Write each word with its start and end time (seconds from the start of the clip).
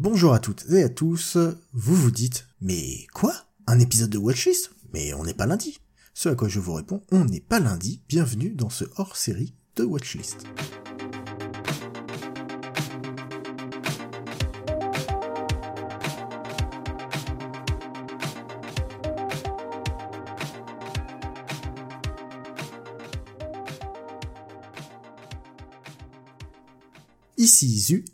Bonjour 0.00 0.32
à 0.32 0.38
toutes 0.38 0.64
et 0.70 0.82
à 0.82 0.88
tous, 0.88 1.36
vous 1.74 1.94
vous 1.94 2.10
dites, 2.10 2.46
mais 2.62 3.06
quoi? 3.12 3.34
Un 3.66 3.78
épisode 3.78 4.08
de 4.08 4.16
Watchlist 4.16 4.70
Mais 4.94 5.12
on 5.12 5.24
n'est 5.24 5.34
pas 5.34 5.44
lundi. 5.44 5.78
Ce 6.14 6.30
à 6.30 6.34
quoi 6.34 6.48
je 6.48 6.58
vous 6.58 6.72
réponds, 6.72 7.02
on 7.12 7.26
n'est 7.26 7.42
pas 7.42 7.60
lundi, 7.60 8.00
bienvenue 8.08 8.48
dans 8.48 8.70
ce 8.70 8.86
hors-série 8.96 9.52
de 9.76 9.84
Watchlist. 9.84 10.46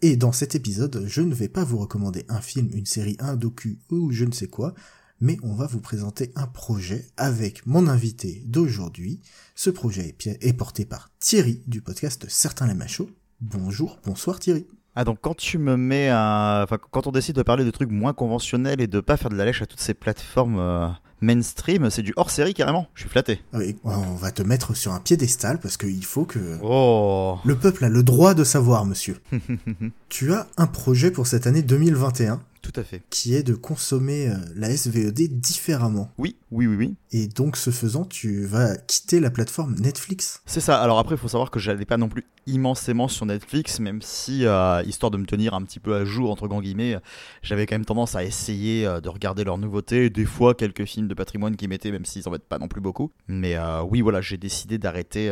Et 0.02 0.16
dans 0.16 0.32
cet 0.32 0.56
épisode, 0.56 1.04
je 1.06 1.20
ne 1.20 1.34
vais 1.34 1.48
pas 1.48 1.62
vous 1.62 1.78
recommander 1.78 2.24
un 2.28 2.40
film, 2.40 2.68
une 2.74 2.86
série, 2.86 3.16
un 3.20 3.36
docu 3.36 3.78
ou 3.90 4.10
je 4.10 4.24
ne 4.24 4.32
sais 4.32 4.48
quoi, 4.48 4.74
mais 5.20 5.36
on 5.42 5.54
va 5.54 5.66
vous 5.66 5.80
présenter 5.80 6.32
un 6.34 6.48
projet 6.48 7.06
avec 7.16 7.64
mon 7.64 7.86
invité 7.86 8.42
d'aujourd'hui. 8.46 9.20
Ce 9.54 9.70
projet 9.70 10.16
est 10.24 10.52
porté 10.52 10.84
par 10.84 11.10
Thierry 11.20 11.62
du 11.68 11.80
podcast 11.80 12.26
Certains 12.28 12.66
les 12.66 12.74
machos. 12.74 13.08
Bonjour, 13.40 14.00
bonsoir 14.04 14.40
Thierry. 14.40 14.66
Ah 14.96 15.04
donc 15.04 15.18
quand 15.20 15.36
tu 15.36 15.58
me 15.58 15.76
mets 15.76 16.08
un... 16.08 16.62
enfin 16.64 16.78
quand 16.78 17.06
on 17.06 17.12
décide 17.12 17.36
de 17.36 17.42
parler 17.42 17.64
de 17.64 17.70
trucs 17.70 17.90
moins 17.90 18.14
conventionnels 18.14 18.80
et 18.80 18.88
de 18.88 19.00
pas 19.00 19.16
faire 19.16 19.30
de 19.30 19.36
la 19.36 19.44
lèche 19.44 19.62
à 19.62 19.66
toutes 19.66 19.80
ces 19.80 19.94
plateformes 19.94 20.58
euh, 20.58 20.88
mainstream, 21.20 21.90
c'est 21.90 22.02
du 22.02 22.12
hors 22.16 22.30
série 22.30 22.54
carrément. 22.54 22.86
Je 22.94 23.02
suis 23.02 23.10
flatté. 23.10 23.40
Ah 23.52 23.58
on 23.84 24.14
va 24.14 24.30
te 24.30 24.42
mettre 24.42 24.74
sur 24.76 24.92
un 24.92 25.00
piédestal 25.00 25.58
parce 25.58 25.76
qu'il 25.76 26.04
faut 26.04 26.24
que. 26.24 26.58
Oh. 26.62 27.38
Le 27.44 27.56
peuple 27.56 27.84
a 27.84 27.88
le 27.88 28.02
droit 28.02 28.34
de 28.34 28.44
savoir, 28.44 28.84
monsieur. 28.84 29.18
tu 30.08 30.32
as 30.32 30.46
un 30.56 30.66
projet 30.66 31.10
pour 31.10 31.26
cette 31.26 31.46
année 31.46 31.62
2021 31.62 32.40
tout 32.55 32.55
à 32.76 32.84
fait. 32.84 33.02
Qui 33.10 33.34
est 33.34 33.42
de 33.42 33.54
consommer 33.54 34.28
euh, 34.28 34.36
la 34.54 34.74
SVED 34.74 35.40
différemment. 35.40 36.12
Oui, 36.18 36.36
oui, 36.50 36.66
oui, 36.66 36.76
oui. 36.76 36.94
Et 37.12 37.28
donc, 37.28 37.56
ce 37.56 37.70
faisant, 37.70 38.04
tu 38.04 38.44
vas 38.44 38.76
quitter 38.76 39.20
la 39.20 39.30
plateforme 39.30 39.74
Netflix. 39.76 40.42
C'est 40.46 40.60
ça. 40.60 40.80
Alors 40.80 40.98
après, 40.98 41.14
il 41.14 41.18
faut 41.18 41.28
savoir 41.28 41.50
que 41.50 41.58
j'allais 41.58 41.84
pas 41.84 41.96
non 41.96 42.08
plus 42.08 42.24
immensément 42.46 43.08
sur 43.08 43.26
Netflix, 43.26 43.80
même 43.80 44.00
si, 44.02 44.46
euh, 44.46 44.82
histoire 44.86 45.10
de 45.10 45.16
me 45.16 45.26
tenir 45.26 45.54
un 45.54 45.62
petit 45.62 45.80
peu 45.80 45.94
à 45.96 46.04
jour, 46.04 46.30
entre 46.30 46.46
grands 46.46 46.60
guillemets, 46.60 46.96
j'avais 47.42 47.66
quand 47.66 47.74
même 47.74 47.84
tendance 47.84 48.14
à 48.14 48.22
essayer 48.22 48.86
euh, 48.86 49.00
de 49.00 49.08
regarder 49.08 49.42
leurs 49.42 49.58
nouveautés, 49.58 50.10
des 50.10 50.24
fois 50.24 50.54
quelques 50.54 50.84
films 50.84 51.08
de 51.08 51.14
patrimoine 51.14 51.56
qui 51.56 51.66
mettaient, 51.68 51.90
même 51.90 52.04
s'ils 52.04 52.28
en 52.28 52.30
mettent 52.30 52.48
pas 52.48 52.58
non 52.58 52.68
plus 52.68 52.80
beaucoup. 52.80 53.10
Mais 53.28 53.56
oui, 53.88 54.00
voilà, 54.00 54.20
j'ai 54.20 54.36
décidé 54.36 54.78
d'arrêter 54.78 55.30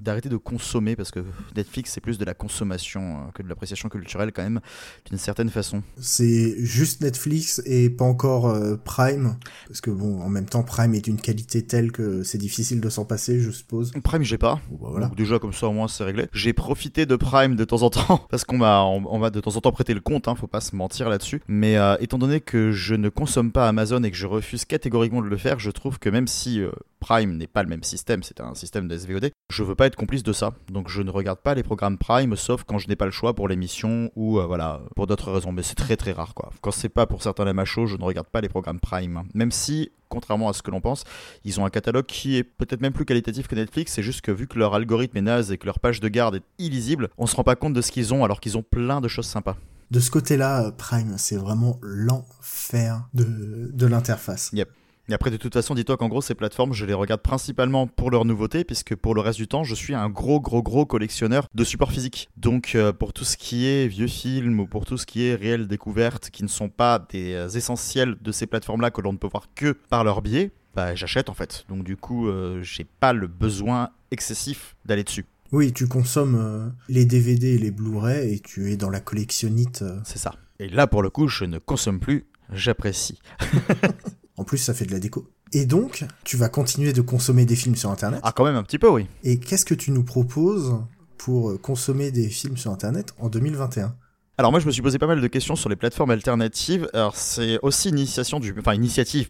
d'arrêter 0.00 0.28
de 0.28 0.36
consommer, 0.36 0.96
parce 0.96 1.10
que 1.10 1.24
Netflix, 1.56 1.92
c'est 1.92 2.00
plus 2.00 2.18
de 2.18 2.24
la 2.24 2.34
consommation 2.34 3.30
que 3.34 3.42
de 3.42 3.48
l'appréciation 3.48 3.88
culturelle, 3.88 4.32
quand 4.32 4.42
même, 4.42 4.60
d'une 5.08 5.18
certaine 5.18 5.50
façon. 5.50 5.82
C'est 5.98 6.56
juste 6.70 7.02
Netflix 7.02 7.60
et 7.66 7.90
pas 7.90 8.04
encore 8.04 8.48
euh, 8.48 8.76
Prime 8.76 9.36
Parce 9.66 9.80
que 9.80 9.90
bon, 9.90 10.20
en 10.22 10.28
même 10.28 10.46
temps, 10.46 10.62
Prime 10.62 10.94
est 10.94 11.04
d'une 11.04 11.20
qualité 11.20 11.62
telle 11.62 11.92
que 11.92 12.22
c'est 12.22 12.38
difficile 12.38 12.80
de 12.80 12.88
s'en 12.88 13.04
passer, 13.04 13.40
je 13.40 13.50
suppose. 13.50 13.92
Prime, 14.02 14.22
j'ai 14.22 14.38
pas. 14.38 14.60
Bah, 14.70 14.88
voilà. 14.90 15.10
déjà, 15.16 15.38
comme 15.38 15.52
ça, 15.52 15.66
au 15.68 15.72
moins, 15.72 15.88
c'est 15.88 16.04
réglé. 16.04 16.26
J'ai 16.32 16.52
profité 16.52 17.06
de 17.06 17.16
Prime 17.16 17.56
de 17.56 17.64
temps 17.64 17.82
en 17.82 17.90
temps, 17.90 18.26
parce 18.30 18.44
qu'on 18.44 18.58
m'a, 18.58 18.82
on, 18.82 19.18
va 19.18 19.30
de 19.30 19.40
temps 19.40 19.56
en 19.56 19.60
temps 19.60 19.72
prêter 19.72 19.94
le 19.94 20.00
compte, 20.00 20.28
hein, 20.28 20.34
faut 20.34 20.46
pas 20.46 20.60
se 20.60 20.74
mentir 20.76 21.08
là-dessus. 21.08 21.42
Mais 21.48 21.76
euh, 21.76 21.96
étant 22.00 22.18
donné 22.18 22.40
que 22.40 22.70
je 22.70 22.94
ne 22.94 23.08
consomme 23.08 23.52
pas 23.52 23.68
Amazon 23.68 24.02
et 24.02 24.10
que 24.10 24.16
je 24.16 24.26
refuse 24.26 24.64
catégoriquement 24.64 25.22
de 25.22 25.28
le 25.28 25.36
faire, 25.36 25.58
je 25.58 25.70
trouve 25.70 25.98
que 25.98 26.08
même 26.08 26.28
si 26.28 26.60
euh, 26.60 26.70
Prime 27.00 27.36
n'est 27.36 27.46
pas 27.46 27.62
le 27.62 27.68
même 27.68 27.82
système, 27.82 28.22
c'est 28.22 28.40
un 28.40 28.54
système 28.54 28.86
de 28.86 28.96
SVOD, 28.96 29.30
je 29.50 29.62
veux 29.62 29.74
pas 29.74 29.86
être 29.86 29.96
complice 29.96 30.22
de 30.22 30.32
ça. 30.32 30.52
Donc 30.70 30.88
je 30.88 31.02
ne 31.02 31.10
regarde 31.10 31.40
pas 31.40 31.54
les 31.54 31.62
programmes 31.62 31.98
Prime, 31.98 32.36
sauf 32.36 32.64
quand 32.64 32.78
je 32.78 32.88
n'ai 32.88 32.96
pas 32.96 33.04
le 33.04 33.10
choix 33.10 33.34
pour 33.34 33.48
l'émission 33.48 34.10
ou 34.16 34.40
voilà, 34.40 34.80
pour 34.96 35.06
d'autres 35.06 35.30
raisons. 35.32 35.52
Mais 35.52 35.62
c'est 35.62 35.74
très 35.74 35.96
très 35.96 36.12
rare 36.12 36.34
quoi. 36.34 36.50
Quand 36.60 36.70
c'est 36.70 36.88
pas 36.88 37.06
pour 37.06 37.22
certains 37.22 37.44
la 37.44 37.64
chauds, 37.64 37.86
je 37.86 37.96
ne 37.96 38.04
regarde 38.04 38.28
pas 38.28 38.40
les 38.40 38.48
programmes 38.48 38.80
Prime. 38.80 39.24
Même 39.34 39.50
si, 39.50 39.90
contrairement 40.08 40.48
à 40.48 40.52
ce 40.52 40.62
que 40.62 40.70
l'on 40.70 40.80
pense, 40.80 41.04
ils 41.44 41.60
ont 41.60 41.64
un 41.64 41.70
catalogue 41.70 42.06
qui 42.06 42.36
est 42.36 42.44
peut-être 42.44 42.80
même 42.80 42.92
plus 42.92 43.04
qualitatif 43.04 43.48
que 43.48 43.54
Netflix. 43.54 43.92
C'est 43.92 44.02
juste 44.02 44.20
que 44.20 44.32
vu 44.32 44.46
que 44.46 44.58
leur 44.58 44.74
algorithme 44.74 45.16
est 45.16 45.22
naze 45.22 45.52
et 45.52 45.58
que 45.58 45.66
leur 45.66 45.80
page 45.80 46.00
de 46.00 46.08
garde 46.08 46.36
est 46.36 46.44
illisible, 46.58 47.08
on 47.18 47.26
se 47.26 47.36
rend 47.36 47.44
pas 47.44 47.56
compte 47.56 47.74
de 47.74 47.80
ce 47.80 47.92
qu'ils 47.92 48.14
ont 48.14 48.24
alors 48.24 48.40
qu'ils 48.40 48.56
ont 48.56 48.62
plein 48.62 49.00
de 49.00 49.08
choses 49.08 49.26
sympas. 49.26 49.56
De 49.90 49.98
ce 49.98 50.10
côté-là, 50.10 50.70
Prime, 50.70 51.14
c'est 51.18 51.36
vraiment 51.36 51.78
l'enfer 51.82 53.08
de, 53.12 53.70
de 53.72 53.86
l'interface. 53.86 54.50
Yep. 54.52 54.68
Et 55.10 55.12
après, 55.12 55.32
de 55.32 55.36
toute 55.36 55.54
façon, 55.54 55.74
dis-toi 55.74 55.96
qu'en 55.96 56.08
gros, 56.08 56.22
ces 56.22 56.36
plateformes, 56.36 56.72
je 56.72 56.86
les 56.86 56.94
regarde 56.94 57.20
principalement 57.20 57.88
pour 57.88 58.12
leurs 58.12 58.24
nouveautés, 58.24 58.62
puisque 58.62 58.94
pour 58.94 59.12
le 59.12 59.20
reste 59.20 59.38
du 59.38 59.48
temps, 59.48 59.64
je 59.64 59.74
suis 59.74 59.92
un 59.92 60.08
gros, 60.08 60.40
gros, 60.40 60.62
gros 60.62 60.86
collectionneur 60.86 61.48
de 61.52 61.64
supports 61.64 61.90
physiques. 61.90 62.30
Donc, 62.36 62.76
euh, 62.76 62.92
pour 62.92 63.12
tout 63.12 63.24
ce 63.24 63.36
qui 63.36 63.66
est 63.66 63.88
vieux 63.88 64.06
films 64.06 64.60
ou 64.60 64.66
pour 64.68 64.86
tout 64.86 64.96
ce 64.96 65.06
qui 65.06 65.24
est 65.24 65.34
réelles 65.34 65.66
découvertes 65.66 66.30
qui 66.30 66.44
ne 66.44 66.48
sont 66.48 66.68
pas 66.68 67.04
des 67.10 67.34
euh, 67.34 67.48
essentiels 67.48 68.18
de 68.20 68.30
ces 68.30 68.46
plateformes-là 68.46 68.92
que 68.92 69.00
l'on 69.00 69.12
ne 69.12 69.18
peut 69.18 69.26
voir 69.26 69.48
que 69.56 69.72
par 69.72 70.04
leur 70.04 70.22
biais, 70.22 70.52
bah, 70.76 70.94
j'achète 70.94 71.28
en 71.28 71.34
fait. 71.34 71.64
Donc, 71.68 71.82
du 71.82 71.96
coup, 71.96 72.28
euh, 72.28 72.62
j'ai 72.62 72.84
pas 72.84 73.12
le 73.12 73.26
besoin 73.26 73.88
excessif 74.12 74.76
d'aller 74.84 75.02
dessus. 75.02 75.26
Oui, 75.50 75.72
tu 75.72 75.88
consommes 75.88 76.72
les 76.88 77.04
DVD 77.04 77.56
et 77.56 77.58
les 77.58 77.72
Blu-ray 77.72 78.34
et 78.34 78.38
tu 78.38 78.70
es 78.70 78.76
dans 78.76 78.90
la 78.90 79.00
collectionnite. 79.00 79.82
C'est 80.04 80.18
ça. 80.18 80.36
Et 80.60 80.68
là, 80.68 80.86
pour 80.86 81.02
le 81.02 81.10
coup, 81.10 81.26
je 81.26 81.46
ne 81.46 81.58
consomme 81.58 81.98
plus, 81.98 82.26
j'apprécie. 82.52 83.18
En 84.40 84.44
plus, 84.44 84.56
ça 84.56 84.72
fait 84.72 84.86
de 84.86 84.92
la 84.92 85.00
déco. 85.00 85.28
Et 85.52 85.66
donc, 85.66 86.06
tu 86.24 86.38
vas 86.38 86.48
continuer 86.48 86.94
de 86.94 87.02
consommer 87.02 87.44
des 87.44 87.56
films 87.56 87.76
sur 87.76 87.90
Internet. 87.90 88.20
Ah, 88.22 88.32
quand 88.32 88.44
même 88.44 88.56
un 88.56 88.62
petit 88.62 88.78
peu, 88.78 88.88
oui. 88.88 89.06
Et 89.22 89.38
qu'est-ce 89.38 89.66
que 89.66 89.74
tu 89.74 89.90
nous 89.90 90.02
proposes 90.02 90.78
pour 91.18 91.60
consommer 91.60 92.10
des 92.10 92.30
films 92.30 92.56
sur 92.56 92.70
Internet 92.70 93.12
en 93.18 93.28
2021 93.28 93.94
alors 94.40 94.52
moi 94.52 94.58
je 94.60 94.64
me 94.64 94.72
suis 94.72 94.80
posé 94.80 94.98
pas 94.98 95.06
mal 95.06 95.20
de 95.20 95.26
questions 95.26 95.54
sur 95.54 95.68
les 95.68 95.76
plateformes 95.76 96.12
alternatives. 96.12 96.88
Alors 96.94 97.14
c'est 97.14 97.58
aussi 97.60 97.90
initiation 97.90 98.40
du, 98.40 98.54
initiative 98.72 99.28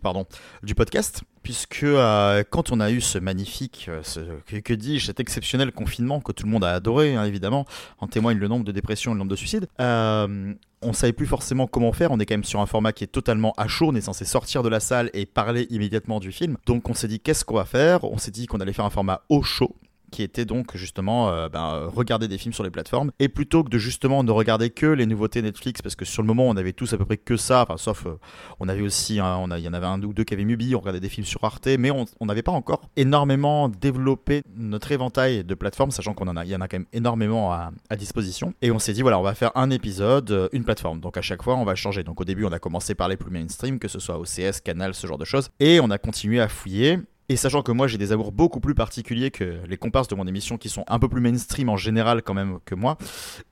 du 0.63 0.75
podcast 0.77 1.23
puisque 1.43 1.83
euh, 1.83 2.45
quand 2.49 2.71
on 2.71 2.79
a 2.79 2.93
eu 2.93 3.01
ce 3.01 3.19
magnifique, 3.19 3.89
euh, 3.89 4.03
que, 4.47 4.73
dis-je, 4.73 5.07
cet 5.07 5.19
exceptionnel 5.19 5.73
confinement 5.73 6.21
que 6.21 6.31
tout 6.31 6.47
le 6.47 6.53
monde 6.53 6.63
a 6.63 6.71
adoré 6.71 7.17
hein, 7.17 7.25
évidemment, 7.25 7.67
en 7.99 8.07
témoigne 8.07 8.39
le 8.39 8.47
nombre 8.47 8.65
de 8.65 8.71
dépressions 8.71 9.11
et 9.11 9.15
le 9.15 9.19
nombre 9.19 9.33
de 9.33 9.37
suicides. 9.37 9.67
Euh, 9.81 10.55
on 10.81 10.93
savait 10.93 11.13
plus 11.13 11.27
forcément 11.27 11.67
comment 11.67 11.93
faire. 11.93 12.13
On 12.13 12.21
est 12.21 12.25
quand 12.25 12.35
même 12.35 12.45
sur 12.45 12.61
un 12.61 12.67
format 12.67 12.93
qui 12.93 13.03
est 13.03 13.09
totalement 13.09 13.53
à 13.57 13.67
chaud. 13.67 13.89
On 13.89 13.97
est 13.97 14.01
censé 14.03 14.25
sortir 14.25 14.63
de 14.63 14.69
la 14.69 14.79
salle 14.79 15.11
et 15.13 15.27
parler 15.27 15.67
immédiatement 15.71 16.21
du 16.21 16.31
film. 16.31 16.57
Donc 16.67 16.89
on 16.89 16.95
s'est 16.95 17.09
dit 17.09 17.19
qu'est-ce 17.19 17.45
qu'on 17.45 17.57
va 17.57 17.65
faire? 17.65 18.05
On 18.05 18.19
s'est 18.19 18.31
dit 18.31 18.47
qu'on 18.47 18.61
allait 18.61 18.73
faire 18.73 18.85
un 18.85 18.91
format 18.91 19.23
au 19.29 19.43
chaud 19.43 19.75
qui 20.11 20.23
était 20.23 20.45
donc 20.45 20.77
justement 20.77 21.31
euh, 21.31 21.49
ben, 21.49 21.89
regarder 21.95 22.29
des 22.29 22.39
films 22.39 22.53
sur 22.53 22.65
les 22.65 22.71
plateformes. 22.71 23.11
Et 23.19 23.29
plutôt 23.29 23.65
que 23.65 23.71
de 23.71 23.79
justement 23.79 24.23
ne 24.23 24.31
regarder 24.31 24.71
que 24.71 24.87
les 24.87 25.07
nouveautés 25.07 25.43
Netflix, 25.43 25.83
parce 25.83 25.97
que 25.97 26.05
sur 26.05 26.23
le 26.23 26.27
moment 26.27 26.49
on 26.49 26.57
avait 26.57 26.73
tous 26.73 26.93
à 26.93 26.99
peu 26.99 27.05
près 27.05 27.17
que 27.17 27.37
ça, 27.37 27.63
enfin 27.63 27.77
sauf 27.77 28.07
euh, 28.07 28.19
on 28.59 28.69
avait 28.69 28.83
aussi, 28.83 29.21
a, 29.21 29.43
il 29.57 29.65
y 29.65 29.69
en 29.69 29.73
avait 29.73 29.87
un 29.87 30.03
ou 30.03 30.13
deux 30.13 30.25
qui 30.25 30.35
avaient 30.35 30.45
Mubi, 30.45 30.75
on 30.75 30.81
regardait 30.81 31.01
des 31.01 31.09
films 31.09 31.27
sur 31.27 31.43
Arte, 31.45 31.69
mais 31.79 31.91
on 31.91 32.27
n'avait 32.27 32.43
pas 32.43 32.53
encore 32.53 32.83
énormément 32.97 33.69
développé 33.69 34.43
notre 34.57 34.93
éventail 34.93 35.45
de 35.45 35.55
plateformes, 35.55 35.91
sachant 35.91 36.15
qu'on 36.15 36.27
y 36.27 36.55
en 36.57 36.61
a 36.61 36.69
quand 36.69 36.79
même 36.79 36.87
énormément 36.93 37.53
à, 37.53 37.71
à 37.89 37.97
disposition. 37.97 38.55
Et 38.63 38.71
on 38.71 38.79
s'est 38.79 38.93
dit 38.93 39.03
voilà, 39.03 39.19
on 39.19 39.23
va 39.23 39.35
faire 39.35 39.53
un 39.55 39.71
épisode, 39.71 40.31
euh, 40.31 40.49
une 40.53 40.65
plateforme. 40.65 41.01
Donc 41.01 41.17
à 41.17 41.23
chaque 41.23 41.43
fois 41.43 41.57
on 41.57 41.65
va 41.65 41.75
changer. 41.75 42.03
Donc 42.03 42.21
au 42.21 42.25
début 42.25 42.45
on 42.45 42.53
a 42.53 42.59
commencé 42.59 42.95
par 42.95 43.09
les 43.09 43.17
plus 43.17 43.31
mainstream, 43.31 43.79
que 43.79 43.89
ce 43.89 43.99
soit 43.99 44.19
OCS, 44.19 44.61
Canal, 44.65 44.95
ce 44.95 45.07
genre 45.07 45.19
de 45.19 45.25
choses, 45.25 45.51
et 45.61 45.81
on 45.81 45.91
a 45.91 45.99
continué 45.99 46.41
à 46.41 46.49
fouiller. 46.49 46.99
Et 47.31 47.37
sachant 47.37 47.63
que 47.63 47.71
moi 47.71 47.87
j'ai 47.87 47.97
des 47.97 48.11
amours 48.11 48.33
beaucoup 48.33 48.59
plus 48.59 48.75
particuliers 48.75 49.31
que 49.31 49.61
les 49.69 49.77
comparses 49.77 50.09
de 50.09 50.17
mon 50.17 50.27
émission 50.27 50.59
qui 50.59 50.69
sont 50.69 50.83
un 50.89 50.99
peu 50.99 51.09
plus 51.09 51.21
mainstream 51.21 51.69
en 51.69 51.77
général 51.77 52.23
quand 52.23 52.35
même 52.35 52.59
que 52.65 52.75
moi, 52.75 52.99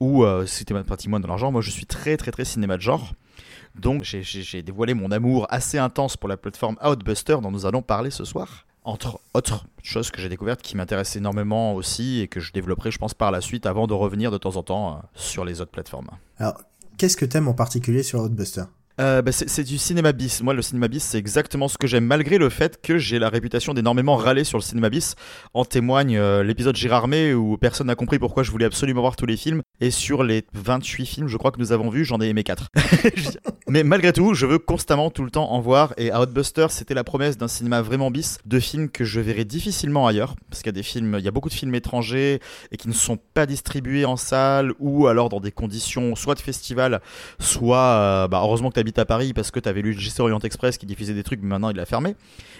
ou 0.00 0.24
euh, 0.24 0.46
c'était 0.46 0.74
pratiquement 0.82 1.20
dans 1.20 1.28
l'argent, 1.28 1.52
moi 1.52 1.60
je 1.60 1.70
suis 1.70 1.86
très 1.86 2.16
très 2.16 2.32
très 2.32 2.44
cinéma 2.44 2.76
de 2.76 2.82
genre. 2.82 3.12
Donc 3.76 4.02
j'ai 4.02 4.62
dévoilé 4.64 4.94
mon 4.94 5.12
amour 5.12 5.46
assez 5.48 5.78
intense 5.78 6.16
pour 6.16 6.28
la 6.28 6.36
plateforme 6.36 6.76
Outbuster 6.84 7.36
dont 7.40 7.52
nous 7.52 7.66
allons 7.66 7.80
parler 7.80 8.10
ce 8.10 8.24
soir. 8.24 8.66
Entre 8.82 9.20
autres 9.32 9.64
choses 9.84 10.10
que 10.10 10.20
j'ai 10.20 10.28
découvertes 10.28 10.60
qui 10.60 10.76
m'intéressent 10.76 11.14
énormément 11.14 11.76
aussi 11.76 12.18
et 12.18 12.26
que 12.26 12.40
je 12.40 12.52
développerai 12.52 12.90
je 12.90 12.98
pense 12.98 13.14
par 13.14 13.30
la 13.30 13.40
suite 13.40 13.64
avant 13.64 13.86
de 13.86 13.94
revenir 13.94 14.32
de 14.32 14.38
temps 14.38 14.56
en 14.56 14.64
temps 14.64 14.90
euh, 14.90 14.96
sur 15.14 15.44
les 15.44 15.60
autres 15.60 15.70
plateformes. 15.70 16.08
Alors 16.38 16.60
qu'est-ce 16.96 17.16
que 17.16 17.24
t'aimes 17.24 17.46
en 17.46 17.54
particulier 17.54 18.02
sur 18.02 18.18
Outbuster? 18.22 18.64
Euh, 19.00 19.22
bah, 19.22 19.32
c'est 19.32 19.64
du 19.64 19.78
cinéma 19.78 20.12
bis. 20.12 20.42
Moi, 20.42 20.54
le 20.54 20.62
cinéma 20.62 20.88
bis, 20.88 21.02
c'est 21.02 21.18
exactement 21.18 21.68
ce 21.68 21.78
que 21.78 21.86
j'aime, 21.86 22.04
malgré 22.04 22.38
le 22.38 22.48
fait 22.48 22.80
que 22.82 22.98
j'ai 22.98 23.18
la 23.18 23.28
réputation 23.28 23.74
d'énormément 23.74 24.16
râler 24.16 24.44
sur 24.44 24.58
le 24.58 24.62
cinéma 24.62 24.90
bis. 24.90 25.14
En 25.54 25.64
témoigne 25.64 26.16
euh, 26.16 26.42
l'épisode 26.42 26.76
Gérardmer 26.76 27.34
où 27.34 27.56
personne 27.58 27.86
n'a 27.86 27.94
compris 27.94 28.18
pourquoi 28.18 28.42
je 28.42 28.50
voulais 28.50 28.64
absolument 28.64 29.00
voir 29.00 29.16
tous 29.16 29.26
les 29.26 29.36
films. 29.36 29.62
Et 29.80 29.90
sur 29.90 30.24
les 30.24 30.44
28 30.52 31.06
films, 31.06 31.28
je 31.28 31.36
crois 31.36 31.52
que 31.52 31.60
nous 31.60 31.72
avons 31.72 31.90
vus, 31.90 32.04
j'en 32.04 32.20
ai 32.20 32.26
aimé 32.26 32.42
4. 32.42 32.68
Mais 33.68 33.84
malgré 33.84 34.12
tout, 34.12 34.34
je 34.34 34.46
veux 34.46 34.58
constamment, 34.58 35.10
tout 35.10 35.22
le 35.22 35.30
temps, 35.30 35.50
en 35.50 35.60
voir. 35.60 35.94
Et 35.96 36.12
Outbuster, 36.12 36.66
c'était 36.70 36.94
la 36.94 37.04
promesse 37.04 37.36
d'un 37.38 37.48
cinéma 37.48 37.82
vraiment 37.82 38.10
bis, 38.10 38.38
de 38.46 38.58
films 38.58 38.88
que 38.88 39.04
je 39.04 39.20
verrai 39.20 39.44
difficilement 39.44 40.06
ailleurs. 40.06 40.34
Parce 40.50 40.62
qu'il 40.62 40.68
y 40.68 40.74
a 40.74 40.78
des 40.78 40.82
films, 40.82 41.16
il 41.18 41.24
y 41.24 41.28
a 41.28 41.30
beaucoup 41.30 41.48
de 41.50 41.54
films 41.54 41.74
étrangers 41.74 42.40
et 42.72 42.76
qui 42.76 42.88
ne 42.88 42.94
sont 42.94 43.18
pas 43.34 43.46
distribués 43.46 44.04
en 44.04 44.16
salle 44.16 44.72
ou 44.78 45.06
alors 45.06 45.28
dans 45.28 45.40
des 45.40 45.52
conditions 45.52 46.16
soit 46.16 46.34
de 46.34 46.40
festival, 46.40 47.00
soit, 47.38 47.78
euh, 47.78 48.28
bah, 48.28 48.40
heureusement 48.42 48.70
que 48.70 48.74
tu 48.74 48.87
à 48.96 49.04
Paris 49.04 49.32
parce 49.32 49.50
que 49.50 49.60
t'avais 49.60 49.82
lu 49.82 49.92
le 49.92 50.20
Orient 50.22 50.38
Express 50.40 50.78
qui 50.78 50.86
diffusait 50.86 51.14
des 51.14 51.22
trucs, 51.22 51.40
mais 51.42 51.48
maintenant 51.48 51.70
il 51.70 51.80
a 51.80 51.86
fermé. 51.86 52.16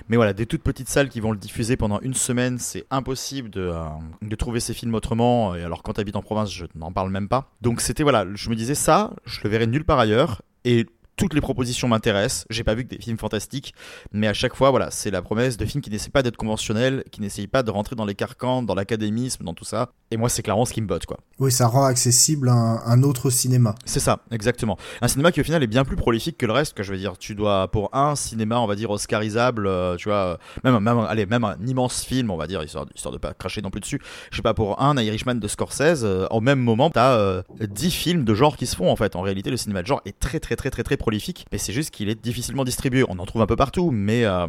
Mais 0.09 0.17
voilà, 0.17 0.33
des 0.33 0.47
toutes 0.47 0.63
petites 0.63 0.89
salles 0.89 1.09
qui 1.09 1.21
vont 1.21 1.33
le 1.33 1.39
diffuser 1.39 1.77
pendant 1.77 2.01
une 2.01 2.15
semaine, 2.15 2.59
c'est 2.59 2.85
impossible 2.91 3.51
de, 3.51 3.61
euh, 3.61 3.85
de 4.23 4.37
trouver 4.37 4.61
ces 4.61 4.75
films 4.75 4.95
autrement. 4.95 5.55
Et 5.55 5.63
alors 5.63 5.83
quand 5.83 5.95
t'habites 5.95 6.17
en 6.17 6.23
province, 6.23 6.53
je 6.53 6.67
n'en 6.75 6.93
parle 6.93 7.11
même 7.11 7.29
pas. 7.29 7.51
Donc 7.61 7.81
c'était 7.81 8.03
voilà, 8.03 8.27
je 8.35 8.51
me 8.51 8.55
disais 8.55 8.75
ça, 8.75 9.13
je 9.25 9.41
le 9.45 9.51
verrai 9.51 9.67
nulle 9.67 9.85
part 9.85 9.99
ailleurs. 9.99 10.43
Et 10.65 10.87
toutes 11.19 11.35
les 11.35 11.41
propositions 11.41 11.89
m'intéressent. 11.89 12.47
J'ai 12.49 12.65
pas 12.65 12.75
vu 12.75 12.85
que 12.85 12.95
des 12.95 13.03
films 13.03 13.19
fantastiques, 13.19 13.75
mais 14.13 14.29
à 14.29 14.33
chaque 14.33 14.55
fois, 14.55 14.71
voilà, 14.71 14.91
c'est 14.91 15.11
la 15.11 15.21
promesse 15.21 15.57
de 15.57 15.67
films 15.67 15.83
qui 15.83 15.91
n'essaient 15.91 16.11
pas 16.11 16.23
d'être 16.23 16.37
conventionnels, 16.37 17.05
qui 17.11 17.21
n'essayent 17.21 17.49
pas 17.49 17.63
de 17.63 17.71
rentrer 17.71 17.97
dans 17.97 18.07
les 18.07 18.15
carcans, 18.15 18.63
dans 18.63 18.75
l'académisme, 18.75 19.45
dans 19.45 19.53
tout 19.53 19.65
ça. 19.65 19.91
Et 20.11 20.17
moi, 20.17 20.29
c'est 20.29 20.43
clairement 20.43 20.65
ce 20.65 20.73
qui 20.73 20.81
me 20.81 20.87
botte, 20.87 21.05
quoi. 21.05 21.19
Oui, 21.39 21.53
ça 21.53 21.67
rend 21.67 21.85
accessible 21.85 22.49
un, 22.49 22.81
un 22.85 23.03
autre 23.03 23.31
cinéma. 23.31 23.75
C'est 23.85 24.01
ça, 24.01 24.21
exactement. 24.31 24.79
Un 25.03 25.09
cinéma 25.09 25.33
qui 25.33 25.41
au 25.41 25.45
final 25.45 25.63
est 25.63 25.67
bien 25.67 25.85
plus 25.85 25.97
prolifique 25.97 26.39
que 26.39 26.47
le 26.47 26.53
reste. 26.53 26.75
Que 26.75 26.83
je 26.83 26.93
veux 26.93 26.99
dire, 26.99 27.19
tu 27.19 27.35
dois 27.35 27.69
pour 27.69 27.95
un 27.95 28.15
cinéma, 28.15 28.61
on 28.61 28.67
va 28.67 28.77
dire 28.77 28.91
oscarisable, 28.91 29.67
euh, 29.67 29.97
tu 29.97 30.09
vois, 30.09 30.39
même, 30.65 30.79
même, 30.79 30.99
allez, 31.01 31.27
même 31.27 31.45
un 31.45 31.57
immense 31.67 32.05
film, 32.05 32.31
on 32.31 32.37
va 32.37 32.47
dire, 32.47 32.63
histoire, 32.63 32.87
histoire 32.95 33.13
de 33.13 33.19
pas 33.19 33.35
cracher 33.35 33.61
non 33.61 33.71
plus 33.71 33.81
dessus. 33.81 34.01
Je 34.31 34.37
sais 34.37 34.43
pas 34.43 34.55
pour 34.55 34.81
un 34.81 34.97
Irishman 34.97 35.35
de 35.35 35.49
Scorsese, 35.49 36.05
euh, 36.05 36.27
au 36.31 36.41
même 36.41 36.61
moment, 36.61 36.91
t'as 36.91 37.17
euh, 37.17 37.43
10 37.61 37.91
films 37.91 38.25
de 38.25 38.35
genre 38.35 38.57
qui 38.57 38.67
se 38.67 38.77
font 38.77 38.91
en 38.91 38.97
fait. 38.97 39.17
En 39.17 39.23
réalité, 39.23 39.51
le 39.51 39.57
cinéma 39.57 39.83
de 39.83 39.87
genre 39.87 40.03
est 40.05 40.19
très 40.19 40.41
très 40.41 40.57
très 40.57 40.71
très 40.71 40.83
très 40.83 40.97
prolifique, 40.97 41.08
mais 41.53 41.59
c'est 41.59 41.73
juste 41.73 41.91
qu'il 41.91 42.09
est 42.09 42.21
difficilement 42.23 42.65
distribué. 42.65 43.05
On 43.09 43.19
en 43.19 43.27
trouve 43.27 43.43
un 43.43 43.47
peu 43.47 43.57
partout, 43.57 43.91
mais 43.91 44.25
euh, 44.25 44.47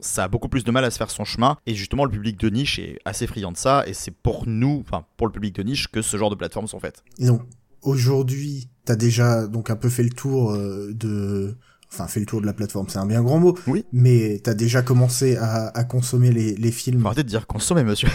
ça 0.00 0.24
a 0.24 0.28
beaucoup 0.28 0.48
plus 0.48 0.64
de 0.64 0.70
mal 0.70 0.84
à 0.84 0.90
se 0.90 0.98
faire 0.98 1.10
son 1.10 1.24
chemin. 1.24 1.56
Et 1.66 1.74
justement, 1.74 2.04
le 2.04 2.10
public 2.10 2.38
de 2.38 2.48
niche 2.48 2.78
est 2.78 2.98
assez 3.04 3.26
friand 3.26 3.52
de 3.52 3.56
ça. 3.56 3.84
Et 3.86 3.94
c'est 3.94 4.10
pour 4.10 4.46
nous, 4.46 4.82
enfin 4.86 5.04
pour 5.16 5.26
le 5.26 5.32
public 5.32 5.54
de 5.54 5.62
niche, 5.62 5.88
que 5.88 6.02
ce 6.02 6.16
genre 6.16 6.30
de 6.30 6.34
plateformes 6.34 6.66
sont 6.66 6.80
faites. 6.80 7.04
Donc, 7.18 7.42
aujourd'hui, 7.82 8.68
t'as 8.84 8.96
déjà 8.96 9.46
donc 9.46 9.70
un 9.70 9.76
peu 9.76 9.88
fait 9.88 10.02
le 10.02 10.10
tour 10.10 10.52
euh, 10.52 10.92
de... 10.94 11.56
Enfin, 11.92 12.06
fait 12.06 12.20
le 12.20 12.26
tour 12.26 12.40
de 12.40 12.46
la 12.46 12.52
plateforme, 12.52 12.86
c'est 12.88 12.98
un 12.98 13.06
bien 13.06 13.22
grand 13.22 13.38
mot. 13.38 13.56
Oui. 13.66 13.84
Mais 13.92 14.40
t'as 14.44 14.54
déjà 14.54 14.82
commencé 14.82 15.36
à, 15.36 15.68
à 15.68 15.84
consommer 15.84 16.30
les, 16.30 16.54
les 16.54 16.70
films. 16.70 17.00
Faut 17.00 17.08
arrêter 17.08 17.24
de 17.24 17.28
dire 17.28 17.46
consommer, 17.46 17.82
monsieur. 17.82 18.08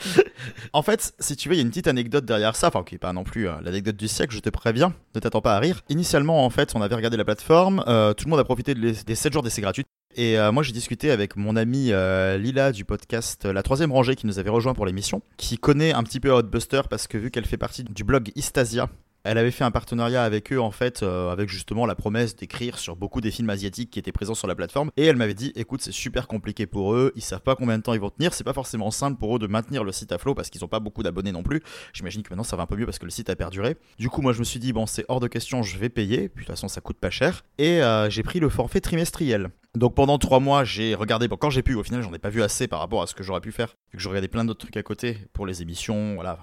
en 0.72 0.82
fait, 0.82 1.14
si 1.18 1.36
tu 1.36 1.48
veux, 1.48 1.54
il 1.54 1.58
y 1.58 1.60
a 1.60 1.62
une 1.62 1.70
petite 1.70 1.88
anecdote 1.88 2.26
derrière 2.26 2.54
ça, 2.54 2.68
enfin 2.68 2.84
qui 2.84 2.96
est 2.96 2.98
pas 2.98 3.12
non 3.12 3.24
plus 3.24 3.48
euh, 3.48 3.52
l'anecdote 3.62 3.96
du 3.96 4.08
siècle, 4.08 4.34
je 4.34 4.40
te 4.40 4.50
préviens, 4.50 4.92
ne 5.14 5.20
t'attends 5.20 5.40
pas 5.40 5.56
à 5.56 5.58
rire. 5.58 5.82
Initialement, 5.88 6.44
en 6.44 6.50
fait, 6.50 6.72
on 6.74 6.82
avait 6.82 6.94
regardé 6.94 7.16
la 7.16 7.24
plateforme, 7.24 7.82
euh, 7.88 8.12
tout 8.12 8.26
le 8.26 8.30
monde 8.30 8.40
a 8.40 8.44
profité 8.44 8.74
des 8.74 9.14
7 9.14 9.32
jours 9.32 9.42
d'essai 9.42 9.62
gratuits. 9.62 9.84
Et 10.16 10.38
euh, 10.38 10.52
moi, 10.52 10.62
j'ai 10.62 10.72
discuté 10.72 11.10
avec 11.10 11.36
mon 11.36 11.54
amie 11.54 11.92
euh, 11.92 12.38
Lila 12.38 12.72
du 12.72 12.84
podcast 12.84 13.44
La 13.44 13.62
Troisième 13.62 13.92
Rangée 13.92 14.16
qui 14.16 14.26
nous 14.26 14.38
avait 14.38 14.50
rejoint 14.50 14.74
pour 14.74 14.86
l'émission, 14.86 15.22
qui 15.36 15.58
connaît 15.58 15.92
un 15.92 16.02
petit 16.02 16.18
peu 16.18 16.30
Hotbuster 16.30 16.82
parce 16.88 17.06
que 17.06 17.18
vu 17.18 17.30
qu'elle 17.30 17.44
fait 17.44 17.58
partie 17.58 17.84
du 17.84 18.04
blog 18.04 18.32
Istasia, 18.34 18.88
elle 19.24 19.38
avait 19.38 19.50
fait 19.50 19.64
un 19.64 19.70
partenariat 19.70 20.24
avec 20.24 20.52
eux 20.52 20.60
en 20.60 20.70
fait, 20.70 21.02
euh, 21.02 21.30
avec 21.30 21.48
justement 21.48 21.86
la 21.86 21.94
promesse 21.94 22.36
d'écrire 22.36 22.78
sur 22.78 22.96
beaucoup 22.96 23.20
des 23.20 23.30
films 23.30 23.50
asiatiques 23.50 23.90
qui 23.90 23.98
étaient 23.98 24.12
présents 24.12 24.34
sur 24.34 24.46
la 24.46 24.54
plateforme. 24.54 24.90
Et 24.96 25.04
elle 25.04 25.16
m'avait 25.16 25.34
dit, 25.34 25.52
écoute, 25.56 25.82
c'est 25.82 25.92
super 25.92 26.28
compliqué 26.28 26.66
pour 26.66 26.94
eux, 26.94 27.12
ils 27.16 27.22
savent 27.22 27.42
pas 27.42 27.56
combien 27.56 27.78
de 27.78 27.82
temps 27.82 27.94
ils 27.94 28.00
vont 28.00 28.10
tenir, 28.10 28.32
c'est 28.32 28.44
pas 28.44 28.52
forcément 28.52 28.90
simple 28.90 29.18
pour 29.18 29.36
eux 29.36 29.38
de 29.38 29.46
maintenir 29.46 29.84
le 29.84 29.92
site 29.92 30.12
à 30.12 30.18
flot 30.18 30.34
parce 30.34 30.50
qu'ils 30.50 30.64
ont 30.64 30.68
pas 30.68 30.80
beaucoup 30.80 31.02
d'abonnés 31.02 31.32
non 31.32 31.42
plus. 31.42 31.62
J'imagine 31.92 32.22
que 32.22 32.30
maintenant 32.30 32.44
ça 32.44 32.56
va 32.56 32.62
un 32.62 32.66
peu 32.66 32.76
mieux 32.76 32.86
parce 32.86 32.98
que 32.98 33.04
le 33.04 33.10
site 33.10 33.30
a 33.30 33.36
perduré. 33.36 33.76
Du 33.98 34.08
coup, 34.08 34.22
moi 34.22 34.32
je 34.32 34.38
me 34.38 34.44
suis 34.44 34.60
dit, 34.60 34.72
bon, 34.72 34.86
c'est 34.86 35.04
hors 35.08 35.20
de 35.20 35.28
question, 35.28 35.62
je 35.62 35.78
vais 35.78 35.88
payer, 35.88 36.28
puis 36.28 36.44
de 36.44 36.46
toute 36.46 36.56
façon 36.56 36.68
ça 36.68 36.80
coûte 36.80 36.98
pas 36.98 37.10
cher. 37.10 37.44
Et 37.58 37.82
euh, 37.82 38.08
j'ai 38.10 38.22
pris 38.22 38.40
le 38.40 38.48
forfait 38.48 38.80
trimestriel. 38.80 39.50
Donc 39.74 39.94
pendant 39.94 40.18
trois 40.18 40.40
mois, 40.40 40.64
j'ai 40.64 40.94
regardé, 40.94 41.28
bon, 41.28 41.36
quand 41.36 41.50
j'ai 41.50 41.62
pu, 41.62 41.74
au 41.74 41.82
final 41.82 42.02
j'en 42.02 42.12
ai 42.12 42.18
pas 42.18 42.30
vu 42.30 42.42
assez 42.42 42.66
par 42.66 42.80
rapport 42.80 43.02
à 43.02 43.06
ce 43.06 43.14
que 43.14 43.22
j'aurais 43.22 43.40
pu 43.40 43.52
faire, 43.52 43.76
vu 43.92 43.98
que 43.98 44.02
je 44.02 44.08
regardais 44.08 44.28
plein 44.28 44.44
d'autres 44.44 44.60
trucs 44.60 44.76
à 44.76 44.82
côté 44.82 45.18
pour 45.32 45.46
les 45.46 45.62
émissions, 45.62 46.14
voilà, 46.14 46.38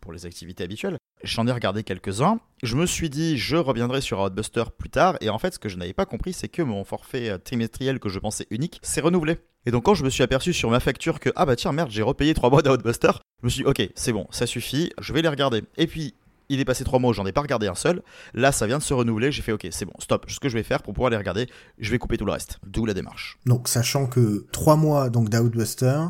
pour 0.00 0.12
les 0.12 0.26
activités 0.26 0.64
habituelles. 0.64 0.96
J'en 1.22 1.46
ai 1.46 1.52
regardé 1.52 1.82
quelques-uns. 1.82 2.40
Je 2.62 2.76
me 2.76 2.86
suis 2.86 3.10
dit, 3.10 3.36
je 3.36 3.56
reviendrai 3.56 4.00
sur 4.00 4.20
Outbuster 4.20 4.64
plus 4.76 4.90
tard. 4.90 5.16
Et 5.20 5.30
en 5.30 5.38
fait, 5.38 5.54
ce 5.54 5.58
que 5.58 5.68
je 5.68 5.76
n'avais 5.76 5.92
pas 5.92 6.06
compris, 6.06 6.32
c'est 6.32 6.48
que 6.48 6.62
mon 6.62 6.84
forfait 6.84 7.30
euh, 7.30 7.38
trimestriel 7.38 7.98
que 7.98 8.08
je 8.08 8.18
pensais 8.18 8.46
unique 8.50 8.80
s'est 8.82 9.00
renouvelé. 9.00 9.38
Et 9.66 9.70
donc, 9.70 9.84
quand 9.84 9.94
je 9.94 10.04
me 10.04 10.10
suis 10.10 10.22
aperçu 10.22 10.52
sur 10.52 10.70
ma 10.70 10.80
facture 10.80 11.20
que, 11.20 11.30
ah 11.36 11.44
bah 11.44 11.56
tiens, 11.56 11.72
merde, 11.72 11.90
j'ai 11.90 12.02
repayé 12.02 12.32
3 12.32 12.48
mois 12.50 12.62
d'Outbuster, 12.62 13.10
je 13.40 13.46
me 13.46 13.50
suis 13.50 13.62
dit, 13.62 13.68
ok, 13.68 13.90
c'est 13.94 14.12
bon, 14.12 14.26
ça 14.30 14.46
suffit, 14.46 14.90
je 14.98 15.12
vais 15.12 15.20
les 15.20 15.28
regarder. 15.28 15.62
Et 15.76 15.86
puis, 15.86 16.14
il 16.48 16.60
est 16.60 16.64
passé 16.64 16.84
3 16.84 16.98
mois 16.98 17.10
où 17.10 17.14
j'en 17.14 17.26
ai 17.26 17.32
pas 17.32 17.42
regardé 17.42 17.66
un 17.66 17.74
seul. 17.74 18.02
Là, 18.34 18.52
ça 18.52 18.66
vient 18.66 18.78
de 18.78 18.82
se 18.82 18.94
renouveler. 18.94 19.30
J'ai 19.30 19.42
fait, 19.42 19.52
ok, 19.52 19.68
c'est 19.70 19.84
bon, 19.84 19.92
stop. 19.98 20.26
Ce 20.28 20.40
que 20.40 20.48
je 20.48 20.54
vais 20.54 20.62
faire 20.62 20.82
pour 20.82 20.94
pouvoir 20.94 21.10
les 21.10 21.16
regarder, 21.16 21.48
je 21.78 21.90
vais 21.90 21.98
couper 21.98 22.16
tout 22.16 22.24
le 22.24 22.32
reste. 22.32 22.58
D'où 22.66 22.86
la 22.86 22.94
démarche. 22.94 23.38
Donc, 23.46 23.68
sachant 23.68 24.06
que 24.06 24.46
3 24.52 24.76
mois 24.76 25.10
donc 25.10 25.28
d'Outbuster, 25.28 26.00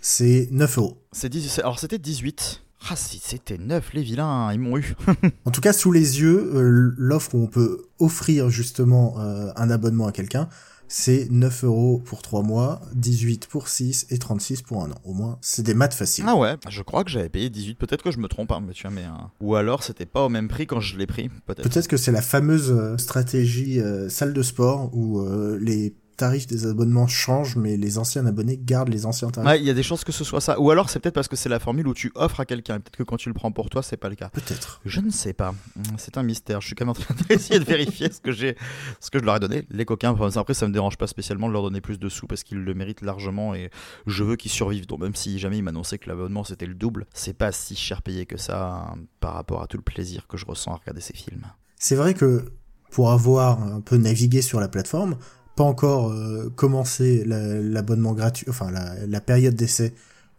c'est 0.00 0.48
9 0.50 0.78
euros. 0.78 1.02
C'est 1.12 1.28
10 1.28 1.58
alors, 1.58 1.78
c'était 1.78 1.98
18. 1.98 2.62
Ah, 2.88 2.96
si 2.96 3.20
c'était 3.22 3.58
9, 3.58 3.92
les 3.92 4.02
vilains, 4.02 4.52
ils 4.52 4.58
m'ont 4.58 4.76
eu. 4.78 4.94
En 5.44 5.50
tout 5.50 5.60
cas, 5.60 5.72
sous 5.72 5.92
les 5.92 6.20
yeux, 6.20 6.50
euh, 6.54 6.94
l'offre 6.96 7.34
où 7.34 7.42
on 7.42 7.46
peut 7.46 7.82
offrir 7.98 8.48
justement 8.50 9.14
euh, 9.20 9.50
un 9.56 9.70
abonnement 9.70 10.06
à 10.06 10.12
quelqu'un, 10.12 10.48
c'est 10.88 11.28
9 11.30 11.64
euros 11.64 11.98
pour 12.04 12.20
3 12.22 12.42
mois, 12.42 12.80
18 12.94 13.46
pour 13.46 13.68
6 13.68 14.06
et 14.10 14.18
36 14.18 14.62
pour 14.62 14.82
un 14.82 14.90
an. 14.90 14.96
Au 15.04 15.12
moins, 15.12 15.38
c'est 15.40 15.62
des 15.62 15.74
maths 15.74 15.94
faciles. 15.94 16.24
Ah 16.26 16.34
ouais, 16.34 16.56
je 16.68 16.82
crois 16.82 17.04
que 17.04 17.10
j'avais 17.10 17.28
payé 17.28 17.48
18, 17.48 17.76
peut-être 17.78 18.02
que 18.02 18.10
je 18.10 18.18
me 18.18 18.26
trompe, 18.26 18.50
hein, 18.50 18.60
mais 18.66 18.72
tu 18.72 18.82
vois, 18.88 18.90
mais. 18.90 19.04
euh, 19.04 19.10
Ou 19.40 19.54
alors 19.54 19.84
c'était 19.84 20.06
pas 20.06 20.24
au 20.24 20.28
même 20.28 20.48
prix 20.48 20.66
quand 20.66 20.80
je 20.80 20.96
l'ai 20.98 21.06
pris, 21.06 21.28
peut-être. 21.46 21.62
Peut-être 21.68 21.86
que 21.86 21.96
c'est 21.96 22.10
la 22.10 22.22
fameuse 22.22 22.72
euh, 22.72 22.96
stratégie 22.98 23.78
euh, 23.78 24.08
salle 24.08 24.32
de 24.32 24.42
sport 24.42 24.90
où 24.92 25.20
euh, 25.20 25.58
les 25.60 25.94
tarifs 26.20 26.46
des 26.46 26.66
abonnements 26.66 27.06
changent, 27.06 27.56
mais 27.56 27.76
les 27.78 27.96
anciens 27.96 28.26
abonnés 28.26 28.58
gardent 28.58 28.90
les 28.90 29.06
anciens 29.06 29.30
tarifs. 29.30 29.48
Ouais, 29.48 29.58
il 29.58 29.64
y 29.64 29.70
a 29.70 29.74
des 29.74 29.82
chances 29.82 30.04
que 30.04 30.12
ce 30.12 30.22
soit 30.22 30.40
ça. 30.42 30.60
Ou 30.60 30.70
alors 30.70 30.90
c'est 30.90 31.00
peut-être 31.00 31.14
parce 31.14 31.28
que 31.28 31.36
c'est 31.36 31.48
la 31.48 31.58
formule 31.58 31.88
où 31.88 31.94
tu 31.94 32.12
offres 32.14 32.40
à 32.40 32.44
quelqu'un. 32.44 32.78
Peut-être 32.80 32.96
que 32.96 33.02
quand 33.02 33.16
tu 33.16 33.28
le 33.30 33.34
prends 33.34 33.50
pour 33.52 33.70
toi, 33.70 33.82
c'est 33.82 33.96
pas 33.96 34.10
le 34.10 34.14
cas. 34.16 34.28
Peut-être. 34.28 34.80
Je 34.84 35.00
ne 35.00 35.10
sais 35.10 35.32
pas. 35.32 35.54
Hum, 35.76 35.82
C'est 35.96 36.18
un 36.18 36.22
mystère. 36.22 36.60
Je 36.60 36.66
suis 36.66 36.76
quand 36.76 36.84
même 36.84 36.90
en 36.90 36.94
train 36.94 37.14
d'essayer 37.28 37.58
de 37.58 37.64
vérifier 37.64 38.12
ce 38.12 38.20
que 38.20 38.32
j'ai, 38.32 38.56
ce 39.00 39.10
que 39.10 39.18
je 39.18 39.24
leur 39.24 39.36
ai 39.36 39.40
donné. 39.40 39.66
Les 39.70 39.84
coquins. 39.84 40.10
Enfin, 40.10 40.28
après, 40.38 40.54
ça 40.54 40.68
me 40.68 40.72
dérange 40.72 40.98
pas 40.98 41.06
spécialement 41.06 41.48
de 41.48 41.52
leur 41.54 41.62
donner 41.62 41.80
plus 41.80 41.98
de 41.98 42.08
sous 42.08 42.26
parce 42.26 42.42
qu'ils 42.42 42.58
le 42.62 42.74
méritent 42.74 43.02
largement 43.02 43.54
et 43.54 43.70
je 44.06 44.22
veux 44.22 44.36
qu'ils 44.36 44.50
survivent. 44.50 44.86
Donc 44.86 45.00
même 45.00 45.14
si 45.14 45.38
jamais 45.38 45.58
ils 45.58 45.62
m'annonçaient 45.62 45.98
que 45.98 46.08
l'abonnement 46.08 46.44
c'était 46.44 46.66
le 46.66 46.74
double, 46.74 47.06
c'est 47.14 47.32
pas 47.36 47.52
si 47.52 47.74
cher 47.76 48.02
payé 48.02 48.26
que 48.26 48.36
ça 48.36 48.88
hein, 48.92 48.98
par 49.20 49.34
rapport 49.34 49.62
à 49.62 49.66
tout 49.66 49.76
le 49.76 49.82
plaisir 49.82 50.26
que 50.26 50.36
je 50.36 50.46
ressens 50.46 50.72
à 50.72 50.76
regarder 50.76 51.00
ces 51.00 51.14
films. 51.14 51.46
C'est 51.76 51.96
vrai 51.96 52.14
que 52.14 52.44
pour 52.90 53.10
avoir 53.10 53.62
un 53.62 53.80
peu 53.80 53.96
navigué 53.96 54.42
sur 54.42 54.60
la 54.60 54.68
plateforme, 54.68 55.16
pas 55.60 55.66
encore 55.66 56.10
euh, 56.10 56.48
commencé 56.56 57.22
la- 57.26 57.60
l'abonnement 57.60 58.14
gratuit, 58.14 58.46
enfin 58.48 58.70
la, 58.70 59.06
la 59.06 59.20
période 59.20 59.54
d'essai, 59.54 59.92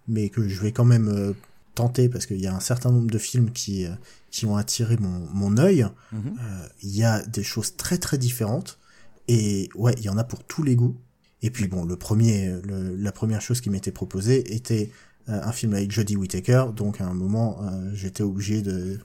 mais 0.07 0.29
que 0.29 0.47
je 0.47 0.59
vais 0.59 0.71
quand 0.71 0.83
même 0.95 1.09
euh, 1.09 1.33
tenter 1.75 2.09
parce 2.09 2.25
qu'il 2.25 2.41
y 2.41 2.47
a 2.47 2.56
un 2.56 2.59
certain 2.59 2.89
nombre 2.91 3.12
de 3.12 3.19
films 3.19 3.51
qui, 3.51 3.85
euh, 3.85 3.91
qui 4.31 4.47
ont 4.47 4.57
attiré 4.57 4.97
mon, 4.97 5.19
mon 5.31 5.57
œil. 5.59 5.85
Mhm. 6.12 6.33
Il 6.81 6.95
y 6.95 7.03
a 7.03 7.21
des 7.23 7.44
choses 7.44 7.75
très 7.75 8.00
très 8.00 8.18
différentes 8.18 8.79
et 9.27 9.69
ouais, 9.75 9.94
il 10.00 10.03
y 10.06 10.09
en 10.09 10.18
a 10.18 10.23
pour 10.23 10.44
tous 10.44 10.63
les 10.63 10.75
goûts. 10.75 10.97
Et 11.44 11.51
puis 11.51 11.68
bon, 11.68 11.85
le 11.85 11.95
premier, 11.97 12.56
le- 12.65 12.95
la 12.95 13.12
première 13.12 13.41
chose 13.41 13.62
qui 13.62 13.69
m'était 13.69 13.91
proposée 13.91 14.56
était 14.56 14.89
un 15.27 15.51
film 15.51 15.75
avec 15.75 15.91
Jodie 15.91 16.15
Whittaker, 16.18 16.65
donc 16.75 17.00
à 17.00 17.06
un 17.06 17.13
moment 17.13 17.62
j'étais 17.94 18.23
obligé 18.23 18.63
de 18.63 18.97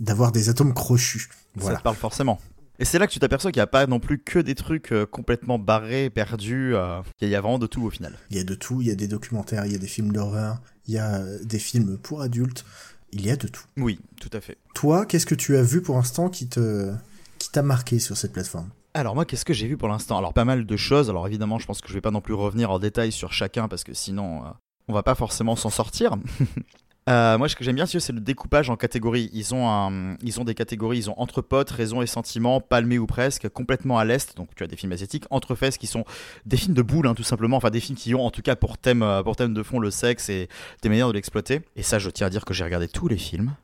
d'avoir 0.00 0.32
des 0.32 0.48
atomes 0.48 0.74
crochus. 0.74 1.28
Ça 1.30 1.36
Voilà. 1.54 1.78
te 1.78 1.82
parle 1.84 1.96
forcément. 1.96 2.40
Et 2.78 2.84
c'est 2.84 2.98
là 2.98 3.06
que 3.06 3.12
tu 3.12 3.18
t'aperçois 3.18 3.52
qu'il 3.52 3.60
n'y 3.60 3.64
a 3.64 3.66
pas 3.68 3.86
non 3.86 4.00
plus 4.00 4.18
que 4.18 4.38
des 4.38 4.54
trucs 4.54 4.92
euh, 4.92 5.06
complètement 5.06 5.58
barrés, 5.58 6.10
perdus. 6.10 6.74
euh, 6.74 7.00
Il 7.20 7.28
y 7.28 7.34
a 7.34 7.40
vraiment 7.40 7.58
de 7.58 7.66
tout 7.66 7.82
au 7.84 7.90
final. 7.90 8.14
Il 8.30 8.36
y 8.36 8.40
a 8.40 8.44
de 8.44 8.54
tout, 8.54 8.80
il 8.80 8.88
y 8.88 8.90
a 8.90 8.94
des 8.94 9.08
documentaires, 9.08 9.66
il 9.66 9.72
y 9.72 9.74
a 9.74 9.78
des 9.78 9.86
films 9.86 10.12
d'horreur, 10.12 10.60
il 10.86 10.94
y 10.94 10.98
a 10.98 11.16
euh, 11.20 11.38
des 11.44 11.58
films 11.58 11.98
pour 11.98 12.22
adultes, 12.22 12.64
il 13.12 13.24
y 13.24 13.30
a 13.30 13.36
de 13.36 13.46
tout. 13.46 13.64
Oui, 13.76 14.00
tout 14.20 14.30
à 14.32 14.40
fait. 14.40 14.56
Toi, 14.74 15.06
qu'est-ce 15.06 15.26
que 15.26 15.34
tu 15.34 15.56
as 15.56 15.62
vu 15.62 15.82
pour 15.82 15.96
l'instant 15.96 16.28
qui 16.28 16.48
te 16.48 16.92
qui 17.38 17.50
t'a 17.50 17.62
marqué 17.62 17.98
sur 17.98 18.16
cette 18.16 18.32
plateforme? 18.32 18.70
Alors 18.94 19.14
moi, 19.14 19.24
qu'est-ce 19.26 19.44
que 19.44 19.52
j'ai 19.54 19.66
vu 19.68 19.76
pour 19.76 19.88
l'instant? 19.88 20.16
Alors 20.18 20.32
pas 20.32 20.44
mal 20.44 20.64
de 20.66 20.76
choses. 20.76 21.08
Alors 21.10 21.26
évidemment, 21.26 21.58
je 21.58 21.66
pense 21.66 21.80
que 21.80 21.88
je 21.88 21.94
vais 21.94 22.00
pas 22.00 22.10
non 22.10 22.20
plus 22.20 22.34
revenir 22.34 22.70
en 22.70 22.78
détail 22.78 23.12
sur 23.12 23.32
chacun 23.32 23.68
parce 23.68 23.84
que 23.84 23.94
sinon, 23.94 24.44
euh, 24.44 24.48
on 24.88 24.92
va 24.94 25.02
pas 25.02 25.14
forcément 25.14 25.56
s'en 25.56 25.70
sortir. 25.70 26.16
Euh, 27.08 27.36
moi, 27.36 27.48
ce 27.48 27.56
que 27.56 27.64
j'aime 27.64 27.74
bien, 27.74 27.86
c'est 27.86 28.12
le 28.12 28.20
découpage 28.20 28.70
en 28.70 28.76
catégories. 28.76 29.28
Ils 29.32 29.54
ont, 29.54 30.16
ils 30.22 30.40
ont 30.40 30.44
des 30.44 30.54
catégories, 30.54 30.98
ils 30.98 31.10
ont 31.10 31.18
entre 31.18 31.42
potes, 31.42 31.70
raison 31.70 32.00
et 32.00 32.06
sentiments, 32.06 32.60
palmé 32.60 32.98
ou 32.98 33.06
presque, 33.06 33.48
complètement 33.48 33.98
à 33.98 34.04
l'est. 34.04 34.36
Donc, 34.36 34.54
tu 34.54 34.62
as 34.62 34.68
des 34.68 34.76
films 34.76 34.92
asiatiques, 34.92 35.24
entre 35.30 35.54
fesses 35.54 35.78
qui 35.78 35.88
sont 35.88 36.04
des 36.46 36.56
films 36.56 36.74
de 36.74 36.82
boules, 36.82 37.08
hein, 37.08 37.14
tout 37.14 37.24
simplement. 37.24 37.56
Enfin, 37.56 37.70
des 37.70 37.80
films 37.80 37.98
qui 37.98 38.14
ont 38.14 38.24
en 38.24 38.30
tout 38.30 38.42
cas 38.42 38.54
pour 38.54 38.78
thème, 38.78 39.02
euh, 39.02 39.22
pour 39.22 39.34
thème 39.34 39.52
de 39.52 39.62
fond 39.62 39.80
le 39.80 39.90
sexe 39.90 40.28
et 40.28 40.48
des 40.82 40.88
manières 40.88 41.08
de 41.08 41.14
l'exploiter. 41.14 41.62
Et 41.74 41.82
ça, 41.82 41.98
je 41.98 42.08
tiens 42.08 42.28
à 42.28 42.30
dire 42.30 42.44
que 42.44 42.54
j'ai 42.54 42.64
regardé 42.64 42.86
tous 42.86 43.08
les 43.08 43.18
films. 43.18 43.54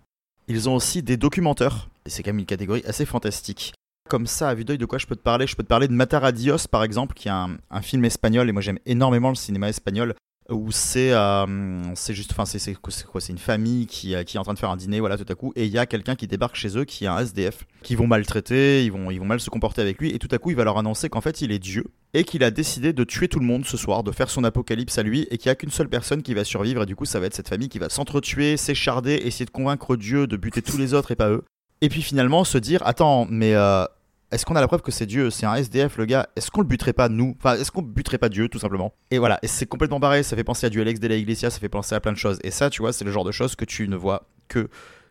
Ils 0.48 0.68
ont 0.68 0.74
aussi 0.74 1.02
des 1.02 1.16
documentaires. 1.16 1.88
Et 2.06 2.10
c'est 2.10 2.22
quand 2.22 2.30
même 2.30 2.40
une 2.40 2.46
catégorie 2.46 2.82
assez 2.86 3.04
fantastique. 3.04 3.72
Comme 4.08 4.26
ça, 4.26 4.48
à 4.48 4.54
vue 4.54 4.64
d'œil, 4.64 4.78
de 4.78 4.86
quoi 4.86 4.98
je 4.98 5.06
peux 5.06 5.16
te 5.16 5.22
parler? 5.22 5.46
Je 5.46 5.54
peux 5.54 5.62
te 5.62 5.68
parler 5.68 5.86
de 5.86 5.92
Mataradios, 5.92 6.66
par 6.70 6.82
exemple, 6.82 7.14
qui 7.14 7.28
est 7.28 7.30
un 7.30 7.82
film 7.82 8.04
espagnol. 8.06 8.48
Et 8.48 8.52
moi, 8.52 8.62
j'aime 8.62 8.78
énormément 8.86 9.28
le 9.28 9.34
cinéma 9.34 9.68
espagnol 9.68 10.14
où 10.50 10.72
c'est 10.72 11.12
euh, 11.12 11.94
c'est 11.94 12.14
juste 12.14 12.32
enfin 12.32 12.46
c'est 12.46 12.74
quoi 12.74 13.20
c'est 13.20 13.32
une 13.32 13.38
famille 13.38 13.86
qui, 13.86 14.14
euh, 14.14 14.24
qui 14.24 14.36
est 14.36 14.40
en 14.40 14.44
train 14.44 14.54
de 14.54 14.58
faire 14.58 14.70
un 14.70 14.76
dîner 14.76 14.98
voilà 14.98 15.18
tout 15.18 15.30
à 15.30 15.34
coup 15.34 15.52
et 15.56 15.66
il 15.66 15.70
y 15.70 15.78
a 15.78 15.84
quelqu'un 15.84 16.14
qui 16.14 16.26
débarque 16.26 16.56
chez 16.56 16.78
eux 16.78 16.84
qui 16.84 17.04
est 17.04 17.08
un 17.08 17.18
SDF 17.18 17.66
qui 17.82 17.94
vont 17.96 18.06
maltraiter 18.06 18.82
ils 18.84 18.90
vont 18.90 19.10
ils 19.10 19.18
vont 19.18 19.26
mal 19.26 19.40
se 19.40 19.50
comporter 19.50 19.82
avec 19.82 19.98
lui 19.98 20.14
et 20.14 20.18
tout 20.18 20.28
à 20.30 20.38
coup 20.38 20.50
il 20.50 20.56
va 20.56 20.64
leur 20.64 20.78
annoncer 20.78 21.10
qu'en 21.10 21.20
fait 21.20 21.42
il 21.42 21.52
est 21.52 21.58
Dieu 21.58 21.84
et 22.14 22.24
qu'il 22.24 22.42
a 22.44 22.50
décidé 22.50 22.94
de 22.94 23.04
tuer 23.04 23.28
tout 23.28 23.40
le 23.40 23.44
monde 23.44 23.66
ce 23.66 23.76
soir 23.76 24.02
de 24.02 24.10
faire 24.10 24.30
son 24.30 24.42
apocalypse 24.42 24.96
à 24.96 25.02
lui 25.02 25.28
et 25.30 25.36
qu'il 25.36 25.48
y 25.48 25.50
a 25.50 25.54
qu'une 25.54 25.70
seule 25.70 25.90
personne 25.90 26.22
qui 26.22 26.32
va 26.32 26.44
survivre 26.44 26.82
et 26.82 26.86
du 26.86 26.96
coup 26.96 27.04
ça 27.04 27.20
va 27.20 27.26
être 27.26 27.34
cette 27.34 27.48
famille 27.48 27.68
qui 27.68 27.78
va 27.78 27.90
s'entretuer 27.90 28.56
s'écharder 28.56 29.20
essayer 29.24 29.44
de 29.44 29.50
convaincre 29.50 29.96
Dieu 29.96 30.26
de 30.26 30.36
buter 30.38 30.62
tous 30.62 30.78
les 30.78 30.94
autres 30.94 31.10
et 31.10 31.16
pas 31.16 31.28
eux. 31.28 31.44
Et 31.82 31.90
puis 31.90 32.00
finalement 32.00 32.44
se 32.44 32.56
dire 32.56 32.80
attends 32.86 33.26
mais 33.28 33.54
euh, 33.54 33.84
est-ce 34.30 34.44
qu'on 34.44 34.56
a 34.56 34.60
la 34.60 34.68
preuve 34.68 34.82
que 34.82 34.90
c'est 34.90 35.06
Dieu? 35.06 35.30
C'est 35.30 35.46
un 35.46 35.54
SDF, 35.54 35.96
le 35.96 36.04
gars. 36.04 36.28
Est-ce 36.36 36.50
qu'on 36.50 36.60
le 36.60 36.66
buterait 36.66 36.92
pas, 36.92 37.08
nous? 37.08 37.34
Enfin, 37.38 37.54
est-ce 37.56 37.70
qu'on 37.70 37.82
buterait 37.82 38.18
pas 38.18 38.28
Dieu, 38.28 38.48
tout 38.48 38.58
simplement? 38.58 38.92
Et 39.10 39.18
voilà, 39.18 39.38
et 39.42 39.46
c'est 39.46 39.66
complètement 39.66 40.00
pareil. 40.00 40.22
Ça 40.22 40.36
fait 40.36 40.44
penser 40.44 40.66
à 40.66 40.70
du 40.70 40.80
Alex 40.80 41.00
de 41.00 41.08
Iglesia, 41.08 41.50
ça 41.50 41.58
fait 41.58 41.68
penser 41.68 41.94
à 41.94 42.00
plein 42.00 42.12
de 42.12 42.18
choses. 42.18 42.38
Et 42.42 42.50
ça, 42.50 42.68
tu 42.68 42.82
vois, 42.82 42.92
c'est 42.92 43.04
le 43.04 43.10
genre 43.10 43.24
de 43.24 43.32
choses 43.32 43.56
que 43.56 43.64
tu 43.64 43.88
ne 43.88 43.96
vois 43.96 44.28
que 44.48 44.68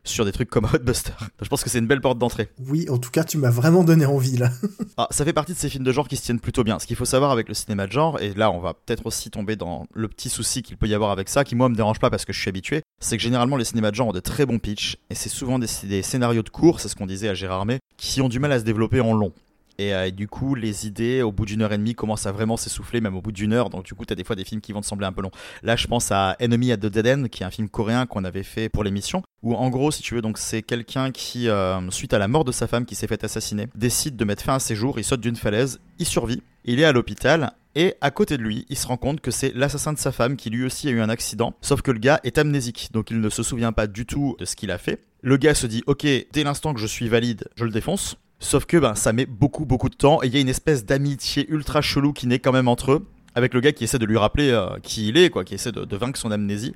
sur 0.09 0.25
des 0.25 0.31
trucs 0.31 0.49
comme 0.49 0.65
Hotbuster. 0.73 1.13
Je 1.41 1.47
pense 1.47 1.63
que 1.63 1.69
c'est 1.69 1.79
une 1.79 1.87
belle 1.87 2.01
porte 2.01 2.17
d'entrée. 2.17 2.49
Oui, 2.59 2.89
en 2.89 2.97
tout 2.97 3.11
cas, 3.11 3.23
tu 3.23 3.37
m'as 3.37 3.49
vraiment 3.49 3.83
donné 3.83 4.05
envie 4.05 4.37
là. 4.37 4.49
ah, 4.97 5.07
ça 5.11 5.25
fait 5.25 5.33
partie 5.33 5.53
de 5.53 5.57
ces 5.57 5.69
films 5.69 5.83
de 5.83 5.91
genre 5.91 6.07
qui 6.07 6.17
se 6.17 6.23
tiennent 6.23 6.39
plutôt 6.39 6.63
bien. 6.63 6.79
Ce 6.79 6.87
qu'il 6.87 6.95
faut 6.95 7.05
savoir 7.05 7.31
avec 7.31 7.47
le 7.47 7.53
cinéma 7.53 7.87
de 7.87 7.91
genre, 7.91 8.19
et 8.21 8.33
là 8.33 8.51
on 8.51 8.59
va 8.59 8.73
peut-être 8.73 9.05
aussi 9.05 9.29
tomber 9.29 9.55
dans 9.55 9.85
le 9.93 10.07
petit 10.07 10.29
souci 10.29 10.63
qu'il 10.63 10.77
peut 10.77 10.87
y 10.87 10.93
avoir 10.93 11.11
avec 11.11 11.29
ça, 11.29 11.43
qui 11.43 11.55
moi 11.55 11.69
me 11.69 11.75
dérange 11.75 11.99
pas 11.99 12.09
parce 12.09 12.25
que 12.25 12.33
je 12.33 12.39
suis 12.39 12.49
habitué, 12.49 12.81
c'est 12.99 13.17
que 13.17 13.23
généralement 13.23 13.57
les 13.57 13.65
cinémas 13.65 13.91
de 13.91 13.95
genre 13.95 14.07
ont 14.07 14.13
de 14.13 14.19
très 14.19 14.45
bons 14.45 14.59
pitchs, 14.59 14.97
et 15.09 15.15
c'est 15.15 15.29
souvent 15.29 15.59
des, 15.59 15.67
des, 15.83 16.01
scénarios 16.01 16.43
de 16.43 16.49
cours, 16.49 16.79
c'est 16.79 16.87
ce 16.87 16.95
qu'on 16.95 17.07
disait 17.07 17.29
à 17.29 17.33
Gérard 17.33 17.65
May, 17.65 17.79
qui 17.97 18.21
ont 18.21 18.29
du 18.29 18.39
mal 18.39 18.51
à 18.51 18.59
se 18.59 18.63
développer 18.63 19.01
en 19.01 19.13
long. 19.13 19.33
Euh, 19.79 20.05
et, 20.05 20.11
du 20.11 20.27
coup, 20.27 20.55
les 20.55 20.87
idées, 20.87 21.21
au 21.21 21.31
bout 21.31 21.45
d'une 21.45 21.61
heure 21.61 21.73
et 21.73 21.77
demie, 21.77 21.95
commencent 21.95 22.25
à 22.25 22.31
vraiment 22.31 22.57
s'essouffler, 22.57 23.01
même 23.01 23.15
au 23.15 23.21
bout 23.21 23.31
d'une 23.31 23.53
heure. 23.53 23.69
Donc, 23.69 23.85
du 23.85 23.93
coup, 23.93 24.05
tu 24.05 24.13
as 24.13 24.15
des 24.15 24.23
fois 24.23 24.35
des 24.35 24.43
films 24.43 24.61
qui 24.61 24.71
vont 24.71 24.81
te 24.81 24.85
sembler 24.85 25.05
un 25.05 25.11
peu 25.11 25.21
longs. 25.21 25.31
Là, 25.63 25.75
je 25.75 25.87
pense 25.87 26.11
à 26.11 26.35
Enemy 26.41 26.71
at 26.71 26.77
the 26.77 26.87
Dead 26.87 27.07
End, 27.07 27.23
qui 27.29 27.43
est 27.43 27.45
un 27.45 27.51
film 27.51 27.69
coréen 27.69 28.05
qu'on 28.05 28.23
avait 28.23 28.43
fait 28.43 28.69
pour 28.69 28.83
l'émission. 28.83 29.23
Où, 29.43 29.53
en 29.55 29.69
gros, 29.69 29.91
si 29.91 30.01
tu 30.01 30.15
veux, 30.15 30.21
donc 30.21 30.37
c'est 30.37 30.61
quelqu'un 30.61 31.11
qui, 31.11 31.47
euh, 31.49 31.89
suite 31.91 32.13
à 32.13 32.19
la 32.19 32.27
mort 32.27 32.43
de 32.43 32.51
sa 32.51 32.67
femme 32.67 32.85
qui 32.85 32.95
s'est 32.95 33.07
fait 33.07 33.23
assassiner, 33.23 33.67
décide 33.75 34.15
de 34.15 34.25
mettre 34.25 34.43
fin 34.43 34.55
à 34.55 34.59
ses 34.59 34.75
jours. 34.75 34.99
Il 34.99 35.03
saute 35.03 35.21
d'une 35.21 35.35
falaise, 35.35 35.79
il 35.99 36.05
survit, 36.05 36.41
il 36.65 36.79
est 36.79 36.85
à 36.85 36.91
l'hôpital. 36.91 37.51
Et 37.75 37.93
à 38.01 38.09
côté 38.09 38.37
de 38.37 38.41
lui, 38.41 38.65
il 38.69 38.75
se 38.75 38.87
rend 38.87 38.97
compte 38.97 39.21
que 39.21 39.29
c'est 39.29 39.53
l'assassin 39.53 39.93
de 39.93 39.99
sa 39.99 40.11
femme 40.11 40.35
qui 40.35 40.49
lui 40.49 40.65
aussi 40.65 40.87
a 40.87 40.91
eu 40.91 40.99
un 40.99 41.09
accident, 41.09 41.53
sauf 41.61 41.83
que 41.83 41.91
le 41.91 41.99
gars 41.99 42.19
est 42.23 42.39
amnésique, 42.39 42.89
donc 42.91 43.11
il 43.11 43.21
ne 43.21 43.29
se 43.29 43.43
souvient 43.43 43.71
pas 43.71 43.85
du 43.85 44.07
tout 44.07 44.35
de 44.39 44.45
ce 44.45 44.55
qu'il 44.55 44.71
a 44.71 44.79
fait. 44.79 45.03
Le 45.21 45.37
gars 45.37 45.53
se 45.53 45.67
dit 45.67 45.83
Ok, 45.85 46.03
dès 46.03 46.43
l'instant 46.43 46.73
que 46.73 46.79
je 46.79 46.87
suis 46.87 47.07
valide, 47.07 47.47
je 47.55 47.65
le 47.65 47.69
défonce. 47.69 48.17
Sauf 48.39 48.65
que 48.65 48.77
ben, 48.77 48.93
ça 48.95 49.13
met 49.13 49.25
beaucoup 49.25 49.65
beaucoup 49.65 49.89
de 49.89 49.95
temps 49.95 50.21
et 50.21 50.27
il 50.27 50.33
y 50.33 50.37
a 50.37 50.41
une 50.41 50.49
espèce 50.49 50.85
d'amitié 50.85 51.47
ultra 51.49 51.81
chelou 51.81 52.13
qui 52.13 52.27
naît 52.27 52.39
quand 52.39 52.51
même 52.51 52.67
entre 52.67 52.91
eux, 52.91 53.07
avec 53.33 53.53
le 53.53 53.61
gars 53.61 53.71
qui 53.71 53.83
essaie 53.83 53.99
de 53.99 54.05
lui 54.05 54.17
rappeler 54.17 54.49
euh, 54.49 54.79
qui 54.81 55.09
il 55.09 55.17
est, 55.17 55.29
quoi, 55.29 55.43
qui 55.43 55.55
essaie 55.55 55.71
de, 55.71 55.95
vaincre 55.95 56.19
son 56.19 56.31
amnésie. 56.31 56.73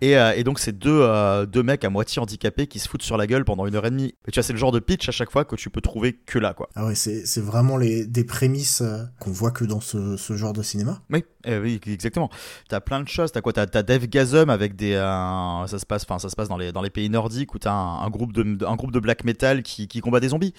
Et, 0.00 0.16
euh, 0.16 0.32
et 0.36 0.44
donc 0.44 0.58
c'est 0.58 0.78
deux, 0.78 1.00
euh, 1.00 1.44
deux 1.46 1.62
mecs 1.62 1.84
à 1.84 1.90
moitié 1.90 2.20
handicapés 2.22 2.66
qui 2.66 2.78
se 2.78 2.88
foutent 2.88 3.02
sur 3.02 3.16
la 3.16 3.26
gueule 3.26 3.44
pendant 3.44 3.66
une 3.66 3.74
heure 3.74 3.86
et 3.86 3.90
demie. 3.90 4.14
Et 4.26 4.30
tu 4.30 4.38
vois, 4.38 4.42
c'est 4.42 4.52
le 4.52 4.58
genre 4.58 4.72
de 4.72 4.78
pitch 4.78 5.08
à 5.08 5.12
chaque 5.12 5.30
fois 5.30 5.44
que 5.44 5.56
tu 5.56 5.70
peux 5.70 5.80
trouver 5.80 6.14
que 6.14 6.38
là, 6.38 6.54
quoi. 6.54 6.68
Ah 6.74 6.86
ouais, 6.86 6.94
c'est, 6.94 7.26
c'est 7.26 7.40
vraiment 7.40 7.76
les, 7.76 8.06
des 8.06 8.24
prémices 8.24 8.82
qu'on 9.18 9.32
voit 9.32 9.50
que 9.50 9.64
dans 9.64 9.80
ce, 9.80 10.16
ce 10.16 10.36
genre 10.36 10.52
de 10.52 10.62
cinéma. 10.62 11.00
Oui, 11.10 11.24
eh 11.44 11.58
oui, 11.58 11.80
exactement. 11.86 12.30
T'as 12.68 12.80
plein 12.80 13.02
de 13.02 13.08
choses. 13.08 13.32
T'as 13.32 13.40
quoi? 13.40 13.52
T'as, 13.52 13.66
as 13.72 13.82
Dave 13.82 14.06
Gazum 14.06 14.50
avec 14.50 14.76
des, 14.76 14.94
ça 14.94 15.78
se 15.78 15.86
passe, 15.86 16.04
enfin 16.04 16.18
ça 16.18 16.28
se 16.28 16.36
passe 16.36 16.48
dans 16.48 16.58
les, 16.58 16.72
dans 16.72 16.82
les 16.82 16.90
pays 16.90 17.10
nordiques 17.10 17.54
où 17.54 17.58
t'as 17.58 17.72
un, 17.72 18.02
un 18.02 18.10
groupe 18.10 18.32
de, 18.32 18.64
un 18.64 18.76
groupe 18.76 18.92
de 18.92 19.00
black 19.00 19.24
metal 19.24 19.62
qui, 19.62 19.88
qui 19.88 20.00
combat 20.00 20.20
des 20.20 20.28
zombies. 20.28 20.54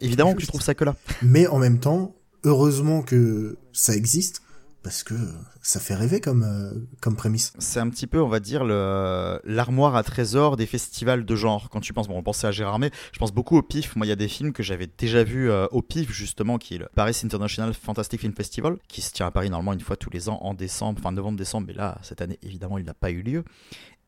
Évidemment 0.00 0.34
que 0.34 0.42
je 0.42 0.48
trouve 0.48 0.62
ça 0.62 0.74
que 0.74 0.84
là. 0.84 0.96
Mais 1.22 1.46
en 1.46 1.58
même 1.58 1.78
temps, 1.78 2.16
heureusement 2.42 3.02
que 3.02 3.56
ça 3.72 3.94
existe, 3.94 4.42
parce 4.86 5.02
que 5.02 5.14
ça 5.62 5.80
fait 5.80 5.96
rêver 5.96 6.20
comme, 6.20 6.44
euh, 6.44 6.70
comme 7.00 7.16
prémisse. 7.16 7.52
C'est 7.58 7.80
un 7.80 7.90
petit 7.90 8.06
peu, 8.06 8.22
on 8.22 8.28
va 8.28 8.38
dire, 8.38 8.62
l'armoire 8.62 9.96
à 9.96 10.04
trésors 10.04 10.56
des 10.56 10.64
festivals 10.64 11.24
de 11.24 11.34
genre. 11.34 11.70
Quand 11.70 11.80
tu 11.80 11.92
penses, 11.92 12.06
bon, 12.06 12.16
on 12.16 12.22
pensait 12.22 12.46
à 12.46 12.52
Gérard 12.52 12.78
May, 12.78 12.92
je 13.10 13.18
pense 13.18 13.32
beaucoup 13.32 13.56
au 13.56 13.62
PIF. 13.62 13.96
Moi, 13.96 14.06
il 14.06 14.10
y 14.10 14.12
a 14.12 14.16
des 14.16 14.28
films 14.28 14.52
que 14.52 14.62
j'avais 14.62 14.86
déjà 14.86 15.24
vus 15.24 15.50
euh, 15.50 15.66
au 15.72 15.82
PIF, 15.82 16.12
justement, 16.12 16.56
qui 16.56 16.76
est 16.76 16.78
le 16.78 16.88
Paris 16.94 17.20
International 17.24 17.74
Fantastic 17.74 18.20
Film 18.20 18.32
Festival, 18.32 18.76
qui 18.86 19.02
se 19.02 19.10
tient 19.10 19.26
à 19.26 19.32
Paris 19.32 19.50
normalement 19.50 19.72
une 19.72 19.80
fois 19.80 19.96
tous 19.96 20.10
les 20.10 20.28
ans 20.28 20.38
en 20.40 20.54
décembre, 20.54 21.00
enfin 21.00 21.10
novembre-décembre, 21.10 21.66
mais 21.66 21.74
là, 21.74 21.98
cette 22.02 22.22
année, 22.22 22.38
évidemment, 22.44 22.78
il 22.78 22.84
n'a 22.84 22.94
pas 22.94 23.10
eu 23.10 23.22
lieu 23.22 23.42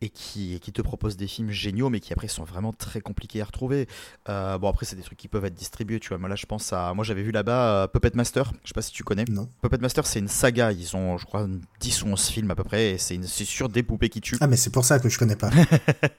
et 0.01 0.11
qui, 0.11 0.61
qui 0.61 0.73
te 0.73 0.81
propose 0.81 1.17
des 1.17 1.27
films 1.27 1.51
géniaux, 1.51 1.91
mais 1.91 2.01
qui 2.01 2.13
après 2.13 2.29
sont 2.29 2.45
vraiment 2.45 2.73
très 2.73 3.01
compliqués 3.01 3.41
à 3.41 3.45
retrouver. 3.45 3.89
Euh, 4.29 4.57
bon, 4.59 4.69
après, 4.69 4.87
c'est 4.87 4.97
des 4.97 5.03
trucs 5.03 5.19
qui 5.19 5.29
peuvent 5.29 5.45
être 5.45 5.55
distribués, 5.55 5.99
tu 5.99 6.09
vois. 6.09 6.19
Moi, 6.19 6.29
là, 6.29 6.37
je 6.37 6.47
pense 6.47 6.73
à. 6.73 6.95
Moi, 6.95 7.05
j'avais 7.05 7.23
vu 7.23 7.33
là-bas 7.33 7.83
euh, 7.83 7.87
Puppet 7.89 8.13
Master, 8.15 8.53
je 8.63 8.69
sais 8.69 8.75
pas 8.75 8.83
si 8.83 8.93
tu 8.93 9.03
connais. 9.03 9.25
Non. 9.29 9.49
Puppet 9.61 9.79
Master, 9.79 10.07
c'est 10.07 10.21
une 10.21 10.29
saga. 10.29 10.73
Ils 10.73 10.97
ont, 10.97 11.19
je 11.19 11.27
crois, 11.27 11.47
10 11.81 12.03
ou 12.05 12.09
11 12.09 12.27
films 12.29 12.51
à 12.51 12.55
peu 12.55 12.65
près, 12.65 12.93
et 12.93 12.99
c'est 12.99 13.21
sur 13.25 13.69
des 13.69 13.83
poupées 13.83 14.09
qui 14.09 14.21
tuent. 14.21 14.39
Ah, 14.41 14.47
mais 14.47 14.57
c'est 14.57 14.71
pour 14.71 14.85
ça 14.85 15.01
que 15.01 15.09
je 15.09 15.19
connais 15.19 15.37
pas. 15.37 15.51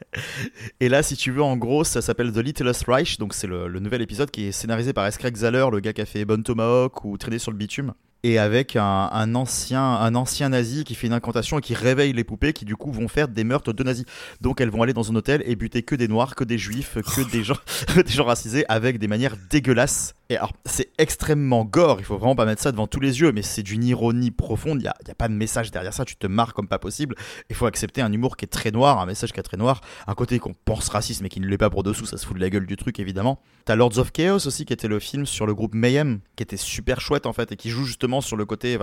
et 0.80 0.90
là, 0.90 1.02
si 1.02 1.16
tu 1.16 1.32
veux, 1.32 1.44
en 1.44 1.56
gros, 1.56 1.84
ça 1.84 2.02
s'appelle 2.02 2.34
The 2.34 2.38
Littlest 2.38 2.86
Reich, 2.86 3.18
donc 3.18 3.34
c'est 3.34 3.48
le, 3.48 3.68
le, 3.68 3.80
nouvel 3.80 4.02
épisode 4.02 4.30
qui 4.30 4.46
est 4.46 4.52
scénarisé 4.52 4.92
par 4.92 5.06
S. 5.06 5.18
Craig 5.18 5.38
Zahler, 5.38 5.68
le 5.72 5.80
gars 5.80 5.94
qui 5.94 6.02
a 6.02 6.06
fait 6.06 6.26
Bon 6.26 6.44
Tomahawk 6.44 7.06
ou 7.06 7.18
Traîner 7.18 7.40
sur 7.40 7.52
le 7.52 7.58
bitume 7.58 7.94
et 8.24 8.38
avec 8.38 8.76
un, 8.76 9.36
ancien, 9.36 9.82
un 9.82 10.16
ancien 10.16 10.50
nazi 10.50 10.84
qui 10.84 10.96
fait 10.96 11.08
une 11.08 11.14
incantation 11.14 11.60
et 11.60 11.62
qui 11.62 11.74
réveille 11.74 12.14
les 12.14 12.24
poupées 12.24 12.54
qui 12.54 12.66
du 12.66 12.76
coup 12.76 12.92
vont 12.92 13.08
faire 13.08 13.28
des 13.28 13.44
meurtres 13.44 13.74
de 13.74 13.84
nazis. 13.84 14.06
Donc 14.42 14.62
elles 14.62 14.70
vont 14.70 14.84
aller 14.84 14.94
dans 14.94 15.12
un 15.12 15.16
hôtel 15.16 15.42
et 15.46 15.56
buter 15.56 15.84
que 15.84 15.96
des 15.96 16.08
noirs, 16.08 16.36
que 16.36 16.44
des 16.44 16.58
juifs, 16.58 16.98
que 17.16 17.32
des 17.32 17.44
gens, 17.44 17.58
des 17.96 18.12
gens 18.12 18.26
racisés 18.26 18.66
avec 18.68 19.00
des 19.00 19.08
manières 19.08 19.36
dégueulasses. 19.50 20.16
Et 20.32 20.38
alors 20.38 20.54
c'est 20.66 20.92
extrêmement 21.00 21.66
gore, 21.66 21.98
il 22.00 22.06
faut 22.06 22.18
vraiment 22.18 22.36
pas 22.36 22.46
mettre 22.46 22.62
ça 22.62 22.72
devant 22.72 22.86
tous 22.86 23.00
les 23.00 23.20
yeux, 23.20 23.32
mais 23.32 23.42
c'est 23.42 23.64
d'une 23.64 23.84
ironie 23.84 24.30
profonde, 24.30 24.80
il 24.80 24.84
n'y 24.84 24.88
a, 24.88 24.94
a, 25.10 25.16
pas 25.16 25.28
de 25.28 25.34
message 25.34 25.72
derrière 25.72 25.92
ça, 25.94 26.06
tu 26.06 26.16
te 26.16 26.28
marres 26.28 26.54
comme 26.54 26.68
pas 26.68 26.78
possible. 26.78 27.16
Il 27.50 27.56
faut 27.56 27.66
accepter 27.66 28.02
un 28.02 28.14
humour 28.14 28.38
qui 28.38 28.46
est 28.46 28.50
très 28.50 28.70
noir, 28.70 29.00
un 29.00 29.08
message 29.08 29.34
qui 29.34 29.40
est 29.40 29.44
très 29.44 29.58
noir, 29.58 29.82
un 30.06 30.14
côté 30.14 30.38
qu'on 30.38 30.54
pense 30.54 30.88
raciste 30.90 31.22
mais 31.22 31.30
qui 31.30 31.40
ne 31.40 31.48
l'est 31.48 31.58
pas 31.58 31.72
pour 31.72 31.82
dessous, 31.82 32.06
ça 32.06 32.18
se 32.18 32.28
fout 32.28 32.36
de 32.36 32.42
la 32.42 32.52
gueule 32.52 32.68
du 32.68 32.78
truc 32.78 33.00
évidemment. 33.00 33.42
T'as 33.66 33.76
Lords 33.76 33.98
of 33.98 34.12
Chaos 34.12 34.46
aussi 34.46 34.66
qui 34.66 34.74
était 34.74 34.88
le 34.88 35.00
film 35.00 35.26
sur 35.26 35.48
le 35.48 35.56
groupe 35.56 35.74
Mayhem, 35.74 36.20
qui 36.36 36.44
était 36.44 36.58
super 36.58 37.02
chouette 37.02 37.26
en 37.26 37.34
fait 37.34 37.52
et 37.52 37.56
qui 37.56 37.72
joue 37.72 37.84
justement 37.84 38.22
sur 38.22 38.38
le 38.38 38.46
côté, 38.46 38.78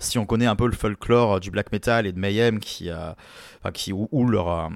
si 0.00 0.18
on 0.18 0.26
connaît 0.26 0.46
un 0.46 0.56
peu 0.56 0.66
le 0.66 0.72
folklore 0.72 1.38
du 1.38 1.52
black 1.52 1.70
metal 1.70 2.08
et 2.08 2.12
de 2.12 2.18
Mayhem, 2.18 2.58
qui, 2.58 2.90
euh, 2.90 3.12
qui 3.72 3.92
où, 3.92 4.26
leur, 4.26 4.48
euh, 4.48 4.68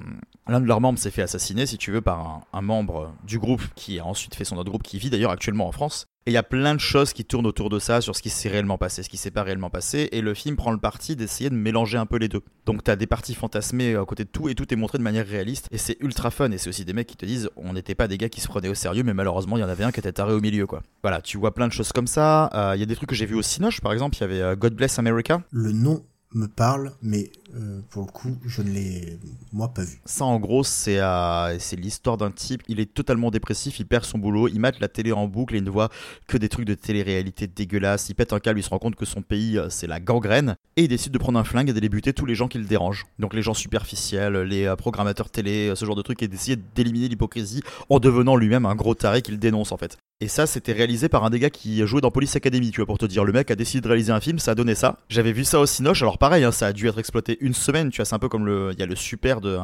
l'un 0.47 0.61
de 0.61 0.65
leurs 0.65 0.81
membres 0.81 0.99
s'est 0.99 1.11
fait 1.11 1.21
assassiner, 1.21 1.65
si 1.65 1.77
tu 1.77 1.91
veux, 1.91 2.01
par 2.01 2.41
un, 2.53 2.61
membre 2.61 3.13
du 3.25 3.39
groupe 3.39 3.63
qui 3.75 3.99
a 3.99 4.05
ensuite 4.05 4.35
fait 4.35 4.45
son 4.45 4.57
autre 4.57 4.69
groupe, 4.69 4.83
qui 4.83 4.97
vit 4.99 5.09
d'ailleurs 5.09 5.31
actuellement 5.31 5.67
en 5.67 5.71
France. 5.73 6.07
Et 6.25 6.31
il 6.31 6.33
y 6.33 6.37
a 6.37 6.43
plein 6.43 6.73
de 6.73 6.79
choses 6.79 7.11
qui 7.11 7.25
tournent 7.25 7.45
autour 7.45 7.69
de 7.69 7.79
ça, 7.79 7.99
sur 7.99 8.15
ce 8.15 8.21
qui 8.21 8.29
s'est 8.29 8.47
réellement 8.47 8.77
passé, 8.77 9.03
ce 9.03 9.09
qui 9.09 9.17
s'est 9.17 9.29
pas 9.29 9.43
réellement 9.43 9.69
passé, 9.69 10.07
et 10.13 10.21
le 10.21 10.33
film 10.33 10.55
prend 10.55 10.71
le 10.71 10.77
parti 10.77 11.17
d'essayer 11.17 11.49
de 11.49 11.55
mélanger 11.55 11.97
un 11.97 12.05
peu 12.05 12.17
les 12.17 12.29
deux. 12.29 12.41
Donc 12.65 12.81
t'as 12.81 12.95
des 12.95 13.07
parties 13.07 13.35
fantasmées 13.35 13.95
à 13.95 14.05
côté 14.05 14.23
de 14.23 14.29
tout, 14.29 14.47
et 14.47 14.55
tout 14.55 14.73
est 14.73 14.77
montré 14.77 14.97
de 14.97 15.03
manière 15.03 15.27
réaliste, 15.27 15.67
et 15.71 15.77
c'est 15.77 15.97
ultra 15.99 16.31
fun, 16.31 16.49
et 16.51 16.57
c'est 16.57 16.69
aussi 16.69 16.85
des 16.85 16.93
mecs 16.93 17.07
qui 17.07 17.17
te 17.17 17.25
disent, 17.25 17.49
on 17.57 17.73
n'était 17.73 17.95
pas 17.95 18.07
des 18.07 18.17
gars 18.17 18.29
qui 18.29 18.39
se 18.39 18.47
prenaient 18.47 18.69
au 18.69 18.73
sérieux, 18.73 19.03
mais 19.03 19.13
malheureusement 19.13 19.57
il 19.57 19.61
y 19.61 19.63
en 19.65 19.69
avait 19.69 19.83
un 19.83 19.91
qui 19.91 19.99
était 19.99 20.13
taré 20.13 20.31
au 20.31 20.39
milieu, 20.39 20.65
quoi. 20.65 20.81
Voilà, 21.01 21.21
tu 21.21 21.37
vois 21.37 21.53
plein 21.53 21.67
de 21.67 21.73
choses 21.73 21.91
comme 21.91 22.07
ça, 22.07 22.49
euh, 22.53 22.75
il 22.75 22.79
y 22.79 22.83
a 22.83 22.85
des 22.85 22.95
trucs 22.95 23.09
que 23.09 23.15
j'ai 23.15 23.25
vu 23.25 23.35
au 23.35 23.41
Cinoche, 23.41 23.81
par 23.81 23.91
exemple, 23.91 24.15
il 24.15 24.21
y 24.21 24.23
avait 24.23 24.41
euh, 24.41 24.55
God 24.55 24.75
Bless 24.75 24.99
America. 24.99 25.41
Le 25.51 25.73
nom 25.73 26.05
me 26.33 26.47
parle, 26.47 26.93
mais 27.01 27.31
euh, 27.55 27.81
pour 27.89 28.05
le 28.05 28.11
coup, 28.11 28.35
je 28.45 28.61
ne 28.61 28.71
l'ai, 28.71 29.19
moi, 29.51 29.67
pas 29.73 29.83
vu. 29.83 29.99
Ça, 30.05 30.25
en 30.25 30.39
gros, 30.39 30.63
c'est 30.63 30.99
euh, 30.99 31.57
c'est 31.59 31.75
l'histoire 31.75 32.17
d'un 32.17 32.31
type. 32.31 32.63
Il 32.67 32.79
est 32.79 32.91
totalement 32.91 33.29
dépressif, 33.29 33.79
il 33.79 33.85
perd 33.85 34.05
son 34.05 34.17
boulot, 34.17 34.47
il 34.47 34.59
mate 34.59 34.79
la 34.79 34.87
télé 34.87 35.11
en 35.11 35.27
boucle 35.27 35.53
et 35.53 35.59
il 35.59 35.63
ne 35.63 35.69
voit 35.69 35.89
que 36.27 36.37
des 36.37 36.49
trucs 36.49 36.65
de 36.65 36.73
télé-réalité 36.73 37.47
dégueulasses. 37.47 38.09
Il 38.09 38.15
pète 38.15 38.33
un 38.33 38.39
câble, 38.39 38.59
il 38.59 38.63
se 38.63 38.69
rend 38.69 38.79
compte 38.79 38.95
que 38.95 39.05
son 39.05 39.21
pays, 39.21 39.57
euh, 39.57 39.69
c'est 39.69 39.87
la 39.87 39.99
gangrène. 39.99 40.55
Et 40.77 40.83
il 40.83 40.87
décide 40.87 41.13
de 41.13 41.17
prendre 41.19 41.37
un 41.37 41.43
flingue 41.43 41.69
et 41.69 41.73
d'aller 41.73 41.89
buter 41.89 42.13
tous 42.13 42.25
les 42.25 42.35
gens 42.35 42.47
qui 42.47 42.57
le 42.57 42.65
dérangent. 42.65 43.05
Donc 43.19 43.35
les 43.35 43.43
gens 43.43 43.53
superficiels, 43.53 44.35
les 44.41 44.73
programmateurs 44.75 45.29
télé, 45.29 45.73
ce 45.75 45.85
genre 45.85 45.95
de 45.95 46.01
trucs, 46.01 46.23
et 46.23 46.27
d'essayer 46.27 46.57
d'éliminer 46.75 47.07
l'hypocrisie 47.07 47.61
en 47.89 47.99
devenant 47.99 48.35
lui-même 48.35 48.65
un 48.65 48.75
gros 48.75 48.95
taré 48.95 49.21
qu'il 49.21 49.37
dénonce, 49.37 49.71
en 49.71 49.77
fait. 49.77 49.97
Et 50.21 50.27
ça, 50.29 50.47
c'était 50.47 50.71
réalisé 50.71 51.09
par 51.09 51.25
un 51.25 51.29
des 51.29 51.37
gars 51.39 51.49
qui 51.49 51.85
jouait 51.85 51.99
dans 51.99 52.09
Police 52.09 52.35
Academy, 52.35 52.71
tu 52.71 52.77
vois, 52.77 52.85
pour 52.85 52.97
te 52.97 53.05
dire. 53.05 53.25
Le 53.25 53.33
mec 53.33 53.51
a 53.51 53.55
décidé 53.55 53.81
de 53.81 53.87
réaliser 53.87 54.11
un 54.11 54.21
film, 54.21 54.39
ça 54.39 54.51
a 54.51 54.55
donné 54.55 54.73
ça. 54.73 54.99
J'avais 55.09 55.33
vu 55.33 55.43
ça 55.43 55.59
au 55.59 55.65
Cinoche, 55.65 56.01
alors 56.01 56.17
pareil, 56.17 56.43
hein, 56.43 56.51
ça 56.51 56.67
a 56.67 56.73
dû 56.73 56.87
être 56.87 56.97
exploité 56.97 57.42
une 57.43 57.53
semaine, 57.53 57.89
tu 57.89 57.97
vois, 57.97 58.05
c'est 58.05 58.15
un 58.15 58.19
peu 58.19 58.29
comme 58.29 58.45
le. 58.45 58.71
Il 58.73 58.79
y 58.79 58.83
a 58.83 58.85
le 58.85 58.95
super 58.95 59.41
de. 59.41 59.57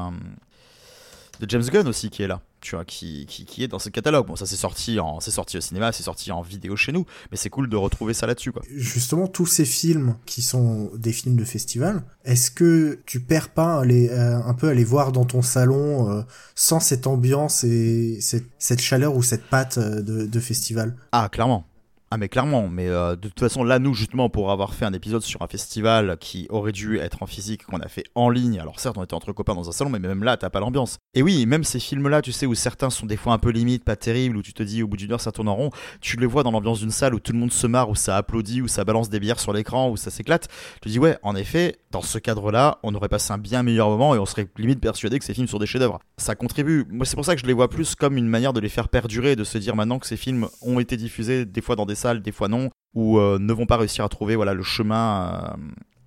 de 1.40 1.50
James 1.50 1.64
Gunn 1.64 1.88
aussi 1.88 2.10
qui 2.10 2.24
est 2.24 2.28
là 2.28 2.42
tu 2.62 2.76
vois, 2.76 2.86
qui, 2.86 3.26
qui, 3.26 3.64
est 3.64 3.68
dans 3.68 3.80
ce 3.80 3.90
catalogue. 3.90 4.28
Bon, 4.28 4.36
ça 4.36 4.46
c'est 4.46 4.56
sorti, 4.56 5.00
en, 5.00 5.20
c'est 5.20 5.32
sorti 5.32 5.58
au 5.58 5.62
cinéma, 5.62 5.92
c'est 5.92 6.04
sorti 6.04 6.32
en 6.32 6.42
vidéo 6.42 6.76
chez 6.76 6.92
nous, 6.92 7.06
mais 7.32 7.38
c'est 7.38 7.50
cool 7.50 7.70
de 7.70 7.76
retrouver 7.76 8.14
ça 8.14 8.28
là-dessus, 8.28 8.52
quoi. 8.52 8.62
Justement, 8.76 9.28
tous 9.28 9.46
ces 9.46 9.66
films 9.66 10.16
qui 10.26 10.42
sont 10.42 10.92
des 10.96 11.12
films 11.12 11.36
de 11.36 11.46
festival, 11.46 12.04
est-ce 12.26 12.52
que 12.52 13.00
tu 13.06 13.22
perds 13.22 13.50
pas 13.50 13.86
les, 13.86 14.10
euh, 14.10 14.42
un 14.44 14.54
peu 14.54 14.70
à 14.70 14.74
les 14.74 14.84
voir 14.84 15.12
dans 15.12 15.26
ton 15.26 15.42
salon 15.42 16.10
euh, 16.10 16.22
sans 16.56 16.80
cette 16.80 17.08
ambiance 17.08 17.64
et 17.64 18.20
cette, 18.22 18.48
cette 18.58 18.82
chaleur 18.82 19.16
ou 19.16 19.24
cette 19.24 19.46
patte 19.46 19.78
euh, 19.78 20.02
de, 20.02 20.26
de 20.26 20.40
festival? 20.40 20.96
Ah, 21.12 21.30
clairement. 21.32 21.66
Ah 22.12 22.18
mais 22.18 22.28
clairement, 22.28 22.68
mais 22.68 22.88
euh, 22.88 23.16
de 23.16 23.28
toute 23.28 23.40
façon 23.40 23.64
là 23.64 23.78
nous 23.78 23.94
justement 23.94 24.30
pour 24.30 24.50
avoir 24.50 24.74
fait 24.74 24.86
un 24.86 24.94
épisode 24.94 25.22
sur 25.22 25.44
un 25.44 25.48
festival 25.48 26.18
qui 26.20 26.48
aurait 26.50 26.72
dû 26.72 26.98
être 26.98 27.22
en 27.22 27.28
physique 27.28 27.68
qu'on 27.68 27.82
a 27.82 27.88
fait 27.88 28.04
en 28.16 28.32
ligne, 28.32 28.60
alors 28.60 28.80
certes 28.80 28.98
on 28.98 29.04
était 29.04 29.14
entre 29.14 29.32
copains 29.32 29.54
dans 29.54 29.70
un 29.70 29.72
salon 29.72 29.92
mais 29.92 30.00
même 30.00 30.24
là 30.24 30.36
t'as 30.36 30.50
pas 30.50 30.60
l'ambiance. 30.60 30.98
Et 31.14 31.22
oui 31.22 31.46
même 31.46 31.64
ces 31.64 31.80
films 31.80 32.08
là 32.08 32.24
tu 32.24 32.32
sais 32.32 32.48
où 32.48 32.56
certains 32.56 32.90
sont 32.90 33.06
des 33.06 33.16
fois 33.16 33.34
un 33.34 33.38
peu 33.38 33.52
limites, 33.52 33.84
pas 33.84 33.96
terribles, 33.96 34.38
où 34.38 34.42
tu 34.42 34.54
te 34.54 34.64
dis 34.64 34.82
au 34.82 34.88
bout 34.88 34.98
d'une 34.98 35.12
heure 35.12 35.22
ça 35.22 35.32
tourne 35.32 35.50
en 35.50 35.56
rond, 35.56 35.70
tu 36.02 36.18
les 36.18 36.26
vois 36.26 36.42
dans 36.42 36.50
l'ambiance 36.50 36.80
d'une 36.80 36.90
salle 36.90 37.14
où 37.14 37.20
tout 37.20 37.32
le 37.32 37.38
monde 37.38 37.52
se 37.52 37.68
marre, 37.68 37.92
où 37.92 37.96
ça 37.96 38.18
applaudit, 38.18 38.64
où 38.64 38.68
ça 38.68 38.84
balance 38.84 39.12
des 39.12 39.20
bières 39.20 39.40
sur 39.40 39.54
l'écran, 39.54 39.92
où 39.92 39.96
ça 39.96 40.10
s'éclate, 40.10 40.48
tu 40.48 40.80
te 40.80 40.90
dis 40.90 40.98
ouais 40.98 41.20
en 41.22 41.36
effet 41.36 41.78
dans 41.92 42.02
ce 42.02 42.18
cadre 42.18 42.52
là 42.52 42.80
on 42.82 42.96
aurait 42.96 43.10
passé 43.10 43.34
un 43.34 43.38
bien 43.38 43.62
meilleur 43.62 43.88
moment 43.88 44.16
et 44.16 44.18
on 44.18 44.26
serait 44.26 44.48
limite 44.58 44.82
persuadé 44.82 45.20
que 45.20 45.26
ces 45.26 45.36
films 45.36 45.48
sont 45.48 45.60
des 45.60 45.68
chefs 45.68 45.80
d'œuvre. 45.80 46.00
Ça 46.18 46.34
contribue, 46.34 46.88
moi 46.90 47.06
c'est 47.06 47.16
pour 47.16 47.26
ça 47.26 47.36
que 47.36 47.42
je 47.42 47.46
les 47.46 47.54
vois 47.54 47.70
plus 47.70 47.94
comme 47.94 48.18
une 48.18 48.28
manière 48.28 48.54
de 48.54 48.60
les 48.60 48.70
faire 48.70 48.90
perdurer, 48.90 49.36
de 49.36 49.44
se 49.44 49.60
dire 49.60 49.76
maintenant 49.76 50.00
que 50.00 50.08
ces 50.08 50.18
films 50.18 50.48
ont 50.64 50.80
été 50.80 50.98
diffusés 50.98 51.46
des 51.46 51.62
fois 51.62 51.76
dans 51.76 51.86
des 51.86 51.99
salles, 52.00 52.22
des 52.22 52.32
fois 52.32 52.48
non, 52.48 52.70
ou 52.96 53.20
euh, 53.20 53.38
ne 53.40 53.54
vont 53.54 53.66
pas 53.66 53.78
réussir 53.78 54.04
à 54.04 54.10
trouver 54.10 54.36
voilà 54.36 54.54
le 54.54 54.64
chemin, 54.64 55.56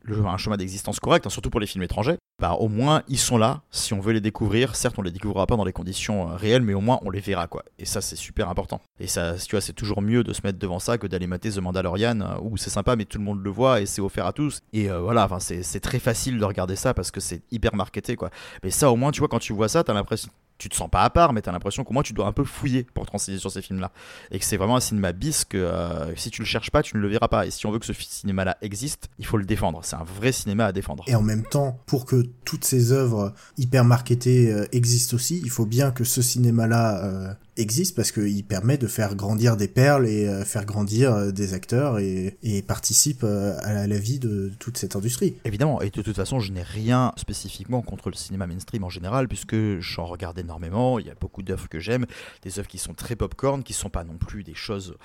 euh, 0.09 0.25
un 0.27 0.37
chemin 0.37 0.57
d'existence 0.57 0.99
correct, 0.99 1.27
hein, 1.27 1.31
surtout 1.31 1.51
pour 1.51 1.61
les 1.61 1.67
films 1.67 1.85
étrangers. 1.85 2.17
bah 2.41 2.55
au 2.55 2.69
moins 2.69 3.03
ils 3.09 3.19
sont 3.19 3.39
là. 3.39 3.63
Si 3.71 3.95
on 3.95 4.01
veut 4.01 4.13
les 4.13 4.21
découvrir, 4.21 4.75
certes 4.75 4.97
on 4.99 5.03
les 5.03 5.13
découvrira 5.13 5.47
pas 5.47 5.57
dans 5.57 5.65
les 5.65 5.73
conditions 5.73 6.31
euh, 6.31 6.35
réelles, 6.35 6.63
mais 6.63 6.75
au 6.75 6.81
moins 6.81 6.99
on 7.03 7.11
les 7.11 7.21
verra 7.21 7.47
quoi. 7.47 7.63
Et 7.79 7.85
ça 7.85 8.01
c'est 8.01 8.17
super 8.17 8.49
important. 8.49 8.81
Et 8.99 9.07
ça, 9.07 9.35
tu 9.35 9.53
vois, 9.53 9.61
c'est 9.61 9.73
toujours 9.73 10.03
mieux 10.03 10.25
de 10.25 10.33
se 10.33 10.41
mettre 10.43 10.59
devant 10.59 10.79
ça 10.79 10.99
que 10.99 11.07
d'aller 11.07 11.27
mater 11.27 11.51
The 11.51 11.59
Mandalorian 11.59 12.39
où 12.43 12.57
c'est 12.57 12.71
sympa 12.71 12.97
mais 12.97 13.05
tout 13.05 13.19
le 13.19 13.25
monde 13.25 13.43
le 13.43 13.51
voit 13.51 13.81
et 13.81 13.87
c'est 13.87 14.03
offert 14.03 14.27
à 14.27 14.33
tous. 14.33 14.61
Et 14.73 14.89
voilà, 14.89 15.29
c'est 15.41 15.81
très 15.81 15.99
facile 15.99 16.39
de 16.39 16.45
regarder 16.45 16.77
ça 16.77 16.95
parce 16.95 17.11
que 17.11 17.21
c'est 17.21 17.43
hyper 17.51 17.75
marketé 17.75 18.17
quoi. 18.17 18.31
Mais 18.65 18.71
ça 18.71 18.91
au 18.91 18.97
moins 18.97 19.13
tu 19.13 19.21
vois 19.21 19.29
quand 19.29 19.39
tu 19.39 19.53
vois 19.53 19.69
ça, 19.69 19.85
t'as 19.85 19.95
l'impression 19.95 20.31
tu 20.63 20.69
te 20.69 20.77
sens 20.77 20.89
pas 20.89 21.03
à 21.03 21.11
part, 21.11 21.33
mais 21.33 21.43
tu 21.43 21.51
l'impression 21.51 21.83
qu'au 21.83 21.93
moins 21.93 22.05
tu 22.05 22.13
dois 22.13 22.27
un 22.27 22.33
peu 22.33 22.45
fouiller 22.45 22.87
pour 22.95 23.05
te 23.05 23.19
sur 23.19 23.51
ces 23.51 23.63
films-là. 23.63 23.91
Et 24.31 24.39
que 24.39 24.45
c'est 24.45 24.57
vraiment 24.57 24.77
un 24.77 24.81
cinéma 24.81 25.13
bis 25.13 25.45
que 25.45 25.59
euh, 25.59 26.15
si 26.15 26.31
tu 26.31 26.41
le 26.41 26.47
cherches 26.47 26.71
pas, 26.71 26.83
tu 26.83 26.97
ne 26.97 27.03
le 27.03 27.09
verras 27.09 27.27
pas. 27.27 27.47
Et 27.47 27.51
si 27.51 27.67
on 27.67 27.73
veut 27.73 27.81
que 27.81 27.87
ce 27.87 27.93
cinéma-là 27.93 28.57
existe, 28.63 29.09
il 29.19 29.27
faut 29.27 29.39
le 29.39 29.45
défendre. 29.45 29.81
C'est 29.83 29.97
un 29.97 30.05
vrai 30.05 30.31
cinéma 30.31 30.67
à 30.67 30.73
défendre. 30.73 31.03
Et 31.09 31.17
en 31.17 31.23
même 31.23 31.43
temps, 31.43 31.81
pour 31.87 32.07
que 32.07 32.23
toutes 32.45 32.65
ces 32.65 32.93
œuvres 32.93 33.35
hyper 33.59 33.85
marketées 33.85 34.53
euh, 34.53 34.67
existent 34.71 35.17
aussi, 35.17 35.41
il 35.43 35.51
faut 35.51 35.67
bien 35.67 35.91
que 35.91 36.05
ce 36.05 36.23
cinéma-là 36.23 37.05
euh, 37.05 37.35
existe 37.57 37.95
parce 37.95 38.13
qu'il 38.13 38.45
permet 38.45 38.79
de 38.79 38.87
faire 38.87 39.15
grandir 39.15 39.57
des 39.57 39.69
perles 39.69 40.07
et 40.07 40.27
euh, 40.27 40.45
faire 40.45 40.65
grandir 40.65 41.13
euh, 41.13 41.31
des 41.31 41.55
acteurs 41.55 41.99
et, 41.99 42.37
participe 42.67 43.23
euh, 43.25 43.57
à 43.63 43.87
la 43.87 43.99
vie 43.99 44.19
de 44.19 44.53
toute 44.59 44.79
cette 44.79 44.97
industrie. 44.97 45.37
Évidemment, 45.45 45.81
et 45.83 45.91
de 45.91 46.03
toute 46.03 46.17
façon, 46.17 46.41
je 46.41 46.53
n'ai 46.53 46.63
rien 46.63 47.13
spécifiquement 47.17 47.83
contre 47.83 48.09
le 48.09 48.15
cinéma 48.15 48.47
mainstream 48.47 48.85
en 48.85 48.89
général, 48.89 49.29
puisque 49.29 49.81
j'en 49.81 50.07
regarde 50.07 50.39
énormément, 50.39 50.99
il 50.99 51.07
y 51.07 51.11
a 51.11 51.15
beaucoup 51.21 51.43
d'œuvres 51.43 51.69
que 51.69 51.81
j'aime, 51.81 52.07
des 52.43 52.59
œuvres 52.59 52.69
qui 52.69 52.79
sont 52.79 52.95
très 52.95 53.17
popcorn, 53.17 53.63
qui 53.63 53.73
sont 53.73 53.91
pas 53.91 54.05
non 54.05 54.17
plus 54.17 54.45
des 54.45 54.55
choses 54.55 54.97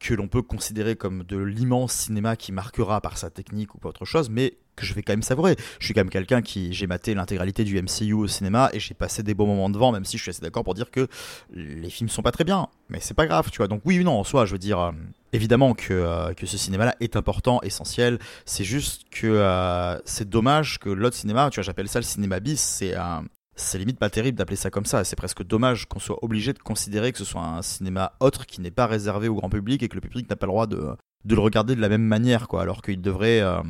que 0.00 0.14
l'on 0.14 0.28
peut 0.28 0.42
considérer 0.42 0.96
comme 0.96 1.24
de 1.24 1.38
l'immense 1.38 1.92
cinéma 1.92 2.36
qui 2.36 2.52
marquera 2.52 3.00
par 3.00 3.18
sa 3.18 3.30
technique 3.30 3.74
ou 3.74 3.78
pas 3.78 3.88
autre 3.88 4.04
chose, 4.04 4.30
mais 4.30 4.58
que 4.76 4.86
je 4.86 4.94
vais 4.94 5.02
quand 5.02 5.12
même 5.12 5.22
savourer. 5.22 5.56
Je 5.80 5.86
suis 5.86 5.94
quand 5.94 6.00
même 6.00 6.10
quelqu'un 6.10 6.40
qui 6.40 6.72
j'ai 6.72 6.86
maté 6.86 7.14
l'intégralité 7.14 7.64
du 7.64 7.80
MCU 7.82 8.12
au 8.12 8.28
cinéma 8.28 8.70
et 8.72 8.80
j'ai 8.80 8.94
passé 8.94 9.22
des 9.22 9.34
bons 9.34 9.46
moments 9.46 9.70
devant, 9.70 9.92
même 9.92 10.04
si 10.04 10.16
je 10.16 10.22
suis 10.22 10.30
assez 10.30 10.40
d'accord 10.40 10.64
pour 10.64 10.74
dire 10.74 10.90
que 10.90 11.08
les 11.52 11.90
films 11.90 12.08
sont 12.08 12.22
pas 12.22 12.32
très 12.32 12.44
bien, 12.44 12.68
mais 12.88 13.00
c'est 13.00 13.14
pas 13.14 13.26
grave, 13.26 13.50
tu 13.50 13.58
vois. 13.58 13.68
Donc 13.68 13.82
oui 13.84 13.98
ou 13.98 14.04
non, 14.04 14.18
en 14.20 14.24
soi, 14.24 14.46
je 14.46 14.52
veux 14.52 14.58
dire, 14.58 14.78
euh, 14.78 14.92
évidemment 15.32 15.74
que, 15.74 15.92
euh, 15.92 16.32
que 16.34 16.46
ce 16.46 16.56
cinéma-là 16.56 16.94
est 17.00 17.16
important, 17.16 17.60
essentiel. 17.62 18.18
C'est 18.44 18.64
juste 18.64 19.06
que 19.10 19.26
euh, 19.26 19.98
c'est 20.04 20.28
dommage 20.28 20.78
que 20.78 20.90
l'autre 20.90 21.16
cinéma, 21.16 21.50
tu 21.50 21.56
vois, 21.56 21.64
j'appelle 21.64 21.88
ça 21.88 21.98
le 21.98 22.04
cinéma 22.04 22.38
bis, 22.40 22.60
c'est 22.60 22.94
un, 22.94 23.24
c'est 23.58 23.78
limite 23.78 23.98
pas 23.98 24.08
terrible 24.08 24.38
d'appeler 24.38 24.56
ça 24.56 24.70
comme 24.70 24.86
ça. 24.86 25.04
C'est 25.04 25.16
presque 25.16 25.42
dommage 25.42 25.86
qu'on 25.86 25.98
soit 25.98 26.22
obligé 26.22 26.52
de 26.52 26.58
considérer 26.58 27.12
que 27.12 27.18
ce 27.18 27.24
soit 27.24 27.42
un 27.42 27.62
cinéma 27.62 28.12
autre 28.20 28.46
qui 28.46 28.60
n'est 28.60 28.70
pas 28.70 28.86
réservé 28.86 29.28
au 29.28 29.34
grand 29.34 29.50
public 29.50 29.82
et 29.82 29.88
que 29.88 29.94
le 29.96 30.00
public 30.00 30.30
n'a 30.30 30.36
pas 30.36 30.46
le 30.46 30.52
droit 30.52 30.66
de, 30.66 30.96
de 31.24 31.34
le 31.34 31.40
regarder 31.40 31.74
de 31.74 31.80
la 31.80 31.88
même 31.88 32.04
manière, 32.04 32.48
quoi. 32.48 32.62
Alors 32.62 32.82
qu'il 32.82 33.00
devrait, 33.00 33.40
euh, 33.40 33.60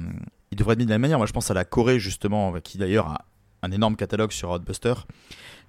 il 0.50 0.59
devrait 0.59 0.75
être 0.75 0.78
mis 0.78 0.85
de 0.85 0.90
la 0.90 0.95
même 0.95 1.02
manière. 1.02 1.18
Moi, 1.18 1.26
je 1.26 1.33
pense 1.33 1.50
à 1.50 1.54
la 1.54 1.64
Corée, 1.64 1.99
justement, 1.99 2.52
qui 2.61 2.78
d'ailleurs 2.78 3.09
a 3.09 3.25
un 3.62 3.73
énorme 3.73 3.97
catalogue 3.97 4.30
sur 4.30 4.50
Hotbuster, 4.50 4.95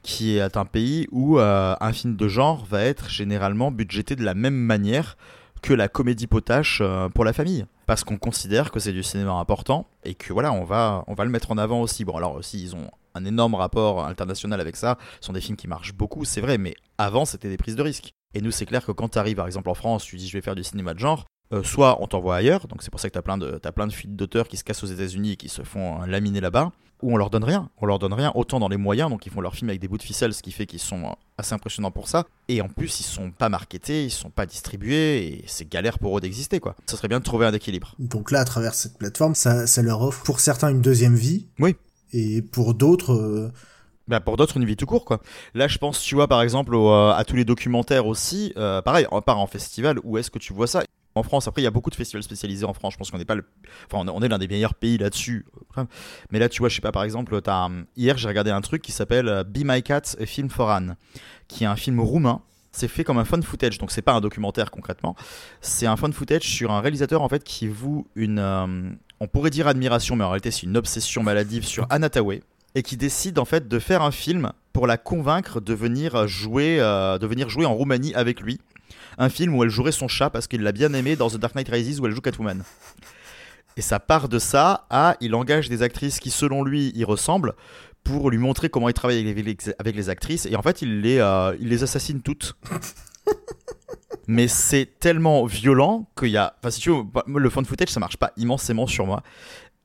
qui 0.03 0.37
est 0.37 0.57
un 0.57 0.65
pays 0.65 1.07
où 1.11 1.39
euh, 1.39 1.75
un 1.79 1.93
film 1.93 2.15
de 2.15 2.27
genre 2.27 2.65
va 2.65 2.83
être 2.83 3.09
généralement 3.09 3.71
budgété 3.71 4.15
de 4.15 4.23
la 4.23 4.33
même 4.33 4.55
manière 4.55 5.17
que 5.61 5.73
la 5.73 5.87
comédie 5.87 6.27
potache 6.27 6.79
euh, 6.81 7.09
pour 7.09 7.25
la 7.25 7.33
famille 7.33 7.65
parce 7.85 8.03
qu'on 8.03 8.17
considère 8.17 8.71
que 8.71 8.79
c'est 8.79 8.93
du 8.93 9.03
cinéma 9.03 9.33
important 9.33 9.87
et 10.05 10.13
que 10.13 10.31
voilà 10.31 10.53
on 10.53 10.63
va 10.63 11.03
on 11.07 11.15
va 11.15 11.25
le 11.25 11.31
mettre 11.31 11.51
en 11.51 11.57
avant 11.57 11.81
aussi 11.81 12.05
bon 12.05 12.15
alors 12.15 12.35
aussi 12.35 12.61
ils 12.61 12.75
ont 12.75 12.89
un 13.15 13.25
énorme 13.25 13.55
rapport 13.55 14.05
international 14.05 14.61
avec 14.61 14.75
ça. 14.75 14.97
Ce 15.19 15.27
sont 15.27 15.33
des 15.33 15.41
films 15.41 15.57
qui 15.57 15.67
marchent 15.67 15.93
beaucoup, 15.93 16.25
c'est 16.25 16.41
vrai, 16.41 16.57
mais 16.57 16.75
avant, 16.97 17.25
c'était 17.25 17.49
des 17.49 17.57
prises 17.57 17.75
de 17.75 17.83
risques. 17.83 18.13
Et 18.33 18.41
nous, 18.41 18.51
c'est 18.51 18.65
clair 18.65 18.85
que 18.85 18.91
quand 18.91 19.09
tu 19.09 19.17
arrives, 19.17 19.37
par 19.37 19.47
exemple, 19.47 19.69
en 19.69 19.73
France, 19.73 20.03
tu 20.03 20.17
dis 20.17 20.27
je 20.27 20.33
vais 20.33 20.41
faire 20.41 20.55
du 20.55 20.63
cinéma 20.63 20.93
de 20.93 20.99
genre, 20.99 21.25
euh, 21.51 21.63
soit 21.63 22.01
on 22.01 22.07
t'envoie 22.07 22.35
ailleurs, 22.35 22.67
donc 22.67 22.83
c'est 22.83 22.91
pour 22.91 22.99
ça 22.99 23.09
que 23.09 23.13
tu 23.13 23.19
as 23.19 23.23
plein 23.23 23.37
de, 23.37 23.59
as 23.63 23.71
plein 23.71 23.87
de 23.87 23.93
fuites 23.93 24.15
d'auteurs 24.15 24.47
qui 24.47 24.57
se 24.57 24.63
cassent 24.63 24.83
aux 24.83 24.87
États-Unis 24.87 25.31
et 25.31 25.35
qui 25.35 25.49
se 25.49 25.63
font 25.63 26.01
laminer 26.01 26.41
là-bas, 26.41 26.71
ou 27.01 27.13
on 27.13 27.17
leur 27.17 27.31
donne 27.31 27.43
rien. 27.43 27.69
On 27.77 27.87
leur 27.87 27.97
donne 27.97 28.13
rien, 28.13 28.31
autant 28.35 28.59
dans 28.59 28.67
les 28.67 28.77
moyens, 28.77 29.09
donc 29.09 29.25
ils 29.25 29.31
font 29.31 29.41
leurs 29.41 29.55
films 29.55 29.69
avec 29.69 29.81
des 29.81 29.87
bouts 29.87 29.97
de 29.97 30.03
ficelle, 30.03 30.33
ce 30.33 30.43
qui 30.43 30.51
fait 30.51 30.67
qu'ils 30.67 30.79
sont 30.79 31.15
assez 31.39 31.53
impressionnants 31.53 31.91
pour 31.91 32.07
ça. 32.07 32.25
Et 32.49 32.61
en 32.61 32.67
plus, 32.67 32.99
ils 32.99 33.03
sont 33.03 33.31
pas 33.31 33.49
marketés, 33.49 34.05
ils 34.05 34.11
sont 34.11 34.29
pas 34.29 34.45
distribués, 34.45 35.25
et 35.25 35.43
c'est 35.47 35.67
galère 35.67 35.97
pour 35.97 36.15
eux 36.17 36.21
d'exister, 36.21 36.59
quoi. 36.59 36.75
Ça 36.85 36.97
serait 36.97 37.07
bien 37.07 37.19
de 37.19 37.23
trouver 37.23 37.47
un 37.47 37.53
équilibre. 37.53 37.95
Donc 37.97 38.29
là, 38.29 38.41
à 38.41 38.45
travers 38.45 38.75
cette 38.75 38.97
plateforme, 38.97 39.33
ça, 39.33 39.65
ça 39.65 39.81
leur 39.81 40.01
offre 40.01 40.21
pour 40.23 40.39
certains 40.39 40.69
une 40.69 40.81
deuxième 40.81 41.15
vie. 41.15 41.47
Oui 41.57 41.75
et 42.13 42.41
pour 42.41 42.73
d'autres 42.73 43.13
euh, 43.13 43.51
bah 44.07 44.19
pour 44.19 44.37
d'autres 44.37 44.57
une 44.57 44.65
vie 44.65 44.75
tout 44.75 44.85
court 44.85 45.05
quoi. 45.05 45.21
Là 45.53 45.67
je 45.67 45.77
pense 45.77 46.01
tu 46.01 46.15
vois 46.15 46.27
par 46.27 46.41
exemple 46.41 46.73
euh, 46.75 47.11
à 47.11 47.23
tous 47.23 47.35
les 47.35 47.45
documentaires 47.45 48.07
aussi, 48.07 48.53
euh, 48.57 48.81
pareil 48.81 49.05
on 49.11 49.21
part 49.21 49.39
en 49.39 49.47
festival 49.47 49.99
où 50.03 50.17
est-ce 50.17 50.31
que 50.31 50.39
tu 50.39 50.53
vois 50.53 50.67
ça? 50.67 50.83
En 51.15 51.23
France 51.23 51.47
après 51.47 51.61
il 51.61 51.65
y 51.65 51.67
a 51.67 51.71
beaucoup 51.71 51.89
de 51.89 51.95
festivals 51.95 52.23
spécialisés 52.23 52.65
en 52.65 52.73
France, 52.73 52.93
je 52.93 52.97
pense 52.97 53.11
qu'on 53.11 53.17
n'est 53.17 53.25
pas 53.25 53.35
enfin 53.91 54.09
on 54.11 54.21
est 54.21 54.27
l'un 54.27 54.37
des 54.37 54.47
meilleurs 54.47 54.75
pays 54.75 54.97
là-dessus. 54.97 55.45
Mais 56.31 56.39
là 56.39 56.49
tu 56.49 56.59
vois 56.59 56.69
je 56.69 56.75
sais 56.75 56.81
pas 56.81 56.91
par 56.91 57.03
exemple 57.03 57.39
as... 57.45 57.69
hier 57.95 58.17
j'ai 58.17 58.27
regardé 58.27 58.51
un 58.51 58.61
truc 58.61 58.81
qui 58.81 58.91
s'appelle 58.91 59.43
Be 59.47 59.59
My 59.63 59.83
Cat 59.83 60.15
a 60.19 60.25
Film 60.25 60.49
for 60.49 60.69
Anne 60.69 60.95
qui 61.47 61.63
est 61.63 61.67
un 61.67 61.75
film 61.75 61.99
roumain 61.99 62.41
c'est 62.71 62.87
fait 62.87 63.03
comme 63.03 63.17
un 63.17 63.25
fun 63.25 63.41
footage, 63.41 63.79
donc 63.79 63.91
c'est 63.91 64.03
pas 64.03 64.13
un 64.13 64.21
documentaire 64.21 64.69
concrètement. 64.69 65.15
C'est 65.59 65.87
un 65.87 65.95
fun 65.95 66.11
footage 66.11 66.43
sur 66.43 66.71
un 66.71 66.81
réalisateur 66.81 67.23
en 67.23 67.27
fait 67.27 67.43
qui 67.43 67.67
voue 67.67 68.07
une, 68.15 68.97
on 69.19 69.27
pourrait 69.27 69.49
dire 69.49 69.67
admiration, 69.67 70.15
mais 70.15 70.23
en 70.23 70.29
réalité 70.29 70.51
c'est 70.51 70.63
une 70.63 70.77
obsession 70.77 71.23
maladive 71.23 71.65
sur 71.65 71.85
Anataway 71.89 72.41
et 72.75 72.83
qui 72.83 72.97
décide 72.97 73.39
en 73.39 73.45
fait 73.45 73.67
de 73.67 73.79
faire 73.79 74.01
un 74.01 74.11
film 74.11 74.51
pour 74.73 74.87
la 74.87 74.97
convaincre 74.97 75.59
de 75.59 75.73
venir 75.73 76.27
jouer, 76.27 76.77
euh, 76.79 77.17
de 77.17 77.27
venir 77.27 77.49
jouer 77.49 77.65
en 77.65 77.73
Roumanie 77.73 78.13
avec 78.13 78.41
lui. 78.41 78.59
Un 79.17 79.29
film 79.29 79.55
où 79.55 79.63
elle 79.63 79.69
jouerait 79.69 79.91
son 79.91 80.07
chat 80.07 80.29
parce 80.29 80.47
qu'il 80.47 80.61
l'a 80.61 80.71
bien 80.71 80.93
aimé 80.93 81.15
dans 81.15 81.29
The 81.29 81.37
Dark 81.37 81.55
Knight 81.55 81.69
Rises 81.69 81.99
où 81.99 82.05
elle 82.05 82.13
joue 82.13 82.21
Catwoman. 82.21 82.63
Et 83.75 83.81
ça 83.81 83.99
part 83.99 84.29
de 84.29 84.39
ça 84.39 84.85
à 84.89 85.15
il 85.21 85.35
engage 85.35 85.69
des 85.69 85.83
actrices 85.83 86.19
qui 86.19 86.31
selon 86.31 86.63
lui 86.63 86.91
y 86.95 87.03
ressemblent 87.03 87.53
pour 88.03 88.29
lui 88.29 88.37
montrer 88.37 88.69
comment 88.69 88.89
il 88.89 88.93
travaille 88.93 89.19
avec 89.19 89.95
les, 89.95 90.09
actrices. 90.09 90.45
Et 90.45 90.55
en 90.55 90.61
fait, 90.61 90.81
il 90.81 91.01
les, 91.01 91.19
euh, 91.19 91.55
il 91.59 91.69
les 91.69 91.83
assassine 91.83 92.21
toutes. 92.21 92.55
Mais 94.27 94.47
c'est 94.47 94.99
tellement 94.99 95.45
violent 95.45 96.07
qu'il 96.17 96.29
y 96.29 96.37
a. 96.37 96.55
Enfin, 96.59 96.71
si 96.71 96.81
tu 96.81 96.89
veux, 96.89 97.03
le 97.27 97.49
fond 97.49 97.61
de 97.61 97.67
footage, 97.67 97.89
ça 97.89 97.99
marche 97.99 98.17
pas 98.17 98.31
immensément 98.37 98.87
sur 98.87 99.05
moi. 99.05 99.23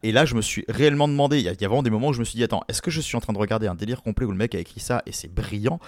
Et 0.03 0.13
là, 0.13 0.27
je 0.27 0.35
me 0.35 0.43
suis 0.43 0.67
réellement 0.69 1.09
demandé, 1.09 1.39
il 1.39 1.45
y, 1.45 1.49
a, 1.49 1.55
vraiment 1.69 1.83
des 1.83 1.89
moments 1.89 2.09
où 2.09 2.13
je 2.13 2.19
me 2.19 2.25
suis 2.25 2.37
dit, 2.37 2.45
attends, 2.45 2.63
est-ce 2.69 2.83
que 2.83 2.91
je 2.91 3.01
suis 3.01 3.17
en 3.17 3.21
train 3.21 3.33
de 3.33 3.39
regarder 3.39 3.67
un 3.69 3.75
délire 3.75 4.03
complet 4.03 4.27
où 4.27 4.31
le 4.31 4.37
mec 4.37 4.55
a 4.55 4.59
écrit 4.59 4.81
ça 4.81 5.03
et 5.07 5.13
c'est 5.13 5.33
brillant? 5.33 5.81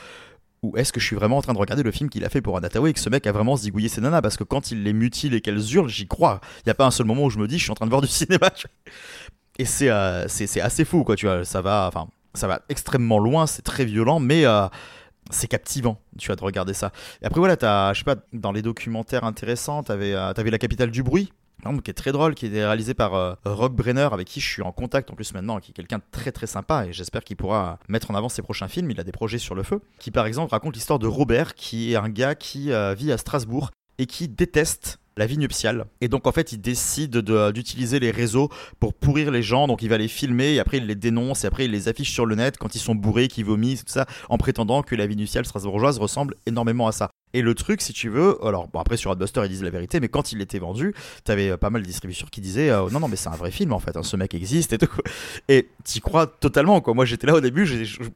Ou 0.62 0.74
est-ce 0.78 0.90
que 0.90 1.00
je 1.00 1.04
suis 1.04 1.16
vraiment 1.16 1.36
en 1.36 1.42
train 1.42 1.52
de 1.52 1.58
regarder 1.58 1.82
le 1.82 1.92
film 1.92 2.08
qu'il 2.08 2.24
a 2.24 2.30
fait 2.30 2.40
pour 2.40 2.56
Anatawe 2.56 2.86
et 2.86 2.94
que 2.94 2.98
ce 2.98 3.10
mec 3.10 3.26
a 3.26 3.32
vraiment 3.32 3.56
zigouillé 3.56 3.90
ses 3.90 4.00
nanas? 4.00 4.22
Parce 4.22 4.38
que 4.38 4.44
quand 4.44 4.70
il 4.70 4.84
les 4.84 4.94
mutile 4.94 5.34
et 5.34 5.42
qu'elles 5.42 5.74
hurlent, 5.74 5.90
j'y 5.90 6.08
crois. 6.08 6.40
Il 6.60 6.62
n'y 6.68 6.70
a 6.70 6.74
pas 6.74 6.86
un 6.86 6.90
seul 6.90 7.04
moment 7.04 7.24
où 7.24 7.30
je 7.30 7.38
me 7.38 7.46
dis, 7.46 7.58
je 7.58 7.64
suis 7.64 7.70
en 7.70 7.74
train 7.74 7.84
de 7.84 7.90
voir 7.90 8.00
du 8.00 8.08
cinéma. 8.08 8.50
Et 9.58 9.66
c'est 9.66 9.90
euh, 9.90 10.26
c'est 10.28 10.60
assez 10.62 10.86
fou, 10.86 11.04
quoi, 11.04 11.14
tu 11.14 11.26
vois. 11.26 11.44
Ça 11.44 11.60
va, 11.60 11.86
enfin, 11.86 12.08
ça 12.32 12.46
va 12.46 12.62
extrêmement 12.70 13.18
loin, 13.18 13.46
c'est 13.46 13.62
très 13.62 13.84
violent, 13.84 14.18
mais 14.18 14.46
euh, 14.46 14.66
c'est 15.30 15.48
captivant, 15.48 15.98
tu 16.18 16.26
vois, 16.26 16.36
de 16.36 16.42
regarder 16.42 16.74
ça. 16.74 16.92
Et 17.22 17.26
après, 17.26 17.40
voilà, 17.40 17.56
t'as, 17.56 17.92
je 17.92 17.98
sais 17.98 18.04
pas, 18.04 18.16
dans 18.32 18.52
les 18.52 18.62
documentaires 18.62 19.24
intéressants, 19.24 19.82
t'avais, 19.82 20.12
euh, 20.14 20.32
avais 20.32 20.50
La 20.50 20.58
capitale 20.58 20.90
du 20.90 21.02
bruit, 21.02 21.32
qui 21.82 21.90
est 21.90 21.94
très 21.94 22.12
drôle, 22.12 22.34
qui 22.34 22.46
est 22.46 22.64
réalisé 22.64 22.94
par 22.94 23.14
euh, 23.14 23.34
Rock 23.44 23.74
Brenner, 23.74 24.08
avec 24.12 24.28
qui 24.28 24.40
je 24.40 24.48
suis 24.48 24.62
en 24.62 24.72
contact 24.72 25.10
en 25.10 25.14
plus 25.14 25.34
maintenant, 25.34 25.58
qui 25.58 25.72
est 25.72 25.74
quelqu'un 25.74 25.98
de 25.98 26.04
très 26.12 26.30
très 26.32 26.46
sympa, 26.46 26.86
et 26.86 26.92
j'espère 26.92 27.24
qu'il 27.24 27.36
pourra 27.36 27.78
mettre 27.88 28.10
en 28.10 28.14
avant 28.14 28.28
ses 28.28 28.42
prochains 28.42 28.68
films. 28.68 28.90
Il 28.90 29.00
a 29.00 29.04
des 29.04 29.12
projets 29.12 29.38
sur 29.38 29.54
le 29.54 29.62
feu, 29.62 29.80
qui 29.98 30.10
par 30.10 30.26
exemple 30.26 30.52
raconte 30.52 30.74
l'histoire 30.74 30.98
de 30.98 31.06
Robert, 31.06 31.54
qui 31.54 31.92
est 31.92 31.96
un 31.96 32.08
gars 32.08 32.34
qui 32.34 32.70
vit 32.96 33.10
à 33.10 33.18
Strasbourg 33.18 33.70
et 33.98 34.06
qui 34.06 34.28
déteste 34.28 34.98
la 35.16 35.26
vie 35.26 35.38
nuptiale. 35.38 35.86
Et 36.00 36.08
donc 36.08 36.26
en 36.26 36.32
fait, 36.32 36.52
il 36.52 36.60
décide 36.60 37.16
d'utiliser 37.18 37.98
les 38.00 38.10
réseaux 38.10 38.50
pour 38.80 38.94
pourrir 38.94 39.30
les 39.30 39.42
gens. 39.42 39.66
Donc 39.66 39.82
il 39.82 39.88
va 39.88 39.98
les 39.98 40.08
filmer 40.08 40.54
et 40.54 40.60
après 40.60 40.78
il 40.78 40.86
les 40.86 40.94
dénonce 40.94 41.44
et 41.44 41.46
après 41.46 41.64
il 41.64 41.70
les 41.70 41.88
affiche 41.88 42.12
sur 42.12 42.26
le 42.26 42.34
net 42.34 42.58
quand 42.58 42.74
ils 42.74 42.80
sont 42.80 42.94
bourrés, 42.94 43.28
qu'ils 43.28 43.44
vomissent, 43.44 43.84
tout 43.84 43.92
ça, 43.92 44.06
en 44.28 44.38
prétendant 44.38 44.82
que 44.82 44.94
la 44.94 45.06
vie 45.06 45.16
nuptiale 45.16 45.46
strasbourgeoise 45.46 45.98
ressemble 45.98 46.36
énormément 46.46 46.86
à 46.86 46.92
ça. 46.92 47.10
Et 47.32 47.42
le 47.42 47.54
truc, 47.54 47.82
si 47.82 47.92
tu 47.92 48.08
veux, 48.08 48.38
alors 48.46 48.68
bon, 48.68 48.78
après 48.78 48.96
sur 48.96 49.10
Adbuster 49.10 49.42
ils 49.44 49.48
disent 49.48 49.62
la 49.62 49.70
vérité, 49.70 50.00
mais 50.00 50.08
quand 50.08 50.32
il 50.32 50.40
était 50.40 50.58
vendu, 50.58 50.94
t'avais 51.24 51.50
euh, 51.50 51.56
pas 51.56 51.70
mal 51.70 51.82
de 51.82 51.86
distributeurs 51.86 52.30
qui 52.30 52.40
disaient 52.40 52.70
euh, 52.70 52.88
non, 52.90 53.00
non, 53.00 53.08
mais 53.08 53.16
c'est 53.16 53.28
un 53.28 53.36
vrai 53.36 53.50
film 53.50 53.72
en 53.72 53.78
fait, 53.78 53.96
hein, 53.96 54.02
ce 54.02 54.16
mec 54.16 54.32
existe 54.32 54.72
et 54.72 54.78
tout. 54.78 54.88
Et 55.48 55.68
t'y 55.84 56.00
crois 56.00 56.26
totalement, 56.26 56.80
quoi. 56.80 56.94
Moi 56.94 57.04
j'étais 57.04 57.26
là 57.26 57.34
au 57.34 57.40
début, 57.40 57.68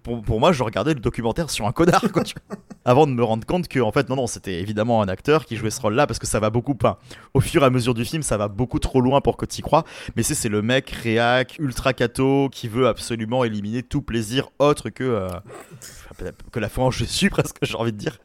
pour, 0.02 0.40
moi 0.40 0.52
je 0.52 0.62
regardais 0.62 0.94
le 0.94 1.00
documentaire 1.00 1.50
sur 1.50 1.66
un 1.66 1.72
connard, 1.72 2.10
quoi, 2.12 2.22
avant 2.84 3.06
de 3.06 3.12
me 3.12 3.22
rendre 3.22 3.44
compte 3.44 3.68
que 3.68 3.80
en 3.80 3.92
fait, 3.92 4.08
non, 4.08 4.16
non, 4.16 4.26
c'était 4.26 4.60
évidemment 4.60 5.02
un 5.02 5.08
acteur 5.08 5.44
qui 5.44 5.56
jouait 5.56 5.70
ce 5.70 5.80
rôle 5.80 5.94
là 5.94 6.06
parce 6.06 6.18
que 6.18 6.26
ça 6.26 6.40
va 6.40 6.50
beaucoup, 6.50 6.74
pas. 6.74 7.00
Au 7.34 7.40
fur 7.40 7.62
et 7.62 7.66
à 7.66 7.70
mesure 7.70 7.94
du 7.94 8.04
film, 8.04 8.22
ça 8.22 8.36
va 8.36 8.48
beaucoup 8.48 8.78
trop 8.78 9.00
loin 9.00 9.20
pour 9.20 9.36
que 9.36 9.44
t'y 9.44 9.60
crois, 9.60 9.84
mais 10.16 10.22
c'est 10.22 10.48
le 10.48 10.62
mec 10.62 10.88
réac, 10.90 11.56
ultra 11.58 11.92
cato, 11.92 12.48
qui 12.50 12.68
veut 12.68 12.86
absolument 12.86 13.44
éliminer 13.44 13.82
tout 13.82 14.02
plaisir 14.02 14.50
autre 14.58 14.88
que, 14.88 15.04
euh, 15.04 15.28
que 16.52 16.60
la 16.60 16.68
foi 16.68 16.84
en 16.84 16.90
Jésus, 16.90 17.28
presque, 17.28 17.56
j'ai 17.62 17.74
envie 17.74 17.92
de 17.92 17.98
dire. 17.98 18.18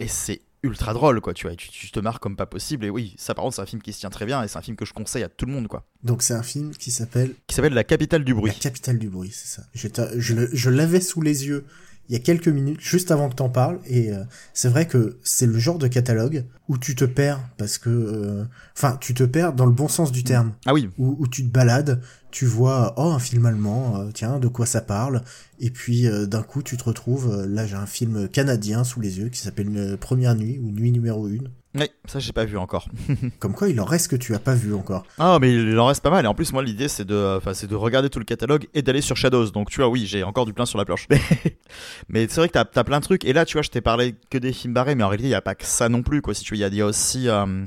Et 0.00 0.08
c'est 0.08 0.40
ultra 0.62 0.94
drôle, 0.94 1.20
quoi, 1.20 1.34
tu 1.34 1.46
vois, 1.46 1.54
tu, 1.56 1.90
te 1.90 2.00
marres 2.00 2.20
comme 2.20 2.36
pas 2.36 2.46
possible. 2.46 2.86
Et 2.86 2.90
oui, 2.90 3.14
ça 3.18 3.34
par 3.34 3.44
contre, 3.44 3.56
c'est 3.56 3.62
un 3.62 3.66
film 3.66 3.82
qui 3.82 3.92
se 3.92 4.00
tient 4.00 4.10
très 4.10 4.26
bien 4.26 4.42
et 4.42 4.48
c'est 4.48 4.58
un 4.58 4.62
film 4.62 4.76
que 4.76 4.84
je 4.84 4.92
conseille 4.92 5.22
à 5.22 5.28
tout 5.28 5.46
le 5.46 5.52
monde, 5.52 5.68
quoi. 5.68 5.86
Donc 6.02 6.22
c'est 6.22 6.34
un 6.34 6.42
film 6.42 6.70
qui 6.74 6.90
s'appelle. 6.90 7.34
Qui 7.46 7.54
s'appelle 7.54 7.74
La 7.74 7.84
capitale 7.84 8.24
du 8.24 8.34
bruit. 8.34 8.50
La 8.50 8.58
capitale 8.58 8.98
du 8.98 9.08
bruit, 9.08 9.30
c'est 9.32 9.48
ça. 9.48 9.62
Je, 9.74 9.88
je, 10.16 10.34
je 10.52 10.70
l'avais 10.70 11.00
sous 11.00 11.20
les 11.20 11.46
yeux 11.46 11.66
il 12.08 12.12
y 12.12 12.16
a 12.16 12.18
quelques 12.18 12.48
minutes, 12.48 12.80
juste 12.80 13.10
avant 13.10 13.28
que 13.30 13.34
t'en 13.34 13.48
parles, 13.48 13.78
et 13.86 14.10
euh, 14.10 14.24
c'est 14.52 14.68
vrai 14.68 14.86
que 14.86 15.18
c'est 15.22 15.46
le 15.46 15.58
genre 15.58 15.78
de 15.78 15.88
catalogue 15.88 16.44
où 16.68 16.76
tu 16.76 16.94
te 16.94 17.04
perds 17.04 17.40
parce 17.56 17.78
que, 17.78 17.88
euh, 17.88 18.44
enfin, 18.76 18.98
tu 19.00 19.14
te 19.14 19.24
perds 19.24 19.54
dans 19.54 19.66
le 19.66 19.72
bon 19.72 19.88
sens 19.88 20.12
du 20.12 20.22
terme. 20.22 20.52
Ah 20.66 20.74
oui. 20.74 20.90
Où, 20.98 21.16
où 21.18 21.26
tu 21.26 21.42
te 21.42 21.50
balades, 21.50 22.02
tu 22.34 22.46
vois, 22.46 22.94
oh 22.96 23.12
un 23.12 23.20
film 23.20 23.46
allemand, 23.46 23.96
euh, 23.96 24.10
tiens, 24.12 24.40
de 24.40 24.48
quoi 24.48 24.66
ça 24.66 24.80
parle, 24.80 25.22
et 25.60 25.70
puis 25.70 26.08
d'un 26.26 26.42
coup 26.42 26.64
tu 26.64 26.76
te 26.76 26.82
retrouves, 26.82 27.44
là 27.46 27.64
j'ai 27.64 27.76
un 27.76 27.86
film 27.86 28.28
canadien 28.28 28.82
sous 28.82 29.00
les 29.00 29.18
yeux 29.18 29.28
qui 29.28 29.38
s'appelle 29.38 29.96
Première 30.00 30.34
Nuit 30.34 30.58
ou 30.58 30.72
Nuit 30.72 30.90
numéro 30.90 31.28
1 31.28 31.38
oui, 31.74 31.86
ça 32.06 32.18
j'ai 32.18 32.32
pas 32.32 32.44
vu 32.44 32.56
encore. 32.56 32.88
Comme 33.40 33.52
quoi, 33.52 33.68
il 33.68 33.80
en 33.80 33.84
reste 33.84 34.08
que 34.08 34.16
tu 34.16 34.34
as 34.34 34.38
pas 34.38 34.54
vu 34.54 34.74
encore. 34.74 35.04
Ah, 35.18 35.38
mais 35.40 35.52
il 35.52 35.78
en 35.78 35.86
reste 35.86 36.02
pas 36.02 36.10
mal. 36.10 36.24
Et 36.24 36.28
en 36.28 36.34
plus, 36.34 36.52
moi, 36.52 36.62
l'idée 36.62 36.88
c'est 36.88 37.04
de, 37.04 37.40
c'est 37.52 37.66
de 37.66 37.74
regarder 37.74 38.10
tout 38.10 38.18
le 38.18 38.24
catalogue 38.24 38.68
et 38.74 38.82
d'aller 38.82 39.00
sur 39.00 39.16
Shadows. 39.16 39.50
Donc, 39.50 39.70
tu 39.70 39.80
vois, 39.80 39.88
oui, 39.88 40.06
j'ai 40.06 40.22
encore 40.22 40.46
du 40.46 40.52
plein 40.52 40.66
sur 40.66 40.78
la 40.78 40.84
planche. 40.84 41.08
mais 42.08 42.26
c'est 42.28 42.36
vrai 42.36 42.48
que 42.48 42.52
t'as 42.52 42.64
as 42.74 42.84
plein 42.84 43.00
de 43.00 43.04
trucs. 43.04 43.24
Et 43.24 43.32
là, 43.32 43.44
tu 43.44 43.54
vois, 43.54 43.62
je 43.62 43.70
t'ai 43.70 43.80
parlé 43.80 44.14
que 44.30 44.38
des 44.38 44.52
films 44.52 44.72
barrés, 44.72 44.94
mais 44.94 45.02
en 45.02 45.08
réalité, 45.08 45.28
il 45.28 45.32
y 45.32 45.34
a 45.34 45.42
pas 45.42 45.54
que 45.54 45.66
ça 45.66 45.88
non 45.88 46.02
plus, 46.02 46.22
quoi. 46.22 46.32
Si 46.34 46.44
tu 46.44 46.54
il 46.54 46.74
y, 46.74 46.80
a 46.80 46.86
aussi, 46.86 47.28
euh, 47.28 47.66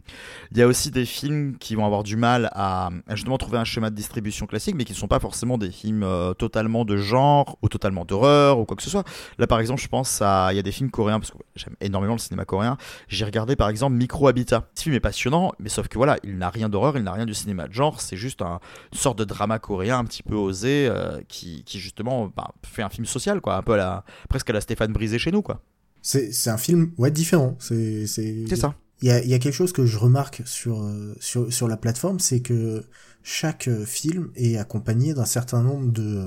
y 0.56 0.62
a 0.62 0.68
aussi 0.68 0.92
des 0.92 1.06
films 1.06 1.58
qui 1.58 1.76
vont 1.76 1.86
avoir 1.86 2.04
du 2.04 2.16
mal 2.16 2.50
à, 2.54 2.90
justement 3.12 3.38
trouver 3.38 3.58
un 3.58 3.66
schéma 3.66 3.90
de 3.90 3.96
distribution 3.96 4.46
classique, 4.46 4.76
mais 4.76 4.86
qui 4.86 4.94
ne 4.94 4.98
sont 4.98 5.10
pas 5.10 5.20
forcément 5.20 5.58
des 5.58 5.72
films 5.72 6.04
euh, 6.04 6.34
totalement 6.34 6.86
de 6.86 6.96
genre 6.96 7.58
ou 7.62 7.68
totalement 7.68 8.06
d'horreur 8.06 8.60
ou 8.60 8.66
quoi 8.66 8.78
que 8.78 8.84
ce 8.84 8.90
soit. 8.90 9.04
Là, 9.38 9.48
par 9.48 9.60
exemple, 9.60 9.82
je 9.82 9.88
pense 9.90 10.22
à, 10.22 10.54
il 10.54 10.56
y 10.56 10.60
a 10.60 10.64
des 10.64 10.72
films 10.72 10.90
coréens 10.90 11.20
parce 11.20 11.32
que 11.32 11.38
j'aime 11.56 11.76
énormément 11.82 12.14
le 12.14 12.20
cinéma 12.20 12.46
coréen. 12.46 12.78
J'ai 13.10 13.26
regardé 13.26 13.56
par 13.56 13.70
exemple 13.70 13.97
Micro 13.98 14.28
Habitat. 14.28 14.70
Ce 14.76 14.84
film 14.84 14.96
est 14.96 15.00
passionnant, 15.00 15.52
mais 15.60 15.70
sauf 15.70 15.88
que 15.88 15.98
voilà, 15.98 16.18
il 16.24 16.38
n'a 16.38 16.50
rien 16.50 16.70
d'horreur, 16.70 16.98
il 16.98 17.04
n'a 17.04 17.14
rien 17.14 17.26
du 17.26 17.34
cinéma 17.34 17.68
de 17.68 17.74
genre, 17.74 18.02
c'est 18.02 18.18
juste 18.18 18.42
un, 18.42 18.60
une 18.94 19.00
sorte 19.00 19.18
de 19.20 19.24
drama 19.24 19.60
coréen 19.60 20.00
un 20.00 20.06
petit 20.06 20.24
peu 20.24 20.36
osé 20.36 20.88
euh, 20.88 21.20
qui, 21.28 21.64
qui, 21.66 21.80
justement 21.80 22.32
bah, 22.36 22.54
fait 22.64 22.84
un 22.84 22.90
film 22.90 23.06
social, 23.06 23.42
quoi, 23.42 23.58
un 23.58 23.62
peu 23.62 23.74
à 23.74 23.78
la, 23.78 24.06
presque 24.30 24.50
à 24.50 24.54
la 24.54 24.62
Stéphane 24.62 24.94
Brisé 24.94 25.20
chez 25.20 25.32
nous, 25.32 25.42
quoi. 25.42 25.62
C'est 26.02 26.50
un 26.50 26.58
film 26.58 26.94
ouais, 26.98 27.12
différent. 27.12 27.58
C'est 27.60 28.08
ça. 28.08 28.76
Il 29.02 29.10
y 29.10 29.12
a, 29.12 29.24
y 29.24 29.34
a, 29.34 29.40
quelque 29.40 29.54
chose 29.54 29.74
que 29.74 29.86
je 29.86 29.98
remarque 29.98 30.42
sur, 30.46 30.82
euh, 30.82 31.16
sur, 31.20 31.54
sur 31.54 31.68
la 31.68 31.78
plateforme, 31.78 32.20
c'est 32.20 32.40
que 32.40 32.84
chaque 33.22 33.68
euh, 33.68 33.86
film 33.86 34.32
est 34.36 34.58
accompagné 34.58 35.14
d'un 35.14 35.26
certain 35.26 35.62
nombre 35.62 35.92
de, 35.92 36.26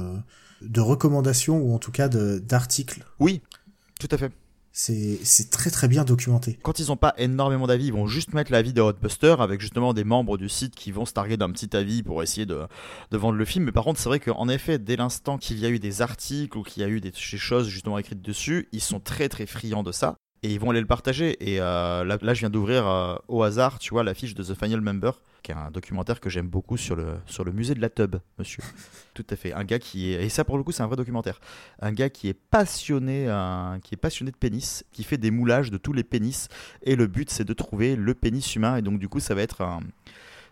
de 0.61 0.81
recommandations 0.81 1.59
ou 1.59 1.75
en 1.75 1.79
tout 1.79 1.91
cas 1.91 2.09
d'articles. 2.09 3.05
Oui, 3.19 3.41
tout 3.99 4.09
à 4.13 4.19
fait 4.19 4.33
c'est 4.73 5.51
très 5.51 5.71
très 5.71 5.89
bien 5.89 6.05
documenté. 6.05 6.59
Quand 6.63 6.79
ils 6.79 6.89
n'ont 6.89 6.97
pas 6.97 7.15
énormément 7.19 7.67
d'avis, 7.67 7.87
ils 7.87 7.93
vont 7.93 8.07
juste 8.07 8.35
mettre 8.35 8.53
l'avis 8.53 8.73
de 8.73 8.81
Hotbuster 8.81 9.37
avec 9.39 9.61
justement 9.61 9.95
des 9.95 10.05
membres 10.05 10.39
du 10.39 10.49
site 10.49 10.75
qui 10.75 10.93
vont 10.93 11.05
se 11.05 11.13
targuer 11.13 11.37
d'un 11.37 11.51
petit 11.51 11.77
avis 11.77 12.03
pour 12.03 12.23
essayer 12.23 12.47
de, 12.47 12.67
de, 13.11 13.19
vendre 13.19 13.37
le 13.37 13.45
film. 13.45 13.65
Mais 13.65 13.73
par 13.73 13.85
contre, 13.85 14.01
c'est 14.01 14.09
vrai 14.09 14.21
qu'en 14.21 14.49
effet, 14.49 14.79
dès 14.79 14.97
l'instant 14.97 15.39
qu'il 15.39 15.59
y 15.59 15.67
a 15.67 15.69
eu 15.69 15.79
des 15.79 16.03
articles 16.03 16.57
ou 16.57 16.63
qu'il 16.63 16.83
y 16.83 16.87
a 16.87 16.89
eu 16.89 17.01
des 17.01 17.13
choses 17.15 17.69
justement 17.69 17.99
écrites 17.99 18.23
dessus, 18.23 18.69
ils 18.73 18.81
sont 18.81 19.01
très 19.01 19.29
très 19.29 19.47
friands 19.47 19.83
de 19.83 19.93
ça 19.93 20.17
et 20.43 20.53
ils 20.53 20.61
vont 20.61 20.71
aller 20.71 20.81
le 20.81 20.87
partager. 20.87 21.37
Et 21.41 21.61
euh, 21.61 22.05
là, 22.05 22.19
là, 22.21 22.35
je 22.35 22.41
viens 22.41 22.51
d'ouvrir 22.51 22.87
euh, 22.87 23.17
au 23.29 23.43
hasard, 23.43 23.79
tu 23.79 23.91
vois, 23.91 24.03
l'affiche 24.03 24.35
de 24.35 24.43
The 24.43 24.55
Final 24.55 24.81
Member, 24.81 25.21
qui 25.43 25.53
est 25.53 25.55
un 25.55 25.71
documentaire 25.71 26.21
que 26.21 26.31
j'aime 26.31 26.49
beaucoup 26.49 26.77
sur 26.77 26.97
le, 26.97 27.15
sur 27.27 27.45
le 27.45 27.53
musée 27.53 27.75
de 27.75 27.81
la 27.81 27.91
tub, 27.91 28.17
monsieur. 28.39 28.63
Tout 29.15 29.27
à 29.29 29.37
fait. 29.37 29.53
Un 29.53 29.65
gars 29.65 29.79
qui 29.79 30.13
est, 30.13 30.25
et 30.25 30.29
ça 30.29 30.45
pour 30.45 30.57
le 30.57 30.65
coup, 30.65 30.73
c'est 30.73 30.83
un 30.83 30.87
vrai 30.87 30.97
documentaire. 30.97 31.41
Un 31.81 31.93
gars 31.93 32.09
qui 32.09 32.29
est 32.29 32.35
passionné, 32.35 33.27
qui 33.83 33.95
est 33.95 34.01
passionné 34.01 34.31
de 34.31 34.37
pénis, 34.37 34.85
qui 34.93 35.05
fait 35.05 35.19
des 35.19 35.31
moulages 35.31 35.71
de 35.71 35.79
tous 35.79 35.93
les 35.93 36.05
pénis, 36.05 36.49
et 36.83 36.97
le 36.97 37.07
but 37.07 37.31
c'est 37.31 37.45
de 37.45 37.53
trouver 37.53 37.97
le 37.97 38.15
pénis 38.15 38.55
humain. 38.55 38.77
Et 38.77 38.83
donc 38.83 38.99
du 38.99 39.09
coup, 39.09 39.21
ça 39.21 39.35
va 39.35 39.43
être 39.43 39.63
un 39.63 39.81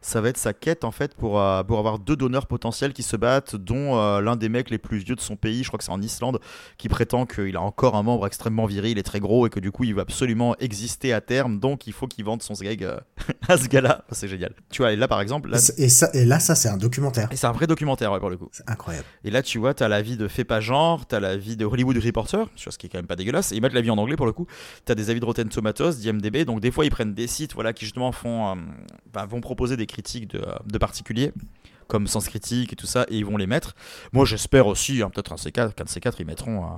ça 0.00 0.20
va 0.20 0.28
être 0.28 0.36
sa 0.36 0.52
quête 0.52 0.84
en 0.84 0.90
fait 0.90 1.14
pour, 1.14 1.40
euh, 1.40 1.62
pour 1.62 1.78
avoir 1.78 1.98
deux 1.98 2.16
donneurs 2.16 2.46
potentiels 2.46 2.92
qui 2.92 3.02
se 3.02 3.16
battent, 3.16 3.56
dont 3.56 3.96
euh, 3.96 4.20
l'un 4.20 4.36
des 4.36 4.48
mecs 4.48 4.70
les 4.70 4.78
plus 4.78 4.98
vieux 4.98 5.16
de 5.16 5.20
son 5.20 5.36
pays, 5.36 5.62
je 5.62 5.68
crois 5.68 5.78
que 5.78 5.84
c'est 5.84 5.92
en 5.92 6.00
Islande, 6.00 6.40
qui 6.76 6.88
prétend 6.88 7.26
qu'il 7.26 7.56
a 7.56 7.60
encore 7.60 7.96
un 7.96 8.02
membre 8.02 8.26
extrêmement 8.26 8.66
viril 8.66 8.98
et 8.98 9.02
très 9.02 9.20
gros 9.20 9.46
et 9.46 9.50
que 9.50 9.60
du 9.60 9.72
coup 9.72 9.84
il 9.84 9.94
va 9.94 10.02
absolument 10.02 10.54
exister 10.60 11.12
à 11.12 11.20
terme, 11.20 11.58
donc 11.58 11.86
il 11.86 11.92
faut 11.92 12.06
qu'il 12.06 12.24
vende 12.24 12.42
son 12.42 12.54
sgeg 12.54 12.84
euh, 12.84 12.98
à 13.48 13.56
ce 13.56 13.68
gars-là. 13.68 14.04
C'est 14.12 14.28
génial. 14.28 14.52
Tu 14.70 14.82
vois, 14.82 14.92
et 14.92 14.96
là 14.96 15.08
par 15.08 15.20
exemple. 15.20 15.50
Là... 15.50 15.58
Et, 15.76 15.88
ça, 15.88 16.10
et 16.14 16.24
là, 16.24 16.38
ça 16.38 16.54
c'est 16.54 16.68
un 16.68 16.76
documentaire. 16.76 17.28
Et 17.32 17.36
c'est 17.36 17.46
un 17.46 17.52
vrai 17.52 17.66
documentaire, 17.66 18.12
ouais, 18.12 18.20
pour 18.20 18.30
le 18.30 18.36
coup. 18.36 18.48
C'est 18.52 18.68
incroyable. 18.68 19.06
Et 19.24 19.30
là, 19.30 19.42
tu 19.42 19.58
vois, 19.58 19.74
t'as 19.74 19.88
la 19.88 20.02
vie 20.02 20.16
de 20.16 20.28
Fait 20.28 20.44
pas 20.44 20.60
genre, 20.60 21.06
t'as 21.06 21.20
la 21.20 21.36
vie 21.36 21.56
de 21.56 21.64
Hollywood 21.64 21.98
Reporter, 21.98 22.46
ce 22.56 22.76
qui 22.78 22.86
est 22.86 22.88
quand 22.88 22.98
même 22.98 23.06
pas 23.06 23.16
dégueulasse, 23.16 23.52
et 23.52 23.56
ils 23.56 23.62
mettent 23.62 23.72
la 23.72 23.80
vie 23.80 23.90
en 23.90 23.98
anglais 23.98 24.16
pour 24.16 24.26
le 24.26 24.32
coup. 24.32 24.46
T'as 24.84 24.94
des 24.94 25.10
avis 25.10 25.20
de 25.20 25.24
Rotten 25.24 25.48
Tomatoes, 25.48 25.94
d'IMDB, 25.94 26.44
donc 26.44 26.60
des 26.60 26.70
fois 26.70 26.84
ils 26.84 26.90
prennent 26.90 27.14
des 27.14 27.26
sites 27.26 27.54
voilà, 27.54 27.72
qui 27.72 27.84
justement 27.84 28.12
font, 28.12 28.56
bah, 29.12 29.26
vont 29.26 29.40
proposer 29.40 29.76
des 29.76 29.86
critiques 29.88 30.28
de 30.28 30.44
de 30.66 30.78
particuliers 30.78 31.32
comme 31.88 32.06
Sens 32.06 32.28
Critique 32.28 32.72
et 32.72 32.76
tout 32.76 32.86
ça, 32.86 33.06
et 33.08 33.16
ils 33.16 33.24
vont 33.24 33.36
les 33.36 33.46
mettre. 33.46 33.74
Moi, 34.12 34.24
j'espère 34.24 34.66
aussi, 34.66 35.02
hein, 35.02 35.10
peut-être 35.10 35.32
un 35.32 35.36
C4, 35.36 35.74
qu'un 35.74 35.84
de 35.84 35.88
ces 35.88 36.00
quatre, 36.00 36.20
ils 36.20 36.26
mettront, 36.26 36.64
euh, 36.64 36.76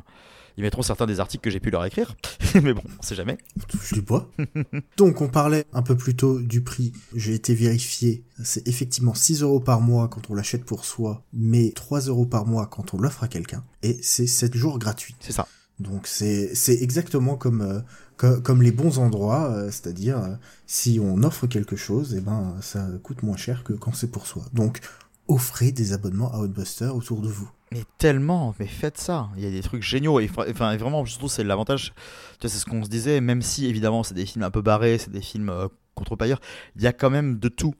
ils 0.56 0.62
mettront 0.62 0.82
certains 0.82 1.06
des 1.06 1.20
articles 1.20 1.42
que 1.42 1.50
j'ai 1.50 1.60
pu 1.60 1.70
leur 1.70 1.84
écrire. 1.84 2.14
Mais 2.62 2.72
bon, 2.72 2.82
on 2.98 3.02
sait 3.02 3.16
jamais. 3.16 3.36
Je 3.82 3.96
dis 3.96 4.02
pas. 4.02 4.28
Donc, 4.96 5.20
on 5.20 5.28
parlait 5.28 5.66
un 5.72 5.82
peu 5.82 5.96
plus 5.96 6.14
tôt 6.14 6.40
du 6.40 6.62
prix. 6.62 6.92
J'ai 7.14 7.34
été 7.34 7.54
vérifié. 7.54 8.24
C'est 8.42 8.66
effectivement 8.66 9.14
6 9.14 9.42
euros 9.42 9.60
par 9.60 9.80
mois 9.80 10.08
quand 10.08 10.30
on 10.30 10.34
l'achète 10.34 10.64
pour 10.64 10.84
soi, 10.84 11.24
mais 11.32 11.72
3 11.72 12.02
euros 12.02 12.26
par 12.26 12.46
mois 12.46 12.66
quand 12.66 12.94
on 12.94 12.98
l'offre 12.98 13.24
à 13.24 13.28
quelqu'un. 13.28 13.64
Et 13.82 13.98
c'est 14.02 14.28
7 14.28 14.54
jours 14.54 14.78
gratuits. 14.78 15.16
C'est 15.20 15.32
ça. 15.32 15.46
Donc, 15.80 16.06
c'est 16.06 16.52
exactement 16.68 17.36
comme, 17.36 17.62
euh, 17.62 17.80
comme 18.26 18.62
les 18.62 18.72
bons 18.72 18.98
endroits, 18.98 19.50
euh, 19.50 19.66
c'est-à-dire 19.66 20.18
euh, 20.18 20.34
si 20.66 21.00
on 21.02 21.22
offre 21.22 21.46
quelque 21.46 21.76
chose, 21.76 22.14
et 22.14 22.18
eh 22.18 22.20
ben 22.20 22.56
ça 22.60 22.86
coûte 23.02 23.22
moins 23.22 23.36
cher 23.36 23.64
que 23.64 23.72
quand 23.72 23.94
c'est 23.94 24.10
pour 24.10 24.26
soi. 24.26 24.44
Donc 24.52 24.80
offrez 25.28 25.72
des 25.72 25.92
abonnements 25.92 26.32
à 26.32 26.38
Outbuster 26.38 26.86
autour 26.86 27.20
de 27.20 27.28
vous. 27.28 27.50
Mais 27.72 27.84
tellement, 27.98 28.54
mais 28.58 28.66
faites 28.66 28.98
ça. 28.98 29.28
Il 29.36 29.44
y 29.44 29.46
a 29.46 29.50
des 29.50 29.62
trucs 29.62 29.82
géniaux. 29.82 30.18
Et, 30.18 30.28
enfin, 30.48 30.76
vraiment, 30.76 31.04
je 31.04 31.16
trouve 31.16 31.30
c'est 31.30 31.44
l'avantage. 31.44 31.94
c'est 32.40 32.48
ce 32.48 32.64
qu'on 32.64 32.82
se 32.82 32.88
disait, 32.88 33.20
même 33.20 33.42
si 33.42 33.66
évidemment 33.66 34.02
c'est 34.02 34.14
des 34.14 34.26
films 34.26 34.42
un 34.42 34.50
peu 34.50 34.60
barrés, 34.60 34.98
c'est 34.98 35.12
des 35.12 35.20
films 35.20 35.50
euh, 35.50 35.68
contre 35.94 36.16
il 36.76 36.82
y 36.82 36.86
a 36.86 36.92
quand 36.92 37.10
même 37.10 37.38
de 37.38 37.48
tout 37.48 37.74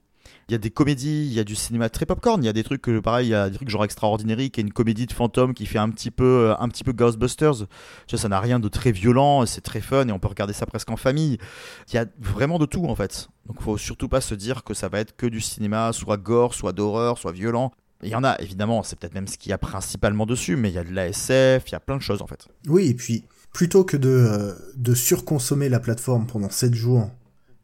il 0.51 0.53
y 0.53 0.55
a 0.55 0.57
des 0.57 0.69
comédies, 0.69 1.27
il 1.27 1.31
y 1.31 1.39
a 1.39 1.45
du 1.45 1.55
cinéma 1.55 1.89
très 1.89 2.05
popcorn, 2.05 2.43
il 2.43 2.45
y 2.45 2.49
a 2.49 2.53
des 2.53 2.65
trucs 2.65 2.81
pareil, 3.01 3.27
il 3.27 3.29
y 3.29 3.33
a 3.33 3.49
des 3.49 3.55
trucs 3.55 3.69
genre 3.69 3.85
Extraordinary 3.85 4.51
qui 4.51 4.59
est 4.59 4.63
une 4.63 4.73
comédie 4.73 5.05
de 5.05 5.13
fantôme 5.13 5.53
qui 5.53 5.65
fait 5.65 5.77
un 5.77 5.89
petit 5.89 6.11
peu 6.11 6.49
euh, 6.49 6.55
un 6.59 6.67
petit 6.67 6.83
peu 6.83 6.91
Ghostbusters. 6.91 7.59
Tu 8.05 8.15
vois, 8.15 8.19
ça 8.19 8.27
n'a 8.27 8.41
rien 8.41 8.59
de 8.59 8.67
très 8.67 8.91
violent, 8.91 9.45
c'est 9.45 9.61
très 9.61 9.79
fun 9.79 10.05
et 10.09 10.11
on 10.11 10.19
peut 10.19 10.27
regarder 10.27 10.51
ça 10.51 10.65
presque 10.65 10.91
en 10.91 10.97
famille. 10.97 11.37
Il 11.87 11.95
y 11.95 11.99
a 11.99 12.05
vraiment 12.19 12.59
de 12.59 12.65
tout 12.65 12.83
en 12.83 12.95
fait. 12.95 13.29
Donc 13.47 13.61
faut 13.61 13.77
surtout 13.77 14.09
pas 14.09 14.19
se 14.19 14.35
dire 14.35 14.65
que 14.65 14.73
ça 14.73 14.89
va 14.89 14.99
être 14.99 15.15
que 15.15 15.25
du 15.25 15.39
cinéma 15.39 15.93
soit 15.93 16.17
gore, 16.17 16.53
soit 16.53 16.73
d'horreur, 16.73 17.17
soit 17.17 17.31
violent. 17.31 17.71
Il 18.03 18.09
y 18.09 18.15
en 18.15 18.25
a 18.25 18.35
évidemment, 18.41 18.83
c'est 18.83 18.99
peut-être 18.99 19.13
même 19.13 19.27
ce 19.27 19.37
qu'il 19.37 19.51
y 19.51 19.53
a 19.53 19.57
principalement 19.57 20.25
dessus, 20.25 20.57
mais 20.57 20.67
il 20.67 20.75
y 20.75 20.79
a 20.79 20.83
de 20.83 20.93
la 20.93 21.07
SF, 21.07 21.63
il 21.67 21.71
y 21.71 21.75
a 21.75 21.79
plein 21.79 21.95
de 21.95 22.01
choses 22.01 22.21
en 22.21 22.27
fait. 22.27 22.49
Oui, 22.67 22.89
et 22.89 22.93
puis 22.93 23.23
plutôt 23.53 23.85
que 23.85 23.95
de, 23.95 24.09
euh, 24.09 24.53
de 24.75 24.93
surconsommer 24.95 25.69
la 25.69 25.79
plateforme 25.79 26.27
pendant 26.27 26.49
7 26.49 26.73
jours 26.73 27.09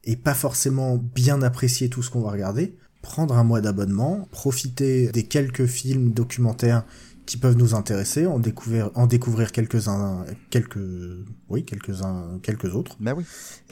et 0.08 0.15
pas 0.15 0.34
forcément 0.34 0.98
bien 0.98 1.41
apprécier 1.43 1.89
tout 1.89 2.02
ce 2.02 2.10
qu'on 2.10 2.22
va 2.22 2.32
regarder, 2.32 2.76
prendre 3.02 3.38
un 3.38 3.43
mois 3.43 3.62
d'abonnement, 3.62 4.28
profiter 4.32 5.12
des 5.12 5.24
quelques 5.24 5.65
films 5.65 6.12
documentaires 6.12 6.86
qui 7.26 7.36
peuvent 7.36 7.58
nous 7.58 7.76
intéresser, 7.76 8.26
en 8.26 8.39
découvrir, 8.39 8.89
en 8.96 9.06
découvrir 9.06 9.52
quelques-uns, 9.52 10.26
quelques, 10.50 10.80
oui, 11.50 11.65
quelques-uns, 11.65 12.39
quelques 12.41 12.74
autres. 12.74 12.96
Ben 13.02 13.13
oui. 13.15 13.26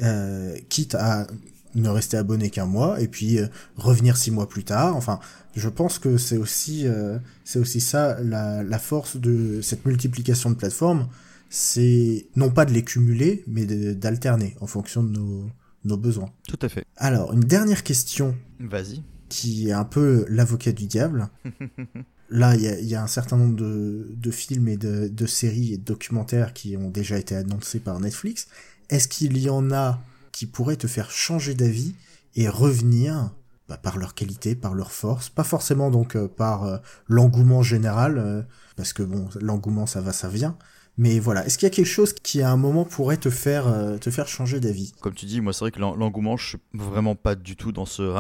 Euh, 0.04 0.58
quitte 0.68 0.94
à 0.94 1.26
ne 1.74 1.88
rester 1.88 2.18
abonné 2.18 2.50
qu'un 2.50 2.66
mois 2.66 3.00
et 3.02 3.08
puis 3.08 3.40
euh, 3.40 3.48
revenir 3.78 4.18
six 4.18 4.32
mois 4.32 4.50
plus 4.50 4.66
tard. 4.66 4.96
Enfin, 4.98 5.22
je 5.56 5.70
pense 5.70 6.00
que 6.00 6.18
c'est 6.18 6.38
aussi, 6.38 6.86
euh, 6.86 7.18
c'est 7.46 7.60
aussi 7.60 7.80
ça 7.80 8.20
la, 8.22 8.62
la 8.62 8.80
force 8.80 9.16
de 9.16 9.62
cette 9.62 9.86
multiplication 9.86 10.50
de 10.50 10.56
plateformes, 10.56 11.08
c'est 11.50 12.26
non 12.36 12.50
pas 12.50 12.66
de 12.66 12.74
les 12.74 12.84
cumuler, 12.84 13.46
mais 13.48 13.66
d'alterner 13.66 14.58
en 14.60 14.68
fonction 14.68 15.02
de 15.02 15.12
nos, 15.18 15.50
nos 15.86 15.98
besoins. 15.98 16.32
Tout 16.48 16.60
à 16.62 16.70
fait. 16.70 16.86
Alors, 16.98 17.34
une 17.34 17.42
dernière 17.42 17.84
question. 17.84 18.36
Vas-y. 18.60 19.04
Qui 19.30 19.70
est 19.70 19.74
un 19.74 19.86
peu 19.86 20.26
l'avocat 20.30 20.72
du 20.72 20.86
diable. 20.86 21.30
Là, 22.30 22.56
il 22.56 22.62
y, 22.62 22.96
a, 22.96 23.04
un 23.04 23.08
certain 23.08 23.38
nombre 23.38 23.56
de, 23.56 24.32
films 24.32 24.68
et 24.68 24.78
de, 24.78 25.26
séries 25.28 25.74
et 25.74 25.78
de 25.78 25.84
documentaires 25.84 26.54
qui 26.54 26.76
ont 26.76 26.90
déjà 26.90 27.20
été 27.20 27.36
annoncés 27.36 27.80
par 27.80 28.00
Netflix. 28.00 28.48
Est-ce 28.90 29.08
qu'il 29.08 29.38
y 29.38 29.50
en 29.50 29.72
a 29.72 30.02
qui 30.32 30.48
pourraient 30.48 30.76
te 30.76 30.88
faire 30.88 31.12
changer 31.12 31.54
d'avis 31.54 31.94
et 32.36 32.50
revenir 32.50 33.32
bah, 33.68 33.78
par 33.78 33.98
leur 33.98 34.14
qualité, 34.14 34.54
par 34.54 34.76
leur 34.76 34.92
force, 34.92 35.30
pas 35.30 35.44
forcément 35.44 35.90
donc 35.90 36.16
euh, 36.16 36.28
par 36.28 36.66
euh, 36.66 36.78
l'engouement 37.08 37.64
général, 37.64 38.20
euh, 38.20 38.44
parce 38.76 38.94
que 38.94 39.02
bon, 39.02 39.28
l'engouement 39.42 39.88
ça 39.88 40.02
va, 40.02 40.14
ça 40.14 40.28
vient, 40.28 40.56
mais 40.98 41.20
voilà, 41.20 41.46
est-ce 41.46 41.58
qu'il 41.58 41.66
y 41.66 41.72
a 41.72 41.76
quelque 41.76 41.86
chose 41.86 42.14
qui 42.14 42.42
à 42.42 42.50
un 42.50 42.56
moment 42.56 42.86
pourrait 42.86 43.18
te 43.18 43.30
faire 43.30 43.68
euh, 43.68 43.98
te 43.98 44.10
faire 44.10 44.28
changer 44.28 44.62
d'avis? 44.62 44.94
Comme 45.02 45.14
tu 45.14 45.26
dis, 45.26 45.42
moi 45.42 45.52
c'est 45.52 45.60
vrai 45.60 45.72
que 45.72 45.80
l'engouement, 45.80 46.38
je 46.38 46.48
suis 46.48 46.58
vraiment 46.74 47.16
pas 47.16 47.36
du 47.36 47.56
tout 47.58 47.72
dans 47.74 47.86
ce 47.86 48.16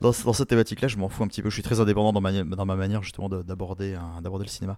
dans, 0.00 0.12
cette 0.12 0.48
thématique-là. 0.48 0.88
Je 0.88 0.98
m'en 0.98 1.08
fous 1.08 1.24
un 1.24 1.28
petit 1.28 1.42
peu. 1.42 1.50
Je 1.50 1.54
suis 1.54 1.62
très 1.62 1.80
indépendant 1.80 2.12
dans 2.12 2.20
ma 2.20 2.44
dans 2.44 2.66
ma 2.66 2.76
manière 2.76 3.02
justement 3.02 3.28
d'aborder 3.28 3.96
d'aborder 4.22 4.44
le 4.44 4.50
cinéma. 4.50 4.76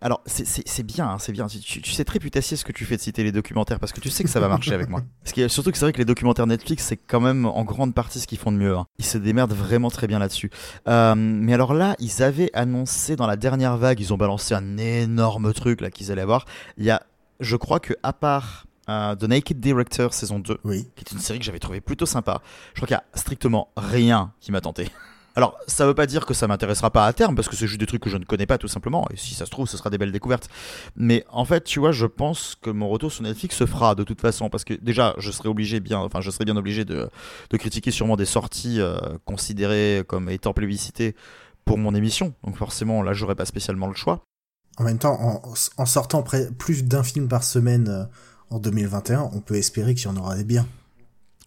Alors 0.00 0.22
c'est 0.26 0.82
bien, 0.82 1.10
hein, 1.10 1.18
c'est 1.18 1.32
bien. 1.32 1.46
Tu, 1.48 1.92
sais 1.92 2.04
très 2.04 2.18
putassier 2.18 2.56
ce 2.56 2.64
que 2.64 2.72
tu 2.72 2.84
fais 2.86 2.96
de 2.96 3.02
citer 3.02 3.22
les 3.24 3.32
documentaires 3.32 3.78
parce 3.78 3.92
que 3.92 4.00
tu 4.00 4.08
sais 4.08 4.24
que 4.24 4.30
ça 4.30 4.40
va 4.40 4.48
marcher 4.48 4.72
avec 4.72 4.88
moi. 4.88 5.02
Parce 5.22 5.34
que 5.34 5.48
surtout 5.48 5.72
que 5.72 5.76
c'est 5.76 5.84
vrai 5.84 5.92
que 5.92 5.98
les 5.98 6.06
documentaires 6.06 6.46
Netflix 6.46 6.84
c'est 6.84 6.96
quand 6.96 7.20
même 7.20 7.44
en 7.44 7.64
grande 7.64 7.94
partie 7.94 8.20
ce 8.20 8.26
qu'ils 8.26 8.38
font 8.38 8.52
de 8.52 8.56
mieux. 8.56 8.76
Hein. 8.76 8.86
Ils 8.98 9.04
se 9.04 9.18
démerdent 9.18 9.52
vraiment 9.52 9.90
très 9.90 10.06
bien 10.06 10.18
là-dessus. 10.18 10.50
Euh, 10.88 11.14
mais 11.14 11.52
alors 11.52 11.74
là, 11.74 11.94
ils 11.98 12.22
avaient 12.22 12.50
annoncé 12.54 13.16
dans 13.16 13.26
la 13.26 13.36
dernière 13.36 13.76
vague, 13.76 14.00
ils 14.00 14.14
ont 14.14 14.16
balancé 14.16 14.54
un 14.54 14.78
énorme 14.78 15.52
truc 15.52 15.80
là 15.80 15.90
qu'ils 15.90 16.10
allaient 16.10 16.22
avoir 16.22 16.46
il 16.80 16.86
y 16.86 16.90
a 16.90 17.00
je 17.38 17.56
crois 17.56 17.78
que 17.80 17.94
à 18.02 18.12
part 18.12 18.66
euh, 18.88 19.14
The 19.14 19.22
Naked 19.24 19.60
Director 19.60 20.12
saison 20.12 20.40
2, 20.40 20.58
Oui. 20.64 20.88
qui 20.96 21.04
est 21.06 21.12
une 21.12 21.20
série 21.20 21.38
que 21.38 21.44
j'avais 21.44 21.58
trouvé 21.60 21.80
plutôt 21.80 22.06
sympa, 22.06 22.42
je 22.74 22.80
crois 22.80 22.88
qu'il 22.88 22.94
y 22.96 22.98
a 22.98 23.04
strictement 23.18 23.68
rien 23.76 24.32
qui 24.40 24.50
m'a 24.50 24.60
tenté. 24.60 24.88
Alors, 25.36 25.56
ça 25.68 25.86
veut 25.86 25.94
pas 25.94 26.06
dire 26.06 26.26
que 26.26 26.34
ça 26.34 26.48
m'intéressera 26.48 26.90
pas 26.90 27.06
à 27.06 27.12
terme, 27.12 27.36
parce 27.36 27.48
que 27.48 27.54
c'est 27.54 27.68
juste 27.68 27.78
des 27.78 27.86
trucs 27.86 28.02
que 28.02 28.10
je 28.10 28.16
ne 28.16 28.24
connais 28.24 28.46
pas 28.46 28.58
tout 28.58 28.66
simplement, 28.66 29.06
et 29.12 29.16
si 29.16 29.34
ça 29.34 29.46
se 29.46 29.50
trouve, 29.50 29.68
ce 29.68 29.76
sera 29.76 29.88
des 29.88 29.96
belles 29.96 30.10
découvertes. 30.10 30.48
Mais 30.96 31.24
en 31.30 31.44
fait, 31.44 31.62
tu 31.62 31.78
vois, 31.78 31.92
je 31.92 32.04
pense 32.04 32.56
que 32.60 32.68
mon 32.68 32.88
retour 32.88 33.12
sur 33.12 33.22
Netflix 33.22 33.56
se 33.56 33.64
fera 33.64 33.94
de 33.94 34.02
toute 34.02 34.20
façon, 34.20 34.50
parce 34.50 34.64
que 34.64 34.74
déjà, 34.74 35.14
je 35.18 35.30
serais 35.30 35.48
obligé 35.48 35.78
bien, 35.78 35.98
enfin, 36.00 36.20
je 36.20 36.30
serais 36.32 36.44
bien 36.44 36.56
obligé 36.56 36.84
de, 36.84 37.08
de 37.50 37.56
critiquer 37.56 37.92
sûrement 37.92 38.16
des 38.16 38.24
sorties 38.26 38.80
euh, 38.80 38.98
considérées 39.24 40.02
comme 40.08 40.28
étant 40.30 40.52
plébiscitées 40.52 41.14
pour 41.64 41.78
mon 41.78 41.94
émission. 41.94 42.34
Donc 42.42 42.56
forcément, 42.56 43.00
là, 43.02 43.12
j'aurais 43.12 43.36
pas 43.36 43.44
spécialement 43.46 43.86
le 43.86 43.94
choix. 43.94 44.24
En 44.80 44.84
même 44.84 44.96
temps, 44.98 45.42
en, 45.76 45.84
sortant 45.86 46.24
plus 46.56 46.84
d'un 46.84 47.02
film 47.02 47.28
par 47.28 47.44
semaine 47.44 47.88
euh, 47.88 48.04
en 48.48 48.58
2021, 48.58 49.28
on 49.34 49.40
peut 49.40 49.56
espérer 49.56 49.94
qu'il 49.94 50.06
y 50.06 50.08
en 50.08 50.16
aura 50.16 50.36
des 50.36 50.44
biens. 50.44 50.66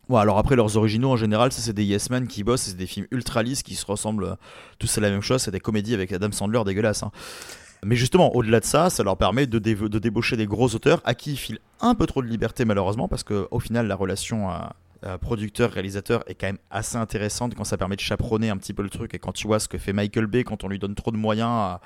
Ouais, 0.08 0.19
alors 0.19 0.38
après, 0.38 0.56
leurs 0.56 0.78
originaux 0.78 1.10
en 1.10 1.15
général, 1.15 1.52
c'est 1.52 1.74
des 1.74 1.84
Yes 1.84 2.12
Men 2.12 2.28
qui 2.28 2.43
bossent, 2.43 2.62
c'est 2.62 2.78
des 2.78 2.86
films 2.86 3.08
ultra 3.10 3.41
lisses 3.41 3.63
qui 3.63 3.74
se 3.74 3.88
ressemblent 3.88 4.26
euh, 4.26 4.36
tous 4.78 5.00
à 5.00 5.02
la 5.02 5.10
même 5.10 5.22
chose, 5.22 5.41
c'est 5.41 5.50
des 5.50 5.60
comédies 5.60 5.96
avec 5.96 6.12
Adam 6.12 6.32
Sandler 6.32 6.62
dégueulasses. 6.63 7.02
hein. 7.02 7.12
Mais 7.84 7.96
justement, 7.96 8.36
au-delà 8.36 8.60
de 8.60 8.65
ça, 8.65 8.91
ça 8.91 9.02
leur 9.02 9.17
permet 9.17 9.48
de, 9.48 9.58
dé- 9.58 9.74
de 9.74 10.00
débaucher 10.00 10.38
des 10.38 10.46
gros 10.46 10.69
auteurs 10.76 11.02
à 11.04 11.15
qui 11.15 11.32
ils 11.32 11.38
filent 11.38 11.60
un 11.82 11.96
peu 11.96 12.06
trop 12.06 12.22
de 12.22 12.28
liberté 12.28 12.65
malheureusement, 12.65 13.08
parce 13.08 13.24
qu'au 13.24 13.60
final, 13.60 13.88
la 13.88 13.96
relation 13.96 14.52
euh, 15.06 15.17
producteur-réalisateur 15.17 16.24
est 16.28 16.36
quand 16.36 16.48
même 16.48 16.60
assez 16.69 16.98
intéressante 16.98 17.56
quand 17.56 17.63
ça 17.63 17.78
permet 17.78 17.96
de 17.96 18.02
chaperonner 18.02 18.52
un 18.52 18.58
petit 18.58 18.74
peu 18.74 18.84
le 18.84 18.89
truc. 18.89 19.15
Et 19.15 19.19
quand 19.19 19.32
tu 19.34 19.48
vois 19.48 19.60
ce 19.60 19.67
que 19.67 19.78
fait 19.80 19.91
Michael 19.91 20.28
Bay 20.28 20.43
quand 20.43 20.63
on 20.63 20.67
lui 20.67 20.78
donne 20.80 20.96
trop 20.96 21.12
de 21.12 21.17
moyens 21.17 21.50
euh, 21.74 21.78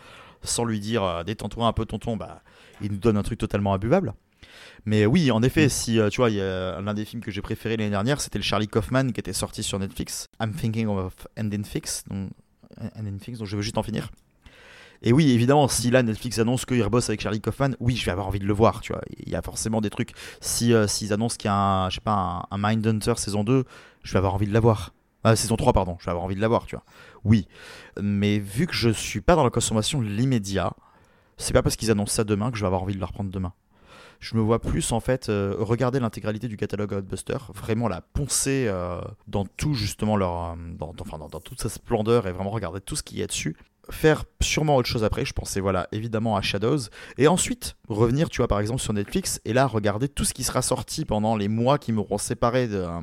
sans 0.43 0.65
lui 0.65 0.79
dire 0.79 1.03
euh, 1.03 1.23
détends-toi 1.23 1.67
un 1.67 1.73
peu 1.73 1.85
tonton, 1.85 2.17
bah, 2.17 2.41
il 2.81 2.91
nous 2.91 2.97
donne 2.97 3.17
un 3.17 3.23
truc 3.23 3.39
totalement 3.39 3.73
imbuvable. 3.73 4.13
Mais 4.85 5.05
oui, 5.05 5.31
en 5.31 5.43
effet, 5.43 5.69
si 5.69 5.99
euh, 5.99 6.09
tu 6.09 6.17
vois, 6.17 6.29
l'un 6.29 6.93
des 6.93 7.05
films 7.05 7.21
que 7.21 7.31
j'ai 7.31 7.41
préféré 7.41 7.77
l'année 7.77 7.89
dernière, 7.89 8.21
c'était 8.21 8.39
le 8.39 8.43
Charlie 8.43 8.67
Kaufman 8.67 9.11
qui 9.11 9.19
était 9.19 9.33
sorti 9.33 9.63
sur 9.63 9.79
Netflix. 9.79 10.27
I'm 10.41 10.53
thinking 10.53 10.87
of 10.87 11.13
ending 11.37 11.65
fix, 11.65 12.03
donc 12.09 12.29
ending 12.97 13.19
fix, 13.19 13.39
donc 13.39 13.47
je 13.47 13.55
veux 13.55 13.61
juste 13.61 13.77
en 13.77 13.83
finir. 13.83 14.09
Et 15.03 15.13
oui, 15.13 15.31
évidemment, 15.31 15.67
si 15.67 15.91
là 15.91 16.01
Netflix 16.01 16.39
annonce 16.39 16.65
qu'il 16.65 16.81
rebosse 16.81 17.09
avec 17.09 17.21
Charlie 17.21 17.41
Kaufman, 17.41 17.71
oui, 17.79 17.95
je 17.95 18.05
vais 18.05 18.11
avoir 18.11 18.27
envie 18.27 18.39
de 18.39 18.45
le 18.45 18.53
voir, 18.53 18.81
tu 18.81 18.93
vois. 18.93 19.01
Il 19.25 19.29
y 19.29 19.35
a 19.35 19.41
forcément 19.41 19.81
des 19.81 19.89
trucs. 19.89 20.11
Si 20.41 20.73
euh, 20.73 20.87
s'ils 20.87 21.13
annoncent 21.13 21.37
qu'il 21.37 21.49
y 21.49 21.51
a 21.51 21.55
un, 21.55 21.89
je 21.89 21.95
sais 21.95 22.01
pas, 22.01 22.47
un, 22.49 22.55
un 22.55 22.57
Mindhunter 22.57 23.13
saison 23.17 23.43
2, 23.43 23.63
je 24.03 24.11
vais 24.11 24.17
avoir 24.17 24.33
envie 24.33 24.47
de 24.47 24.53
la 24.53 24.59
voir. 24.59 24.93
Ah, 25.29 25.35
saison 25.35 25.57
3, 25.57 25.73
pardon, 25.73 25.97
je 25.99 26.05
vais 26.05 26.11
avoir 26.11 26.23
envie 26.23 26.35
de 26.35 26.39
la 26.39 26.47
voir, 26.47 26.65
tu 26.65 26.75
vois. 26.77 26.85
Oui. 27.25 27.49
Mais 28.01 28.39
vu 28.39 28.65
que 28.65 28.73
je 28.73 28.89
suis 28.89 29.19
pas 29.19 29.35
dans 29.35 29.43
la 29.43 29.49
consommation 29.49 30.01
de 30.01 30.07
l'immédiat, 30.07 30.71
c'est 31.35 31.51
pas 31.51 31.61
parce 31.61 31.75
qu'ils 31.75 31.91
annoncent 31.91 32.13
ça 32.13 32.23
demain 32.23 32.49
que 32.49 32.55
je 32.55 32.61
vais 32.61 32.67
avoir 32.67 32.81
envie 32.81 32.95
de 32.95 32.99
la 33.01 33.07
reprendre 33.07 33.29
demain. 33.29 33.51
Je 34.21 34.37
me 34.37 34.41
vois 34.41 34.59
plus 34.59 34.89
en 34.93 35.01
fait 35.01 35.27
euh, 35.27 35.53
regarder 35.59 35.99
l'intégralité 35.99 36.47
du 36.47 36.55
catalogue 36.55 36.93
Outbuster, 36.93 37.39
vraiment 37.53 37.89
la 37.89 37.99
poncer 37.99 38.67
euh, 38.69 39.01
dans 39.27 39.45
tout 39.45 39.73
justement 39.73 40.15
leur, 40.15 40.53
euh, 40.53 40.93
enfin, 41.01 41.17
dans 41.17 41.41
toute 41.41 41.59
sa 41.59 41.67
splendeur 41.67 42.25
et 42.25 42.31
vraiment 42.31 42.49
regarder 42.49 42.79
tout 42.79 42.95
ce 42.95 43.03
qu'il 43.03 43.17
y 43.19 43.21
a 43.21 43.27
dessus. 43.27 43.57
Faire 43.89 44.25
sûrement 44.41 44.75
autre 44.75 44.87
chose 44.87 45.03
après, 45.03 45.25
je 45.25 45.33
pensais 45.33 45.59
voilà 45.59 45.87
évidemment 45.91 46.35
à 46.35 46.41
Shadows. 46.41 46.79
Et 47.17 47.27
ensuite 47.27 47.75
revenir 47.87 48.29
tu 48.29 48.37
vois 48.37 48.47
par 48.47 48.59
exemple 48.59 48.81
sur 48.81 48.93
Netflix 48.93 49.39
et 49.45 49.53
là 49.53 49.65
regarder 49.65 50.09
tout 50.09 50.25
ce 50.25 50.33
qui 50.33 50.43
sera 50.43 50.61
sorti 50.61 51.05
pendant 51.05 51.35
les 51.35 51.47
mois 51.47 51.77
qui 51.77 51.91
m'auront 51.91 52.17
séparé 52.17 52.67
de, 52.67 52.77
euh, 52.77 53.01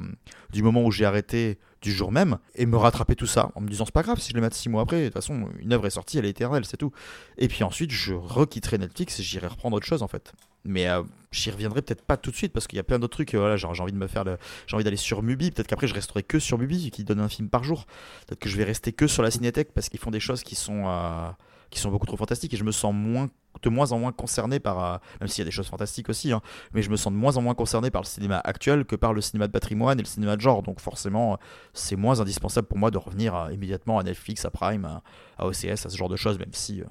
du 0.52 0.62
moment 0.62 0.84
où 0.84 0.90
j'ai 0.90 1.04
arrêté 1.04 1.58
du 1.80 1.92
jour 1.92 2.12
même 2.12 2.38
et 2.54 2.66
me 2.66 2.76
rattraper 2.76 3.14
tout 3.14 3.26
ça 3.26 3.50
en 3.54 3.60
me 3.60 3.68
disant 3.68 3.84
c'est 3.84 3.94
pas 3.94 4.02
grave 4.02 4.18
si 4.18 4.30
je 4.30 4.34
les 4.34 4.40
mate 4.40 4.54
six 4.54 4.68
mois 4.68 4.82
après 4.82 5.00
de 5.00 5.04
toute 5.06 5.14
façon 5.14 5.48
une 5.60 5.72
œuvre 5.72 5.86
est 5.86 5.90
sortie 5.90 6.18
elle 6.18 6.26
est 6.26 6.30
éternelle 6.30 6.64
c'est 6.64 6.76
tout. 6.76 6.92
Et 7.38 7.48
puis 7.48 7.64
ensuite 7.64 7.90
je 7.90 8.14
requitterai 8.14 8.78
Netflix 8.78 9.20
et 9.20 9.22
j'irai 9.22 9.46
reprendre 9.46 9.76
autre 9.76 9.86
chose 9.86 10.02
en 10.02 10.08
fait 10.08 10.32
mais 10.64 10.88
euh, 10.88 11.02
j'y 11.32 11.50
reviendrai 11.50 11.82
peut-être 11.82 12.02
pas 12.02 12.16
tout 12.16 12.30
de 12.30 12.36
suite 12.36 12.52
parce 12.52 12.66
qu'il 12.66 12.76
y 12.76 12.80
a 12.80 12.84
plein 12.84 12.98
d'autres 12.98 13.16
trucs. 13.16 13.34
euh, 13.34 13.38
Voilà, 13.38 13.56
j'ai 13.56 13.66
envie 13.66 13.92
de 13.92 13.98
me 13.98 14.06
faire, 14.06 14.24
j'ai 14.66 14.74
envie 14.74 14.84
d'aller 14.84 14.96
sur 14.96 15.22
Mubi. 15.22 15.50
Peut-être 15.50 15.66
qu'après 15.66 15.86
je 15.86 15.94
resterai 15.94 16.22
que 16.22 16.38
sur 16.38 16.58
Mubi 16.58 16.90
qui 16.90 17.04
donne 17.04 17.20
un 17.20 17.28
film 17.28 17.48
par 17.48 17.64
jour. 17.64 17.86
Peut-être 18.26 18.40
que 18.40 18.48
je 18.48 18.56
vais 18.56 18.64
rester 18.64 18.92
que 18.92 19.06
sur 19.06 19.22
la 19.22 19.30
Cinétech 19.30 19.72
parce 19.72 19.88
qu'ils 19.88 20.00
font 20.00 20.10
des 20.10 20.20
choses 20.20 20.42
qui 20.42 20.54
sont 20.54 20.84
euh, 20.86 21.28
qui 21.70 21.80
sont 21.80 21.90
beaucoup 21.90 22.06
trop 22.06 22.16
fantastiques 22.16 22.54
et 22.54 22.56
je 22.56 22.64
me 22.64 22.72
sens 22.72 22.94
moins 22.94 23.28
de 23.62 23.68
moins 23.70 23.92
en 23.92 23.98
moins 23.98 24.12
concerné 24.12 24.58
par 24.60 25.00
même 25.20 25.28
s'il 25.28 25.38
y 25.38 25.42
a 25.42 25.44
des 25.46 25.50
choses 25.50 25.68
fantastiques 25.68 26.08
aussi 26.08 26.32
hein, 26.32 26.40
mais 26.72 26.82
je 26.82 26.90
me 26.90 26.96
sens 26.96 27.12
de 27.12 27.16
moins 27.18 27.36
en 27.36 27.40
moins 27.42 27.54
concerné 27.54 27.90
par 27.90 28.02
le 28.02 28.06
cinéma 28.06 28.40
actuel 28.44 28.84
que 28.84 28.96
par 28.96 29.12
le 29.12 29.20
cinéma 29.20 29.46
de 29.46 29.52
patrimoine 29.52 29.98
et 29.98 30.02
le 30.02 30.08
cinéma 30.08 30.36
de 30.36 30.40
genre 30.40 30.62
donc 30.62 30.80
forcément 30.80 31.38
c'est 31.72 31.96
moins 31.96 32.20
indispensable 32.20 32.66
pour 32.66 32.78
moi 32.78 32.90
de 32.90 32.98
revenir 32.98 33.48
immédiatement 33.52 33.98
à 33.98 34.02
Netflix 34.02 34.44
à 34.44 34.50
Prime 34.50 35.00
à, 35.38 35.46
OCS 35.46 35.86
à 35.86 35.88
ce 35.88 35.96
genre 35.96 36.08
de 36.08 36.16
choses 36.16 36.38
même 36.38 36.52
si 36.52 36.82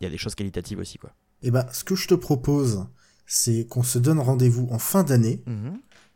il 0.00 0.04
y 0.04 0.06
a 0.06 0.10
des 0.10 0.18
choses 0.18 0.34
qualitatives 0.34 0.78
aussi 0.80 0.98
quoi 0.98 1.10
Eh 1.42 1.50
ben, 1.50 1.64
ce 1.72 1.84
que 1.84 1.94
je 1.94 2.08
te 2.08 2.14
propose, 2.14 2.86
c'est 3.28 3.66
qu'on 3.66 3.84
se 3.84 3.98
donne 3.98 4.18
rendez-vous 4.18 4.66
en 4.72 4.78
fin 4.78 5.04
d'année 5.04 5.44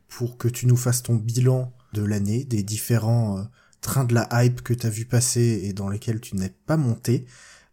pour 0.08 0.38
que 0.38 0.48
tu 0.48 0.66
nous 0.66 0.76
fasses 0.76 1.02
ton 1.02 1.14
bilan 1.14 1.72
de 1.92 2.02
l'année, 2.02 2.44
des 2.44 2.62
différents 2.62 3.38
euh, 3.38 3.42
trains 3.82 4.04
de 4.04 4.14
la 4.14 4.28
hype 4.32 4.62
que 4.62 4.72
tu 4.74 4.86
as 4.86 4.90
vu 4.90 5.04
passer 5.04 5.60
et 5.64 5.72
dans 5.74 5.88
lesquels 5.88 6.20
tu 6.20 6.36
n'es 6.36 6.48
pas 6.66 6.76
monté, 6.78 7.26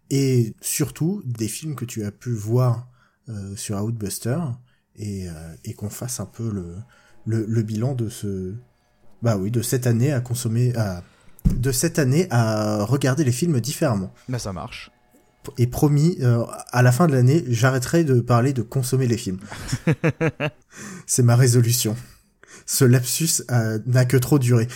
et 0.09 0.53
surtout 0.61 1.21
des 1.25 1.47
films 1.47 1.75
que 1.75 1.85
tu 1.85 2.03
as 2.03 2.11
pu 2.11 2.31
voir 2.33 2.89
euh, 3.29 3.55
sur 3.55 3.81
Outbuster, 3.81 4.39
et, 4.95 5.29
euh, 5.29 5.55
et 5.63 5.73
qu'on 5.73 5.89
fasse 5.89 6.19
un 6.19 6.25
peu 6.25 6.49
le, 6.51 6.75
le, 7.25 7.45
le 7.45 7.63
bilan 7.63 7.95
de 7.95 8.09
ce... 8.09 8.55
Bah 9.21 9.37
oui, 9.37 9.51
de 9.51 9.61
cette 9.61 9.87
année 9.87 10.11
à 10.11 10.19
consommer... 10.19 10.75
À, 10.75 11.03
de 11.45 11.71
cette 11.71 11.97
année 11.99 12.27
à 12.29 12.83
regarder 12.83 13.23
les 13.23 13.31
films 13.31 13.59
différemment. 13.61 14.13
bah 14.27 14.39
ça 14.39 14.51
marche 14.51 14.91
Et 15.57 15.67
promis, 15.67 16.17
euh, 16.21 16.43
à 16.71 16.81
la 16.81 16.91
fin 16.91 17.07
de 17.07 17.13
l'année, 17.13 17.43
j'arrêterai 17.47 18.03
de 18.03 18.19
parler 18.21 18.53
de 18.53 18.61
consommer 18.61 19.07
les 19.07 19.17
films. 19.17 19.39
c'est 21.05 21.23
ma 21.23 21.35
résolution. 21.35 21.95
Ce 22.65 22.85
lapsus 22.85 23.43
euh, 23.51 23.79
n'a 23.87 24.05
que 24.05 24.17
trop 24.17 24.39
duré. 24.39 24.67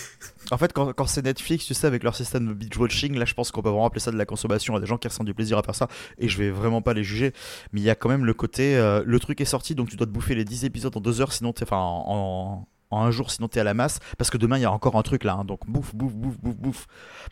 En 0.50 0.58
fait, 0.58 0.72
quand, 0.72 0.92
quand 0.92 1.06
c'est 1.06 1.22
Netflix, 1.22 1.64
tu 1.64 1.74
sais, 1.74 1.86
avec 1.86 2.02
leur 2.02 2.14
système 2.16 2.46
de 2.48 2.52
binge 2.52 2.76
watching, 2.76 3.16
là, 3.16 3.24
je 3.24 3.34
pense 3.34 3.50
qu'on 3.50 3.62
peut 3.62 3.70
vraiment 3.70 3.86
appeler 3.86 4.00
ça 4.00 4.10
de 4.10 4.16
la 4.16 4.26
consommation. 4.26 4.74
Il 4.74 4.76
y 4.76 4.78
a 4.78 4.80
des 4.80 4.86
gens 4.86 4.98
qui 4.98 5.08
ressentent 5.08 5.26
du 5.26 5.34
plaisir 5.34 5.58
à 5.58 5.62
faire 5.62 5.74
ça, 5.74 5.88
et 6.18 6.28
je 6.28 6.36
vais 6.38 6.50
vraiment 6.50 6.82
pas 6.82 6.92
les 6.92 7.04
juger. 7.04 7.32
Mais 7.72 7.80
il 7.80 7.84
y 7.84 7.90
a 7.90 7.94
quand 7.94 8.08
même 8.08 8.24
le 8.24 8.34
côté, 8.34 8.76
euh, 8.76 9.02
le 9.06 9.20
truc 9.20 9.40
est 9.40 9.46
sorti, 9.46 9.74
donc 9.74 9.88
tu 9.88 9.96
dois 9.96 10.06
te 10.06 10.12
bouffer 10.12 10.34
les 10.34 10.44
10 10.44 10.64
épisodes 10.64 10.94
en 10.96 11.00
2 11.00 11.20
heures, 11.20 11.32
sinon 11.32 11.54
enfin, 11.62 11.78
en, 11.78 12.04
en 12.06 12.68
un 13.02 13.10
jour, 13.10 13.30
sinon 13.30 13.48
t'es 13.48 13.60
à 13.60 13.64
la 13.64 13.74
masse, 13.74 13.98
parce 14.18 14.30
que 14.30 14.38
demain 14.38 14.58
il 14.58 14.62
y 14.62 14.66
a 14.66 14.72
encore 14.72 14.96
un 14.96 15.02
truc 15.02 15.24
là, 15.24 15.34
hein, 15.34 15.44
donc 15.44 15.60
bouffe, 15.66 15.94
bouffe, 15.94 16.14
bouffe, 16.14 16.38
bouffe, 16.38 16.56
bouffe. 16.56 16.86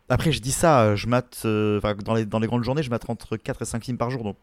Après, 0.09 0.33
je 0.33 0.40
dis 0.40 0.53
ça, 0.53 0.83
euh, 0.83 0.96
je 0.96 1.07
mate, 1.07 1.42
euh, 1.44 1.81
dans 2.05 2.14
les, 2.14 2.25
dans 2.25 2.38
les 2.38 2.46
grandes 2.46 2.64
journées, 2.64 2.83
je 2.83 2.90
mate 2.90 3.09
entre 3.09 3.37
4 3.37 3.62
et 3.62 3.64
5 3.64 3.85
films 3.85 3.98
par 3.98 4.11
jour, 4.11 4.25
donc 4.25 4.37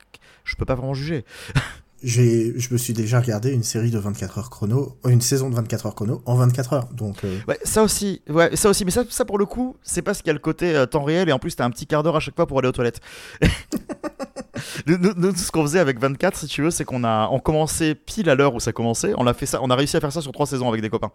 je 0.43 0.55
peux 0.55 0.65
pas 0.65 0.75
vraiment 0.75 0.93
juger. 0.93 1.25
Je 2.01 2.71
me 2.71 2.77
suis 2.77 2.93
déjà 2.93 3.19
regardé 3.19 3.51
une 3.51 3.63
série 3.63 3.91
de 3.91 3.99
24 3.99 4.37
heures 4.37 4.49
chrono, 4.49 4.97
euh, 5.05 5.09
une 5.09 5.19
saison 5.19 5.49
de 5.49 5.55
24 5.55 5.85
heures 5.85 5.95
chrono 5.95 6.21
en 6.25 6.35
24 6.35 6.73
heures. 6.73 6.87
Donc, 6.93 7.23
euh, 7.25 7.39
Ouais, 7.47 7.59
ça 7.63 7.83
aussi, 7.83 8.21
ouais, 8.29 8.55
ça 8.55 8.69
aussi, 8.69 8.85
mais 8.85 8.91
ça, 8.91 9.03
ça 9.09 9.25
pour 9.25 9.37
le 9.37 9.45
coup, 9.45 9.75
c'est 9.83 10.01
parce 10.01 10.19
qu'il 10.19 10.27
y 10.27 10.29
a 10.29 10.33
le 10.33 10.39
côté 10.39 10.73
euh, 10.75 10.85
temps 10.85 11.03
réel 11.03 11.27
et 11.27 11.33
en 11.33 11.39
plus 11.39 11.55
t'as 11.55 11.65
un 11.65 11.71
petit 11.71 11.87
quart 11.87 12.03
d'heure 12.03 12.15
à 12.15 12.21
chaque 12.21 12.35
fois 12.35 12.47
pour 12.47 12.59
aller 12.59 12.69
aux 12.69 12.73
toilettes. 12.73 13.01
nous, 14.87 14.97
nous- 14.97 15.13
nous, 15.15 15.35
ce 15.35 15.51
qu'on 15.51 15.63
faisait 15.63 15.79
avec 15.79 15.99
24, 15.99 16.37
si 16.37 16.47
tu 16.47 16.61
veux, 16.61 16.71
c'est 16.71 16.85
qu'on 16.85 17.03
a, 17.03 17.27
on 17.31 17.39
commençait 17.39 17.95
pile 17.95 18.29
à 18.29 18.35
l'heure 18.35 18.53
où 18.55 18.59
ça 18.59 18.71
commençait. 18.71 19.13
On 19.17 19.27
a 19.27 19.33
fait 19.33 19.45
ça, 19.45 19.59
on 19.61 19.69
a 19.69 19.75
réussi 19.75 19.97
à 19.97 19.99
faire 19.99 20.11
ça 20.11 20.21
sur 20.21 20.31
trois 20.31 20.45
saisons 20.45 20.67
avec 20.69 20.81
des 20.81 20.89
copains. 20.89 21.11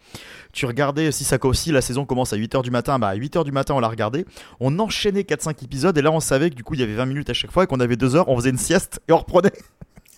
Tu 0.52 0.66
regardais 0.66 1.12
si 1.12 1.24
ça 1.24 1.38
si 1.52 1.72
la 1.72 1.80
saison 1.80 2.04
commence 2.06 2.32
à 2.32 2.36
8h 2.36 2.62
du 2.62 2.70
matin, 2.70 2.98
bah 2.98 3.08
à 3.08 3.16
8h 3.16 3.44
du 3.44 3.52
matin 3.52 3.74
on 3.74 3.80
l'a 3.80 3.88
regardé. 3.88 4.24
On 4.60 4.78
enchaînait 4.78 5.22
4-5 5.22 5.62
épisodes 5.64 5.96
et 5.98 6.02
là 6.02 6.10
on 6.10 6.20
savait 6.20 6.50
que 6.50 6.54
du 6.54 6.64
coup 6.64 6.74
il 6.74 6.80
y 6.80 6.82
avait 6.82 6.94
20 6.94 7.06
minutes 7.06 7.30
à 7.30 7.34
chaque 7.34 7.50
fois 7.50 7.64
et 7.64 7.66
qu'on 7.66 7.80
avait 7.80 7.96
2 7.96 8.16
heures, 8.16 8.28
on 8.28 8.36
faisait 8.36 8.50
une 8.50 8.58
sieste 8.58 9.00
et 9.08 9.12
on 9.12 9.18
reprenait. 9.18 9.52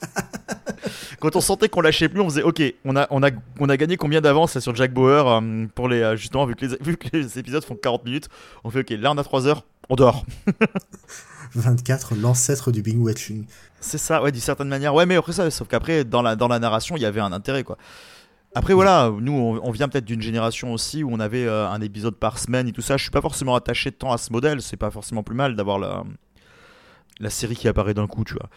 Quand 1.21 1.35
on 1.37 1.41
sentait 1.41 1.69
qu'on 1.69 1.81
lâchait 1.81 2.09
plus, 2.09 2.21
on 2.21 2.29
faisait 2.29 2.43
OK, 2.43 2.63
on 2.85 2.97
a, 2.97 3.07
on 3.11 3.23
a, 3.23 3.31
on 3.59 3.69
a 3.69 3.77
gagné 3.77 3.97
combien 3.97 4.21
d'avance 4.21 4.59
sur 4.59 4.75
Jack 4.75 4.93
Bauer 4.93 5.27
euh, 5.27 5.67
pour 5.75 5.89
les 5.89 6.03
euh, 6.03 6.17
justement 6.17 6.45
vu 6.47 6.55
que 6.55 6.67
les, 6.67 6.77
vu 6.81 6.97
que 6.97 7.09
les 7.17 7.39
épisodes 7.39 7.65
font 7.65 7.75
40 7.77 8.05
minutes, 8.05 8.29
on 8.63 8.71
fait 8.71 8.81
OK, 8.81 8.91
là 8.91 9.11
on 9.13 9.19
a 9.19 9.25
3 9.25 9.47
heures, 9.47 9.65
on 9.89 9.97
dort. 9.97 10.25
24, 11.55 12.15
l'ancêtre 12.17 12.73
du 12.73 12.83
binge 12.83 12.99
watching. 12.99 13.47
C'est 13.81 13.99
ça, 13.99 14.23
ouais, 14.23 14.33
d'une 14.33 14.41
certaine 14.41 14.69
manière. 14.69 14.95
Ouais, 14.95 15.07
mais 15.07 15.17
après 15.17 15.33
ça, 15.33 15.51
sauf 15.51 15.69
qu'après 15.69 16.05
dans 16.05 16.23
la 16.23 16.37
dans 16.37 16.49
la 16.49 16.59
narration, 16.59 16.97
il 16.97 17.03
y 17.03 17.07
avait 17.07 17.21
un 17.21 17.33
intérêt 17.33 17.65
quoi. 17.65 17.79
Après 18.55 18.73
voilà, 18.73 19.13
nous 19.21 19.61
on, 19.63 19.71
vient 19.71 19.89
peut-être 19.89 20.07
d'une 20.07 20.23
génération 20.23 20.73
aussi 20.73 21.05
où 21.05 21.11
on 21.13 21.21
avait 21.21 21.45
euh, 21.45 21.69
un 21.69 21.81
épisode 21.83 22.17
par 22.17 22.39
semaine 22.39 22.69
et 22.69 22.73
tout 22.73 22.81
ça. 22.81 22.97
Je 22.97 23.03
suis 23.03 23.11
pas 23.11 23.21
forcément 23.21 23.55
attaché 23.55 23.91
de 23.91 23.97
temps 23.97 24.13
à 24.13 24.19
ce 24.19 24.33
modèle, 24.33 24.63
c'est 24.63 24.79
pas 24.79 24.91
forcément 24.91 25.23
plus 25.23 25.37
mal 25.37 25.57
d'avoir 25.57 25.79
la 25.79 26.05
la 27.21 27.31
série 27.31 27.57
qui 27.57 27.69
apparaît 27.69 27.95
d'un 27.95 28.07
coup, 28.07 28.25
tu 28.25 28.35
vois. 28.35 28.49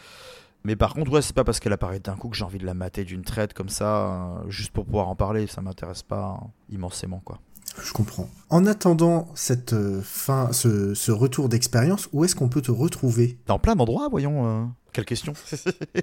Mais 0.64 0.76
par 0.76 0.94
contre, 0.94 1.12
ouais, 1.12 1.22
c'est 1.22 1.36
pas 1.36 1.44
parce 1.44 1.60
qu'elle 1.60 1.74
apparaît 1.74 2.00
d'un 2.00 2.16
coup 2.16 2.30
que 2.30 2.36
j'ai 2.36 2.44
envie 2.44 2.58
de 2.58 2.66
la 2.66 2.74
mater 2.74 3.06
d'une 3.06 3.24
traite 3.24 3.54
comme 3.54 3.70
ça, 3.70 4.08
euh, 4.08 4.50
juste 4.50 4.72
pour 4.72 4.86
pouvoir 4.86 5.08
en 5.08 5.16
parler. 5.16 5.48
Ça 5.48 5.62
m'intéresse 5.62 6.04
pas 6.04 6.40
immensément, 6.70 7.22
quoi. 7.24 7.40
Je 7.84 7.94
comprends. 7.94 8.30
En 8.50 8.66
attendant 8.66 9.30
cette 9.36 9.74
euh, 9.74 10.02
fin, 10.04 10.52
ce, 10.52 11.12
retour 11.12 11.50
d'expérience, 11.50 12.10
où 12.12 12.26
est-ce 12.26 12.36
qu'on 12.36 12.50
peut 12.50 12.62
te 12.62 12.72
retrouver? 12.72 13.38
Dans 13.48 13.60
plein 13.60 13.76
d'endroits, 13.76 14.08
voyons. 14.10 14.46
euh, 14.48 14.66
Quelle 14.94 15.06
question. 15.06 15.34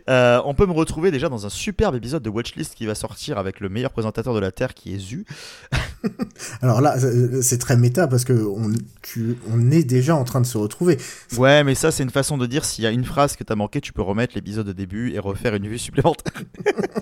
Euh, 0.08 0.40
on 0.44 0.54
peut 0.54 0.66
me 0.66 0.72
retrouver 0.72 1.10
déjà 1.10 1.28
dans 1.28 1.46
un 1.46 1.48
superbe 1.48 1.96
épisode 1.96 2.22
de 2.22 2.30
Watchlist 2.30 2.74
qui 2.76 2.86
va 2.86 2.94
sortir 2.94 3.38
avec 3.38 3.58
le 3.58 3.68
meilleur 3.68 3.90
présentateur 3.90 4.34
de 4.34 4.38
la 4.38 4.52
Terre 4.52 4.72
qui 4.72 4.94
est 4.94 4.98
Zu. 4.98 5.26
Alors 6.62 6.80
là, 6.80 6.96
c'est 7.42 7.58
très 7.58 7.76
méta 7.76 8.06
parce 8.06 8.24
que 8.24 8.32
on, 8.32 8.72
on 9.50 9.70
est 9.70 9.84
déjà 9.84 10.16
en 10.16 10.24
train 10.24 10.40
de 10.40 10.46
se 10.46 10.58
retrouver. 10.58 10.98
Ouais, 11.36 11.64
mais 11.64 11.74
ça, 11.74 11.90
c'est 11.90 12.02
une 12.02 12.10
façon 12.10 12.38
de 12.38 12.46
dire 12.46 12.64
s'il 12.64 12.84
y 12.84 12.86
a 12.86 12.90
une 12.90 13.04
phrase 13.04 13.36
que 13.36 13.44
t'as 13.44 13.54
manqué, 13.54 13.80
tu 13.80 13.92
peux 13.92 14.02
remettre 14.02 14.34
l'épisode 14.34 14.68
au 14.68 14.72
début 14.72 15.12
et 15.12 15.18
refaire 15.18 15.54
une 15.54 15.66
vue 15.66 15.78
supplémentaire. 15.78 16.42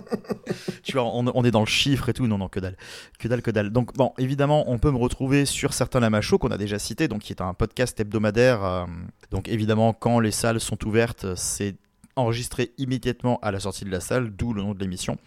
tu 0.83 0.92
vois, 0.92 1.04
on, 1.04 1.44
est 1.44 1.50
dans 1.50 1.61
le 1.61 1.66
chiffre 1.66 2.09
et 2.09 2.12
tout. 2.12 2.26
Non, 2.26 2.38
non, 2.38 2.48
que 2.48 2.61
dalle. 2.61 2.76
Que 3.18 3.28
dalle, 3.28 3.42
que 3.42 3.50
dalle. 3.50 3.70
Donc, 3.70 3.94
bon, 3.94 4.12
évidemment, 4.18 4.70
on 4.70 4.78
peut 4.78 4.90
me 4.90 4.98
retrouver 4.98 5.46
sur 5.46 5.72
certains 5.72 6.00
Lamacho 6.00 6.38
qu'on 6.38 6.50
a 6.50 6.59
déjà 6.59 6.78
cité, 6.78 7.09
donc 7.09 7.22
qui 7.22 7.33
est 7.33 7.42
un 7.42 7.54
podcast 7.54 7.98
hebdomadaire. 7.98 8.64
Euh, 8.64 8.85
donc, 9.30 9.48
évidemment, 9.48 9.92
quand 9.92 10.20
les 10.20 10.30
salles 10.30 10.61
sont 10.61 10.87
ouvertes, 10.87 11.35
c'est 11.37 11.76
enregistré 12.16 12.72
immédiatement 12.79 13.38
à 13.42 13.50
la 13.50 13.61
sortie 13.61 13.85
de 13.85 13.90
la 13.90 14.00
salle, 14.00 14.31
d'où 14.31 14.53
le 14.53 14.62
nom 14.62 14.74
de 14.74 14.81
l'émission. 14.81 15.18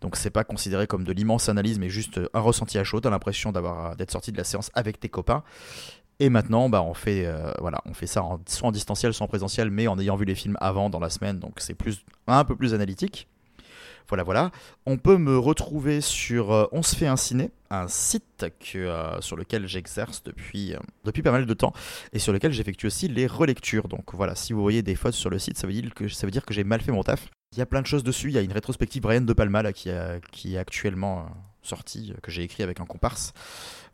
Donc 0.00 0.16
c'est 0.16 0.30
pas 0.30 0.44
considéré 0.44 0.86
comme 0.86 1.04
de 1.04 1.12
l'immense 1.12 1.48
analyse, 1.48 1.78
mais 1.78 1.88
juste 1.88 2.20
un 2.34 2.40
ressenti 2.40 2.78
à 2.78 2.84
chaud. 2.84 3.00
T'as 3.00 3.10
l'impression 3.10 3.52
d'avoir 3.52 3.96
d'être 3.96 4.10
sorti 4.10 4.32
de 4.32 4.36
la 4.36 4.44
séance 4.44 4.70
avec 4.74 5.00
tes 5.00 5.08
copains. 5.08 5.42
Et 6.20 6.28
maintenant, 6.28 6.68
bah, 6.68 6.82
on 6.82 6.92
fait, 6.92 7.24
euh, 7.24 7.50
voilà, 7.60 7.80
on 7.86 7.94
fait 7.94 8.06
ça 8.06 8.22
soit 8.46 8.68
en 8.68 8.72
distanciel, 8.72 9.14
soit 9.14 9.24
en 9.24 9.28
présentiel, 9.28 9.70
mais 9.70 9.88
en 9.88 9.98
ayant 9.98 10.16
vu 10.16 10.26
les 10.26 10.34
films 10.34 10.58
avant 10.60 10.90
dans 10.90 11.00
la 11.00 11.08
semaine, 11.08 11.38
donc 11.38 11.54
c'est 11.60 11.74
plus 11.74 12.04
un 12.26 12.44
peu 12.44 12.54
plus 12.54 12.74
analytique. 12.74 13.26
Voilà, 14.08 14.22
voilà. 14.22 14.50
On 14.86 14.96
peut 14.96 15.16
me 15.16 15.38
retrouver 15.38 16.00
sur 16.00 16.52
euh, 16.52 16.66
On 16.72 16.82
se 16.82 16.96
fait 16.96 17.06
un 17.06 17.16
ciné, 17.16 17.50
un 17.70 17.88
site 17.88 18.46
que, 18.60 18.78
euh, 18.78 19.20
sur 19.20 19.36
lequel 19.36 19.66
j'exerce 19.66 20.22
depuis, 20.22 20.74
depuis 21.04 21.22
pas 21.22 21.32
mal 21.32 21.46
de 21.46 21.54
temps 21.54 21.72
et 22.12 22.18
sur 22.18 22.32
lequel 22.32 22.52
j'effectue 22.52 22.86
aussi 22.86 23.08
les 23.08 23.26
relectures. 23.26 23.88
Donc 23.88 24.14
voilà, 24.14 24.34
si 24.34 24.52
vous 24.52 24.62
voyez 24.62 24.82
des 24.82 24.94
fautes 24.94 25.14
sur 25.14 25.30
le 25.30 25.38
site, 25.38 25.58
ça 25.58 25.66
veut 25.66 25.72
dire 25.72 25.94
que, 25.94 26.26
dire 26.26 26.44
que 26.44 26.54
j'ai 26.54 26.64
mal 26.64 26.80
fait 26.80 26.92
mon 26.92 27.02
taf. 27.02 27.28
Il 27.52 27.58
y 27.58 27.62
a 27.62 27.66
plein 27.66 27.82
de 27.82 27.86
choses 27.86 28.04
dessus. 28.04 28.28
Il 28.28 28.34
y 28.34 28.38
a 28.38 28.42
une 28.42 28.52
rétrospective 28.52 29.02
Brian 29.02 29.22
De 29.22 29.32
Palma 29.32 29.72
qui, 29.72 29.90
qui 30.30 30.54
est 30.54 30.58
actuellement 30.58 31.26
sortie, 31.62 32.14
que 32.22 32.30
j'ai 32.30 32.42
écrit 32.42 32.62
avec 32.62 32.80
un 32.80 32.86
comparse. 32.86 33.32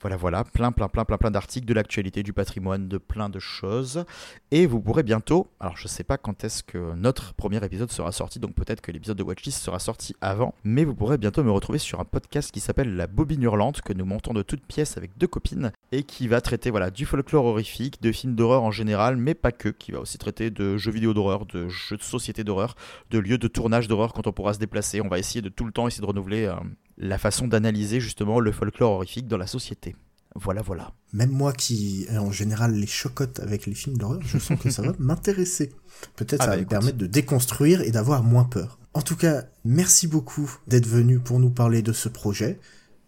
Voilà, 0.01 0.17
voilà, 0.17 0.45
plein, 0.45 0.73
plein, 0.73 0.89
plein, 0.89 1.05
plein, 1.05 1.17
plein 1.17 1.31
d'articles, 1.31 1.67
de 1.67 1.75
l'actualité, 1.75 2.23
du 2.23 2.33
patrimoine, 2.33 2.89
de 2.89 2.99
plein 2.99 3.29
de 3.29 3.39
choses. 3.39 4.05
Et 4.51 4.67
vous 4.67 4.81
pourrez 4.81 5.03
bientôt, 5.03 5.49
alors 5.59 5.77
je 5.77 5.89
sais 5.89 6.05
pas 6.05 6.19
quand 6.19 6.45
est-ce 6.45 6.63
que 6.63 6.95
notre 6.95 7.35
premier 7.35 7.65
épisode 7.65 7.91
sera 7.91 8.13
sorti, 8.13 8.39
donc 8.39 8.55
peut-être 8.55 8.81
que 8.81 8.93
l'épisode 8.93 9.17
de 9.17 9.23
Watchlist 9.23 9.63
sera 9.63 9.79
sorti 9.79 10.15
avant, 10.21 10.55
mais 10.65 10.85
vous 10.85 10.95
pourrez 10.95 11.19
bientôt 11.19 11.43
me 11.43 11.51
retrouver 11.51 11.79
sur 11.79 11.99
un 11.99 12.05
podcast 12.05 12.53
qui 12.53 12.61
s'appelle 12.61 12.95
La 12.95 13.07
Bobine 13.07 13.43
Hurlante, 13.43 13.81
que 13.81 13.93
nous 13.93 14.05
montons 14.05 14.35
de 14.35 14.43
toutes 14.43 14.65
pièces 14.67 14.97
avec 14.97 15.17
deux 15.19 15.27
copines, 15.27 15.73
et 15.93 16.03
qui 16.03 16.29
va 16.29 16.41
traiter 16.41 16.71
voilà, 16.71 16.91
du 16.91 17.07
folklore 17.07 17.47
horrifique, 17.47 18.01
de 18.03 18.13
films 18.13 18.35
d'horreur 18.35 18.63
en 18.63 18.71
général, 18.71 19.17
mais 19.17 19.35
pas 19.35 19.53
que, 19.53 19.71
qui 19.71 19.93
va 19.93 20.01
aussi 20.01 20.19
traiter 20.19 20.51
de 20.51 20.77
jeux 20.77 20.93
vidéo 20.93 21.15
d'horreur, 21.15 21.47
de 21.47 21.69
jeux 21.69 21.97
de 21.97 22.03
société 22.03 22.45
d'horreur, 22.45 22.77
de 23.11 23.19
lieux 23.19 23.39
de 23.39 23.49
tournage 23.49 23.89
d'horreur 23.89 24.13
quand 24.13 24.27
on 24.27 24.33
pourra 24.33 24.55
se 24.55 24.59
déplacer. 24.59 25.01
On 25.01 25.09
va 25.09 25.19
essayer 25.19 25.43
de 25.43 25.49
tout 25.49 25.65
le 25.65 25.73
temps 25.73 25.89
essayer 25.89 26.03
de 26.03 26.07
renouveler 26.07 26.45
euh, 26.45 26.55
la 26.99 27.19
façon 27.19 27.49
d'analyser 27.49 28.01
justement 28.01 28.41
le 28.41 28.53
folklore 28.53 28.93
horrifique 28.93 29.27
dans 29.27 29.39
la 29.39 29.47
société. 29.47 29.96
Voilà, 30.40 30.62
voilà. 30.62 30.92
Même 31.12 31.31
moi 31.31 31.53
qui, 31.53 32.07
en 32.11 32.31
général, 32.31 32.75
les 32.75 32.87
chocotte 32.87 33.40
avec 33.40 33.66
les 33.66 33.75
films 33.75 33.96
d'horreur, 33.96 34.20
je 34.22 34.38
sens 34.38 34.59
que 34.59 34.70
ça 34.70 34.83
va 34.83 34.92
m'intéresser. 34.99 35.72
Peut-être 36.16 36.42
ah 36.42 36.44
ça 36.44 36.51
va 36.51 36.57
bah, 36.57 36.62
me 36.62 36.68
permettre 36.68 36.99
de 36.99 37.07
déconstruire 37.07 37.81
et 37.81 37.90
d'avoir 37.90 38.22
moins 38.22 38.44
peur. 38.44 38.79
En 38.94 39.03
tout 39.03 39.16
cas, 39.16 39.44
merci 39.64 40.07
beaucoup 40.07 40.51
d'être 40.66 40.87
venu 40.87 41.18
pour 41.18 41.38
nous 41.38 41.51
parler 41.51 41.83
de 41.83 41.92
ce 41.92 42.09
projet. 42.09 42.59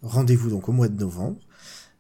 Rendez-vous 0.03 0.51
donc 0.51 0.69
au 0.69 0.73
mois 0.73 0.89
de 0.89 0.99
novembre. 0.99 1.39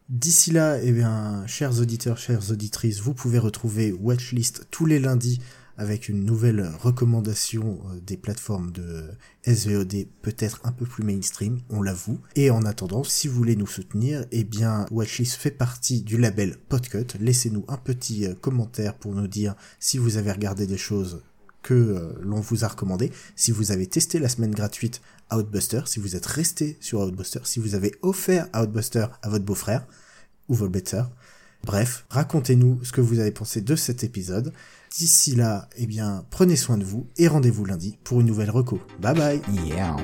D'ici 0.08 0.50
là, 0.50 0.78
eh 0.82 0.92
bien, 0.92 1.46
chers 1.46 1.80
auditeurs, 1.80 2.16
chères 2.16 2.50
auditrices, 2.50 3.00
vous 3.00 3.12
pouvez 3.12 3.38
retrouver 3.38 3.92
Watchlist 3.92 4.66
tous 4.70 4.86
les 4.86 4.98
lundis 4.98 5.40
avec 5.78 6.08
une 6.08 6.24
nouvelle 6.24 6.70
recommandation 6.80 7.80
euh, 7.86 8.00
des 8.00 8.16
plateformes 8.16 8.72
de 8.72 9.04
SVOD 9.46 10.06
peut-être 10.22 10.60
un 10.64 10.72
peu 10.72 10.84
plus 10.84 11.04
mainstream, 11.04 11.60
on 11.70 11.80
l'avoue. 11.80 12.20
Et 12.34 12.50
en 12.50 12.64
attendant, 12.64 13.04
si 13.04 13.28
vous 13.28 13.36
voulez 13.36 13.56
nous 13.56 13.66
soutenir, 13.66 14.26
eh 14.32 14.44
bien 14.44 14.86
Watchlist 14.90 15.36
fait 15.36 15.52
partie 15.52 16.02
du 16.02 16.18
label 16.18 16.56
Podcut. 16.68 17.06
Laissez-nous 17.20 17.64
un 17.68 17.76
petit 17.76 18.26
euh, 18.26 18.34
commentaire 18.34 18.94
pour 18.94 19.14
nous 19.14 19.28
dire 19.28 19.54
si 19.78 19.96
vous 19.96 20.16
avez 20.16 20.32
regardé 20.32 20.66
des 20.66 20.76
choses 20.76 21.22
que 21.62 21.74
euh, 21.74 22.12
l'on 22.22 22.40
vous 22.40 22.64
a 22.64 22.68
recommandées, 22.68 23.12
si 23.36 23.52
vous 23.52 23.70
avez 23.70 23.86
testé 23.86 24.18
la 24.18 24.28
semaine 24.28 24.54
gratuite 24.54 25.00
Outbuster, 25.30 25.82
si 25.86 26.00
vous 26.00 26.16
êtes 26.16 26.26
resté 26.26 26.76
sur 26.80 27.00
Outbuster, 27.00 27.40
si 27.44 27.60
vous 27.60 27.74
avez 27.74 27.94
offert 28.02 28.48
Outbuster 28.54 29.06
à 29.22 29.28
votre 29.28 29.44
beau-frère 29.44 29.86
ou 30.48 30.54
votre 30.54 30.72
bête-sœur. 30.72 31.10
Bref, 31.64 32.06
racontez-nous 32.08 32.82
ce 32.84 32.92
que 32.92 33.00
vous 33.00 33.18
avez 33.18 33.32
pensé 33.32 33.60
de 33.60 33.76
cet 33.76 34.04
épisode. 34.04 34.52
D'ici 34.96 35.34
là, 35.34 35.68
eh 35.76 35.86
bien, 35.86 36.24
prenez 36.30 36.56
soin 36.56 36.78
de 36.78 36.84
vous 36.84 37.06
et 37.16 37.28
rendez-vous 37.28 37.64
lundi 37.64 37.98
pour 38.04 38.20
une 38.20 38.26
nouvelle 38.26 38.50
reco. 38.50 38.80
Bye 39.00 39.14
bye. 39.14 39.40
Yeah. 39.66 39.96